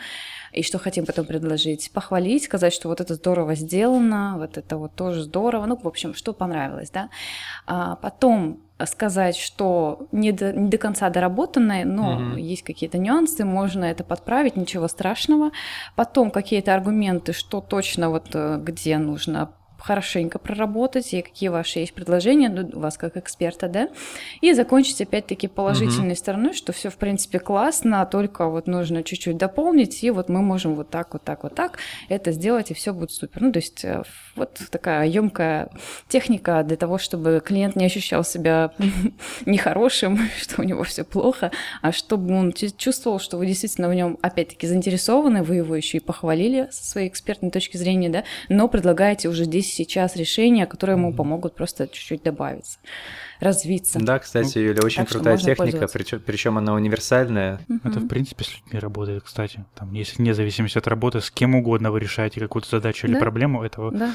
и 0.53 0.63
что 0.63 0.79
хотим 0.79 1.07
потом 1.07 1.27
предложить. 1.27 1.91
Похвалить, 1.93 2.45
сказать, 2.45 2.73
что 2.73 2.89
вот 2.89 3.01
это 3.01 3.15
здорово 3.15 3.55
сделано, 3.55 4.35
вот 4.39 4.59
это 4.59 4.77
вот 4.77 4.95
тоже 4.95 5.23
здорово, 5.23 5.67
ну, 5.67 5.77
в 5.77 5.87
общем, 5.87 6.15
что 6.15 6.33
понравилось, 6.33 6.91
да. 6.91 7.11
А 7.67 7.97
потом 7.97 8.61
сказать, 8.85 9.37
что 9.37 10.07
не 10.13 10.33
до, 10.33 10.53
не 10.53 10.69
до 10.69 10.77
конца 10.77 11.09
доработанное, 11.09 11.85
но 11.85 12.17
угу. 12.17 12.37
есть 12.37 12.63
какие-то 12.63 12.99
нюансы, 12.99 13.45
можно 13.45 13.85
это 13.85 14.05
подправить, 14.05 14.57
ничего 14.57 14.87
страшного. 14.89 15.51
Потом 15.95 16.31
какие-то 16.31 16.75
аргументы, 16.75 17.33
что 17.33 17.63
точно 17.63 18.11
вот 18.11 18.29
э, 18.35 18.59
где 18.63 18.99
нужно 18.99 19.53
хорошенько 19.87 20.41
проработать, 20.41 21.15
и 21.15 21.23
какие 21.23 21.49
ваши 21.49 21.79
есть 21.79 21.93
предложения, 21.93 22.49
ну, 22.49 22.69
у 22.73 22.81
вас 22.81 22.99
как 22.99 23.17
эксперта, 23.17 23.69
да, 23.69 23.89
и 24.41 24.53
закончить 24.53 25.01
опять-таки 25.01 25.47
положительной 25.47 26.15
угу. 26.15 26.17
стороной, 26.17 26.55
что 26.55 26.73
все 26.73 26.91
в 26.91 26.97
принципе 26.97 27.39
классно, 27.39 28.05
только 28.05 28.49
вот 28.49 28.67
нужно 28.67 29.05
чуть-чуть 29.05 29.37
дополнить, 29.37 30.03
и 30.03 30.11
вот 30.11 30.29
мы 30.29 30.43
можем 30.43 30.75
вот 30.75 30.91
так, 30.91 31.13
вот 31.13 31.23
так, 31.23 31.45
вот 31.45 31.55
так 31.55 31.79
это 32.09 32.33
сделать, 32.33 32.73
и 32.73 32.75
все 32.75 32.93
будет 32.93 33.13
супер. 33.13 33.43
Ну, 33.43 33.53
то 33.53 33.59
есть 33.61 33.85
э, 33.85 34.03
вот 34.35 34.61
такая 34.73 35.07
емкая 35.07 35.71
техника 36.09 36.65
для 36.65 36.77
того, 36.77 36.99
чтобы 36.99 37.41
клиент 37.45 37.77
не 37.77 37.85
ощущал 37.85 38.25
себя 38.25 38.73
нехорошим, 39.47 40.19
что 40.41 40.63
у 40.63 40.65
него 40.65 40.83
все 40.83 41.05
плохо, 41.05 41.53
а 41.81 41.93
чтобы 41.93 42.35
он 42.35 42.53
чувствовал, 42.53 43.21
что 43.21 43.39
вы 43.39 43.47
действительно 43.47 43.89
в 43.89 43.95
нем 43.95 44.19
опять-таки 44.21 44.67
заинтересованы, 44.67 45.45
вы 45.45 45.57
его 45.57 45.77
еще 45.77 45.99
и 45.99 46.01
похвалили 46.01 46.69
со 46.73 46.85
своей 46.85 47.09
экспертной 47.09 47.53
точки 47.53 47.77
зрения, 47.77 48.09
да, 48.09 48.25
но 48.49 48.67
предлагаете 48.67 49.29
уже 49.29 49.45
здесь 49.45 49.76
сейчас 49.77 50.17
решения, 50.17 50.67
которые 50.67 50.97
ему 50.97 51.13
помогут 51.13 51.55
просто 51.55 51.87
чуть-чуть 51.87 52.23
добавиться, 52.23 52.79
развиться. 53.41 53.99
Да, 54.01 54.19
кстати, 54.19 54.59
Юля, 54.59 54.81
очень 54.83 55.03
так 55.05 55.09
крутая 55.09 55.37
техника, 55.37 55.89
причем, 55.93 56.21
причем 56.21 56.59
она 56.59 56.75
универсальная. 56.75 57.61
Угу. 57.69 57.81
Это, 57.85 58.01
в 58.01 58.09
принципе, 58.09 58.45
с 58.45 58.55
людьми 58.55 58.79
работает, 58.79 59.23
кстати. 59.23 59.65
Там, 59.75 59.93
если 59.93 60.19
вне 60.19 60.35
зависимости 60.35 60.79
от 60.79 60.87
работы, 60.87 61.21
с 61.21 61.31
кем 61.31 61.55
угодно 61.55 61.91
вы 61.91 62.01
решаете 62.01 62.41
какую-то 62.41 62.69
задачу 62.69 63.07
да? 63.07 63.13
или 63.13 63.21
проблему, 63.21 63.63
этого 63.63 63.93
да. 63.93 64.15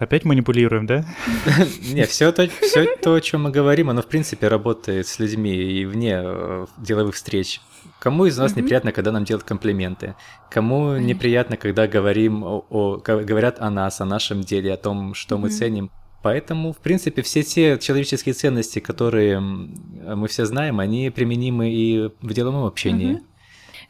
Опять 0.00 0.24
манипулируем, 0.24 0.86
да? 0.86 1.04
Не, 1.92 2.06
все 2.06 2.32
то, 2.32 2.48
все 2.62 2.96
то, 2.96 3.12
о 3.12 3.20
чем 3.20 3.42
мы 3.42 3.50
говорим, 3.50 3.90
оно 3.90 4.00
в 4.00 4.06
принципе 4.06 4.48
работает 4.48 5.06
с 5.06 5.18
людьми 5.18 5.52
и 5.52 5.84
вне 5.84 6.18
э, 6.24 6.66
деловых 6.78 7.14
встреч. 7.14 7.60
Кому 7.98 8.24
из 8.24 8.38
нас 8.38 8.56
неприятно, 8.56 8.92
когда 8.92 9.12
нам 9.12 9.24
делают 9.24 9.44
комплименты? 9.44 10.14
Кому 10.50 10.96
неприятно, 10.96 11.58
когда 11.58 11.86
говорим 11.86 12.42
о, 12.44 12.64
о, 12.70 12.96
говорят 12.96 13.60
о 13.60 13.68
нас, 13.68 14.00
о 14.00 14.06
нашем 14.06 14.40
деле, 14.40 14.72
о 14.72 14.78
том, 14.78 15.12
что 15.12 15.36
мы 15.36 15.50
ценим? 15.50 15.90
Поэтому, 16.22 16.72
в 16.72 16.78
принципе, 16.78 17.20
все 17.20 17.42
те 17.42 17.78
человеческие 17.78 18.32
ценности, 18.32 18.78
которые 18.78 19.38
мы 19.38 20.28
все 20.28 20.46
знаем, 20.46 20.80
они 20.80 21.10
применимы 21.10 21.70
и 21.70 22.10
в 22.22 22.32
деловом 22.32 22.64
общении. 22.64 23.20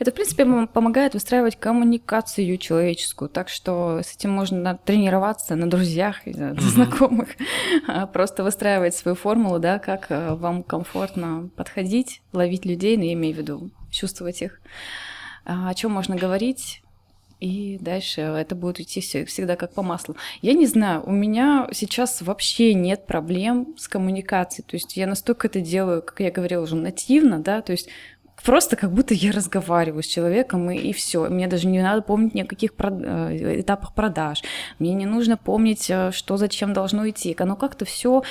Это, 0.01 0.13
в 0.13 0.15
принципе, 0.15 0.47
помогает 0.67 1.13
выстраивать 1.13 1.57
коммуникацию 1.57 2.57
человеческую, 2.57 3.29
так 3.29 3.51
что 3.51 4.01
с 4.03 4.17
этим 4.17 4.31
можно 4.31 4.79
тренироваться 4.83 5.57
на 5.57 5.69
друзьях, 5.69 6.25
на 6.25 6.55
знакомых, 6.55 7.29
а 7.87 8.07
просто 8.07 8.43
выстраивать 8.43 8.95
свою 8.95 9.15
формулу, 9.15 9.59
да, 9.59 9.79
как 9.79 10.07
э, 10.09 10.35
вам 10.37 10.63
комфортно 10.63 11.51
подходить, 11.55 12.23
ловить 12.33 12.65
людей, 12.65 12.97
но 12.97 13.03
ну, 13.03 13.09
я 13.09 13.13
имею 13.13 13.35
в 13.35 13.39
виду 13.39 13.71
чувствовать 13.91 14.41
их, 14.41 14.63
а, 15.45 15.69
о 15.69 15.75
чем 15.75 15.93
можно 15.93 16.17
говорить, 16.17 16.83
и 17.39 17.77
дальше 17.79 18.23
это 18.23 18.55
будет 18.55 18.81
идти 18.81 19.01
всегда 19.01 19.57
как 19.57 19.75
по 19.75 19.83
маслу. 19.83 20.17
Я 20.41 20.55
не 20.55 20.67
знаю, 20.67 21.03
у 21.05 21.11
меня 21.11 21.69
сейчас 21.73 22.23
вообще 22.23 22.73
нет 22.73 23.07
проблем 23.07 23.75
с 23.79 23.89
коммуникацией. 23.89 24.65
То 24.67 24.77
есть 24.77 24.97
я 24.97 25.07
настолько 25.07 25.49
это 25.49 25.61
делаю, 25.61 26.03
как 26.03 26.21
я 26.21 26.31
говорила 26.31 26.63
уже, 26.63 26.77
нативно, 26.77 27.39
да, 27.39 27.63
то 27.63 27.73
есть 27.73 27.89
просто 28.45 28.77
как 28.77 28.93
будто 28.93 29.15
я 29.15 29.33
разговариваю 29.33 30.03
с 30.03 30.07
человеком, 30.07 30.71
и, 30.71 30.77
и 30.77 30.93
все. 30.93 31.29
Мне 31.29 31.49
даже 31.49 31.67
не 31.69 31.83
надо 31.83 32.03
помнить 32.03 32.35
ни 32.35 32.43
о 32.43 32.47
каких 32.47 32.75
прод... 32.75 32.95
Э, 33.03 33.61
этапах 33.61 33.95
продаж. 33.95 34.43
Мне 34.79 34.95
не 34.95 35.07
нужно 35.07 35.37
помнить, 35.37 35.91
э, 35.91 36.11
что 36.13 36.37
зачем 36.37 36.73
должно 36.73 37.09
идти. 37.09 37.37
Оно 37.39 37.57
как-то 37.57 37.85
все 37.85 38.23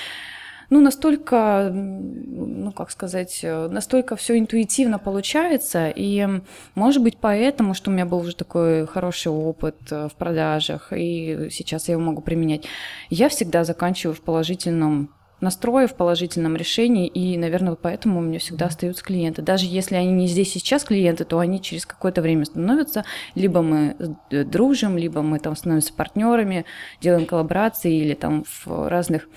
ну, 0.70 0.82
настолько, 0.82 1.72
ну, 1.74 2.72
как 2.72 2.92
сказать, 2.92 3.40
э, 3.42 3.68
настолько 3.70 4.16
все 4.16 4.38
интуитивно 4.38 5.00
получается, 5.00 5.92
и, 5.96 6.28
может 6.76 7.02
быть, 7.02 7.18
поэтому, 7.18 7.74
что 7.74 7.90
у 7.90 7.94
меня 7.94 8.06
был 8.06 8.20
уже 8.20 8.36
такой 8.36 8.86
хороший 8.86 9.32
опыт 9.32 9.78
в 9.90 10.12
продажах, 10.18 10.94
и 10.96 11.48
сейчас 11.50 11.88
я 11.88 11.94
его 11.94 12.04
могу 12.04 12.22
применять, 12.22 12.66
я 13.10 13.30
всегда 13.30 13.64
заканчиваю 13.64 14.16
в 14.16 14.22
положительном 14.22 15.10
настрое 15.42 15.88
в 15.88 15.96
положительном 15.96 16.56
решении, 16.56 17.08
и, 17.08 17.38
наверное, 17.38 17.76
поэтому 17.76 18.20
у 18.20 18.22
меня 18.22 18.40
всегда 18.40 18.66
остаются 18.66 19.04
клиенты. 19.04 19.42
Даже 19.42 19.66
если 19.66 19.96
они 19.96 20.12
не 20.12 20.28
здесь 20.28 20.52
сейчас 20.52 20.84
клиенты, 20.84 21.24
то 21.26 21.40
они 21.40 21.62
через 21.62 21.86
какое-то 21.86 22.22
время 22.22 22.46
становятся, 22.46 23.06
либо 23.36 23.62
мы 23.62 23.96
э, 24.30 24.44
дружим, 24.44 24.98
либо 24.98 25.22
мы 25.22 25.40
там 25.40 25.56
становимся 25.56 25.94
партнерами, 25.94 26.66
делаем 27.02 27.26
коллаборации 27.26 27.94
или 27.94 28.14
там 28.14 28.44
в 28.44 28.90
разных, 28.90 29.30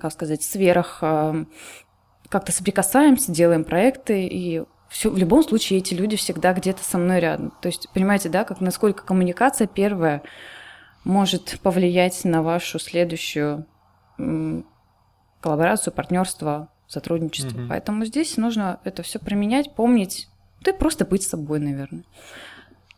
как 0.00 0.12
сказать, 0.12 0.42
сферах 0.42 0.98
э, 1.02 1.44
как-то 2.28 2.52
соприкасаемся, 2.52 3.32
делаем 3.32 3.64
проекты, 3.64 4.26
и 4.26 4.62
все, 4.88 5.08
в 5.10 5.16
любом 5.16 5.42
случае 5.42 5.78
эти 5.78 5.94
люди 5.94 6.16
всегда 6.16 6.52
где-то 6.52 6.84
со 6.84 6.98
мной 6.98 7.20
рядом. 7.20 7.52
То 7.62 7.68
есть, 7.68 7.88
понимаете, 7.94 8.28
да, 8.28 8.44
как 8.44 8.60
насколько 8.60 9.04
коммуникация 9.04 9.66
первая 9.66 10.22
может 11.04 11.58
повлиять 11.62 12.24
на 12.24 12.42
вашу 12.42 12.78
следующую 12.78 13.66
коллаборацию, 15.42 15.92
партнерство, 15.92 16.68
сотрудничество. 16.86 17.58
Угу. 17.58 17.68
Поэтому 17.68 18.04
здесь 18.04 18.36
нужно 18.36 18.80
это 18.84 19.02
все 19.02 19.18
применять, 19.18 19.74
помнить, 19.74 20.28
да 20.60 20.70
и 20.70 20.78
просто 20.78 21.04
быть 21.04 21.22
собой, 21.22 21.58
наверное. 21.58 22.04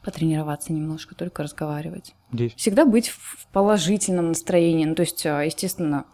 Потренироваться 0.02 0.72
немножко, 0.72 1.14
только 1.14 1.42
разговаривать. 1.42 2.14
Здесь. 2.32 2.54
Всегда 2.54 2.84
быть 2.84 3.08
в 3.08 3.46
положительном 3.52 4.28
настроении. 4.28 4.84
Ну, 4.84 4.94
то 4.94 5.02
есть, 5.02 5.24
а, 5.24 5.42
естественно, 5.42 6.04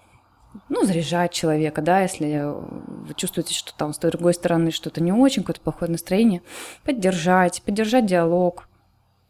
ну, 0.69 0.85
заряжать 0.85 1.33
человека, 1.33 1.83
да, 1.83 2.03
если 2.03 2.45
вы 2.45 3.15
чувствуете, 3.15 3.55
что 3.55 3.75
там 3.77 3.93
с 3.93 3.99
другой 3.99 4.35
стороны 4.35 4.71
что-то 4.71 5.03
не 5.03 5.13
очень, 5.13 5.43
какое-то 5.43 5.61
плохое 5.61 5.91
настроение, 5.91 6.43
поддержать, 6.85 7.63
поддержать 7.63 8.07
диалог. 8.07 8.69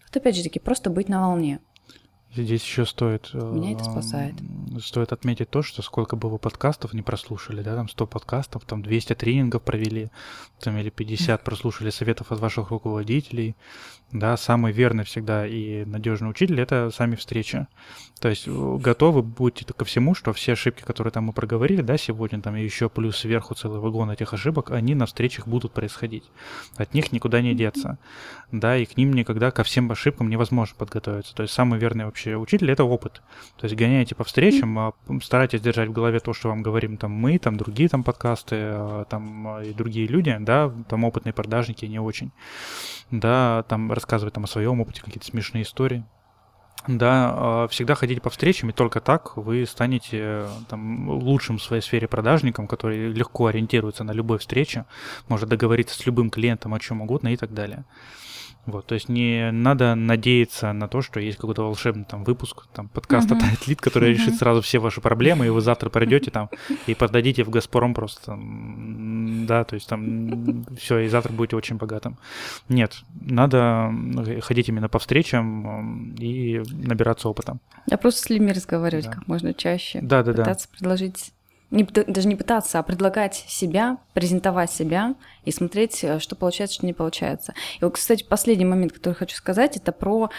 Вот 0.07 0.17
опять 0.17 0.37
же 0.37 0.43
таки, 0.43 0.59
просто 0.59 0.91
быть 0.91 1.09
на 1.09 1.27
волне. 1.27 1.61
Здесь 2.35 2.63
еще 2.63 2.87
стоит... 2.87 3.35
Меня 3.35 3.73
это 3.73 3.85
спасает. 3.85 4.35
Стоит 4.81 5.13
отметить 5.13 5.51
то, 5.51 5.63
что 5.63 5.83
сколько 5.83 6.15
бы 6.15 6.31
вы 6.31 6.39
подкастов 6.39 6.95
не 6.95 7.03
прослушали, 7.03 7.63
да, 7.63 7.75
там 7.75 7.89
100 7.89 8.07
подкастов, 8.07 8.65
там 8.65 8.83
200 8.83 9.15
тренингов 9.15 9.63
провели, 9.63 10.11
там 10.61 10.77
или 10.77 10.91
50 10.91 11.43
прослушали 11.45 11.91
советов 11.91 12.31
от 12.31 12.39
ваших 12.39 12.71
руководителей, 12.71 13.57
да, 14.13 14.37
самый 14.37 14.73
верный 14.73 15.05
всегда 15.05 15.47
и 15.47 15.85
надежный 15.85 16.31
учитель— 16.31 16.61
это 16.63 16.91
сами 16.91 17.15
встречи. 17.15 17.67
То 18.21 18.29
есть 18.29 18.47
э, 18.47 18.77
готовы 18.79 19.23
будьте 19.23 19.65
ко 19.65 19.85
всему, 19.85 20.15
что 20.15 20.33
все 20.33 20.53
ошибки, 20.53 20.83
которые 20.83 21.11
там 21.11 21.25
мы 21.25 21.33
проговорили, 21.33 21.81
да, 21.81 21.97
сегодня, 21.97 22.41
там 22.41 22.55
и 22.57 22.63
еще 22.63 22.89
плюс 22.89 23.17
сверху 23.17 23.55
целый 23.55 23.81
вагон 23.81 24.11
этих 24.11 24.35
ошибок, 24.35 24.73
они 24.73 24.95
на 24.95 25.07
встречах 25.07 25.49
будут 25.49 25.73
происходить. 25.73 26.25
От 26.77 26.93
них 26.93 27.13
никуда 27.13 27.41
не 27.41 27.55
деться, 27.55 27.99
да, 28.53 28.77
и 28.77 28.85
к 28.85 28.97
ним 28.97 29.15
никогда, 29.15 29.51
ко 29.51 29.65
всем 29.65 29.91
ошибкам 29.91 30.29
невозможно 30.29 30.75
подготовиться. 30.77 31.35
То 31.35 31.43
есть 31.43 31.55
самый 31.55 31.79
верный 31.79 32.05
вообще 32.05 32.37
учитель— 32.37 32.71
это 32.73 32.85
опыт. 32.85 33.23
То 33.57 33.65
есть 33.65 33.77
гоняйте 33.77 34.15
по 34.15 34.25
встречам, 34.25 34.79
а 34.79 34.93
старайтесь 35.23 35.61
держать 35.63 35.89
в 35.89 35.93
голове 35.93 36.21
то, 36.21 36.35
что 36.35 36.49
вам 36.49 36.63
говорим 36.63 36.99
там 36.99 37.13
мы, 37.13 37.39
там 37.39 37.57
другие 37.57 37.89
там 37.89 38.05
подкасты, 38.05 38.57
а, 38.59 39.05
там 39.09 39.49
а, 39.49 39.63
и 39.63 39.73
другие 39.73 40.07
люди, 40.07 40.37
да, 40.41 40.71
там 40.89 41.05
опытные 41.05 41.33
продажники 41.33 41.87
не 41.87 41.99
очень, 41.99 42.33
да, 43.11 43.65
там 43.69 43.93
рассказывать 44.01 44.35
там 44.35 44.45
о 44.45 44.49
своем 44.49 44.81
опыте, 44.81 45.03
какие-то 45.03 45.27
смешные 45.27 45.63
истории. 45.63 46.05
Да, 46.89 47.69
всегда 47.69 47.95
ходите 47.95 48.23
по 48.23 48.31
встречам, 48.31 48.71
и 48.71 48.73
только 48.73 49.03
так 49.03 49.37
вы 49.37 49.67
станете 49.67 50.47
там, 50.69 51.11
лучшим 51.11 51.59
в 51.59 51.63
своей 51.63 51.83
сфере 51.83 52.09
продажником, 52.09 52.67
который 52.67 53.13
легко 53.13 53.47
ориентируется 53.47 54.03
на 54.03 54.13
любой 54.13 54.39
встрече, 54.39 54.87
может 55.29 55.51
договориться 55.51 55.95
с 55.95 56.07
любым 56.07 56.31
клиентом 56.31 56.73
о 56.73 56.81
чем 56.81 57.03
угодно 57.03 57.29
и 57.29 57.37
так 57.37 57.53
далее. 57.53 57.85
Вот, 58.67 58.87
то 58.87 58.95
есть 58.95 59.09
не 59.09 59.51
надо 59.51 59.95
надеяться 59.95 60.73
на 60.73 60.87
то, 60.87 61.01
что 61.01 61.19
есть 61.19 61.39
какой-то 61.39 61.63
волшебный 61.63 62.05
там 62.05 62.25
выпуск, 62.25 62.67
там 62.75 62.89
подкаст 62.89 63.31
uh-huh. 63.31 63.55
от 63.55 63.67
Лид, 63.67 63.81
который 63.81 64.11
uh-huh. 64.11 64.15
решит 64.15 64.37
сразу 64.37 64.61
все 64.61 64.79
ваши 64.79 65.01
проблемы, 65.01 65.47
и 65.47 65.49
вы 65.49 65.61
завтра 65.61 65.89
придете 65.89 66.31
там 66.31 66.51
и 66.87 66.95
продадите 66.95 67.43
в 67.43 67.51
Газпром 67.51 67.95
просто, 67.95 68.39
да, 68.39 69.65
то 69.65 69.75
есть 69.75 69.89
там 69.89 70.65
все, 70.77 70.99
и 70.99 71.09
завтра 71.09 71.33
будете 71.33 71.57
очень 71.57 71.77
богатым. 71.77 72.19
Нет, 72.69 73.03
надо 73.21 73.93
ходить 74.43 74.69
именно 74.69 74.89
по 74.89 74.99
встречам 74.99 76.15
и 76.17 76.63
набираться 76.71 77.29
опытом. 77.29 77.61
Я 77.87 77.97
просто 77.97 78.23
с 78.23 78.31
людьми 78.31 78.53
разговаривать 78.53 79.07
да. 79.07 79.13
как 79.13 79.27
можно 79.27 79.55
чаще. 79.55 80.01
Да, 80.03 80.23
да, 80.23 80.33
да. 80.33 80.43
Пытаться 80.43 80.69
предложить 80.69 81.33
не, 81.71 81.85
даже 81.85 82.29
не 82.29 82.37
пытаться, 82.37 82.79
а 82.79 82.83
предлагать 82.83 83.45
себя, 83.49 83.99
презентовать 84.13 84.71
себя 84.71 85.15
и 85.45 85.53
смотреть, 85.53 86.03
э, 86.03 86.19
что 86.19 86.37
получается, 86.37 86.77
что 86.77 86.87
не 86.87 86.93
получается. 86.93 87.55
И 87.81 87.85
вот, 87.85 87.95
кстати, 87.95 88.25
последний 88.25 88.65
момент, 88.65 88.93
который 88.93 89.15
хочу 89.15 89.37
сказать, 89.37 89.77
это 89.77 89.93
про 89.93 90.31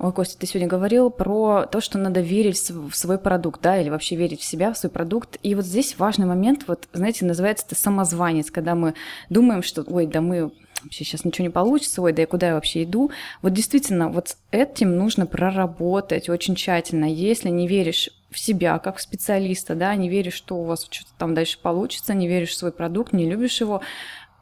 Ой, 0.00 0.12
Костя, 0.12 0.36
ты 0.38 0.46
сегодня 0.46 0.68
говорил 0.68 1.08
про 1.08 1.66
то, 1.66 1.80
что 1.80 1.98
надо 1.98 2.20
верить 2.20 2.68
в 2.68 2.92
свой 2.94 3.16
продукт, 3.16 3.60
да, 3.62 3.80
или 3.80 3.90
вообще 3.90 4.16
верить 4.16 4.40
в 4.40 4.44
себя, 4.44 4.72
в 4.72 4.78
свой 4.78 4.90
продукт. 4.90 5.38
И 5.44 5.54
вот 5.54 5.64
здесь 5.64 5.96
важный 5.98 6.26
момент, 6.26 6.64
вот, 6.66 6.88
знаете, 6.92 7.24
называется 7.24 7.66
это 7.66 7.76
самозванец, 7.76 8.50
когда 8.50 8.74
мы 8.74 8.94
думаем, 9.30 9.62
что, 9.62 9.82
ой, 9.82 10.06
да 10.06 10.20
мы 10.20 10.50
вообще 10.82 11.04
сейчас 11.04 11.24
ничего 11.24 11.44
не 11.44 11.50
получится, 11.50 12.02
ой, 12.02 12.12
да 12.12 12.22
я 12.22 12.26
куда 12.26 12.48
я 12.48 12.54
вообще 12.54 12.82
иду. 12.82 13.12
Вот 13.40 13.52
действительно, 13.52 14.08
вот 14.08 14.36
этим 14.50 14.96
нужно 14.96 15.26
проработать 15.26 16.28
очень 16.28 16.56
тщательно. 16.56 17.04
Если 17.04 17.48
не 17.48 17.68
веришь 17.68 18.10
в 18.34 18.38
себя 18.38 18.78
как 18.80 18.96
в 18.96 19.00
специалиста, 19.00 19.76
да, 19.76 19.94
не 19.94 20.08
веришь, 20.08 20.34
что 20.34 20.56
у 20.56 20.64
вас 20.64 20.86
что-то 20.90 21.12
там 21.16 21.34
дальше 21.34 21.58
получится, 21.60 22.14
не 22.14 22.26
веришь 22.26 22.50
в 22.50 22.56
свой 22.56 22.72
продукт, 22.72 23.12
не 23.12 23.30
любишь 23.30 23.60
его, 23.60 23.80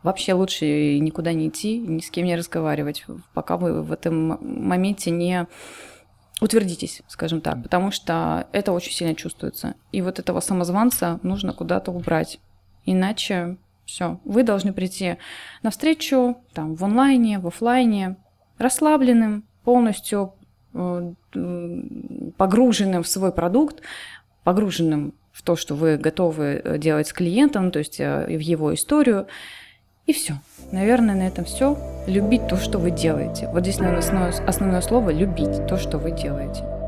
вообще 0.02 0.32
лучше 0.32 0.98
никуда 0.98 1.34
не 1.34 1.48
идти, 1.48 1.78
ни 1.78 2.00
с 2.00 2.10
кем 2.10 2.24
не 2.24 2.34
разговаривать, 2.34 3.04
пока 3.34 3.58
вы 3.58 3.82
в 3.82 3.92
этом 3.92 4.38
моменте 4.40 5.10
не 5.10 5.46
утвердитесь, 6.40 7.02
скажем 7.06 7.42
так, 7.42 7.62
потому 7.62 7.90
что 7.90 8.48
это 8.52 8.72
очень 8.72 8.92
сильно 8.92 9.14
чувствуется. 9.14 9.74
И 9.92 10.00
вот 10.00 10.18
этого 10.18 10.40
самозванца 10.40 11.20
нужно 11.22 11.52
куда-то 11.52 11.92
убрать. 11.92 12.40
Иначе 12.86 13.58
все, 13.84 14.18
вы 14.24 14.42
должны 14.42 14.72
прийти 14.72 15.18
на 15.62 15.70
встречу 15.70 16.38
там, 16.54 16.74
в 16.74 16.84
онлайне, 16.84 17.38
в 17.38 17.46
офлайне, 17.46 18.16
расслабленным, 18.56 19.44
полностью 19.64 20.34
погруженным 22.36 23.02
в 23.02 23.08
свой 23.08 23.32
продукт, 23.32 23.82
погруженным 24.44 25.14
в 25.32 25.42
то, 25.42 25.56
что 25.56 25.74
вы 25.74 25.96
готовы 25.96 26.60
э, 26.62 26.78
делать 26.78 27.08
с 27.08 27.12
клиентом, 27.12 27.70
то 27.70 27.78
есть 27.78 28.00
э, 28.00 28.26
в 28.26 28.40
его 28.40 28.74
историю. 28.74 29.26
И 30.06 30.12
все. 30.12 30.34
Наверное, 30.72 31.14
на 31.14 31.26
этом 31.26 31.44
все. 31.44 31.78
Любить 32.06 32.48
то, 32.48 32.56
что 32.56 32.78
вы 32.78 32.90
делаете. 32.90 33.48
Вот 33.52 33.62
здесь, 33.62 33.78
наверное, 33.78 34.00
основное, 34.00 34.32
основное 34.46 34.80
слово– 34.80 35.10
любить 35.12 35.66
то, 35.68 35.78
что 35.78 35.98
вы 35.98 36.10
делаете. 36.10 36.81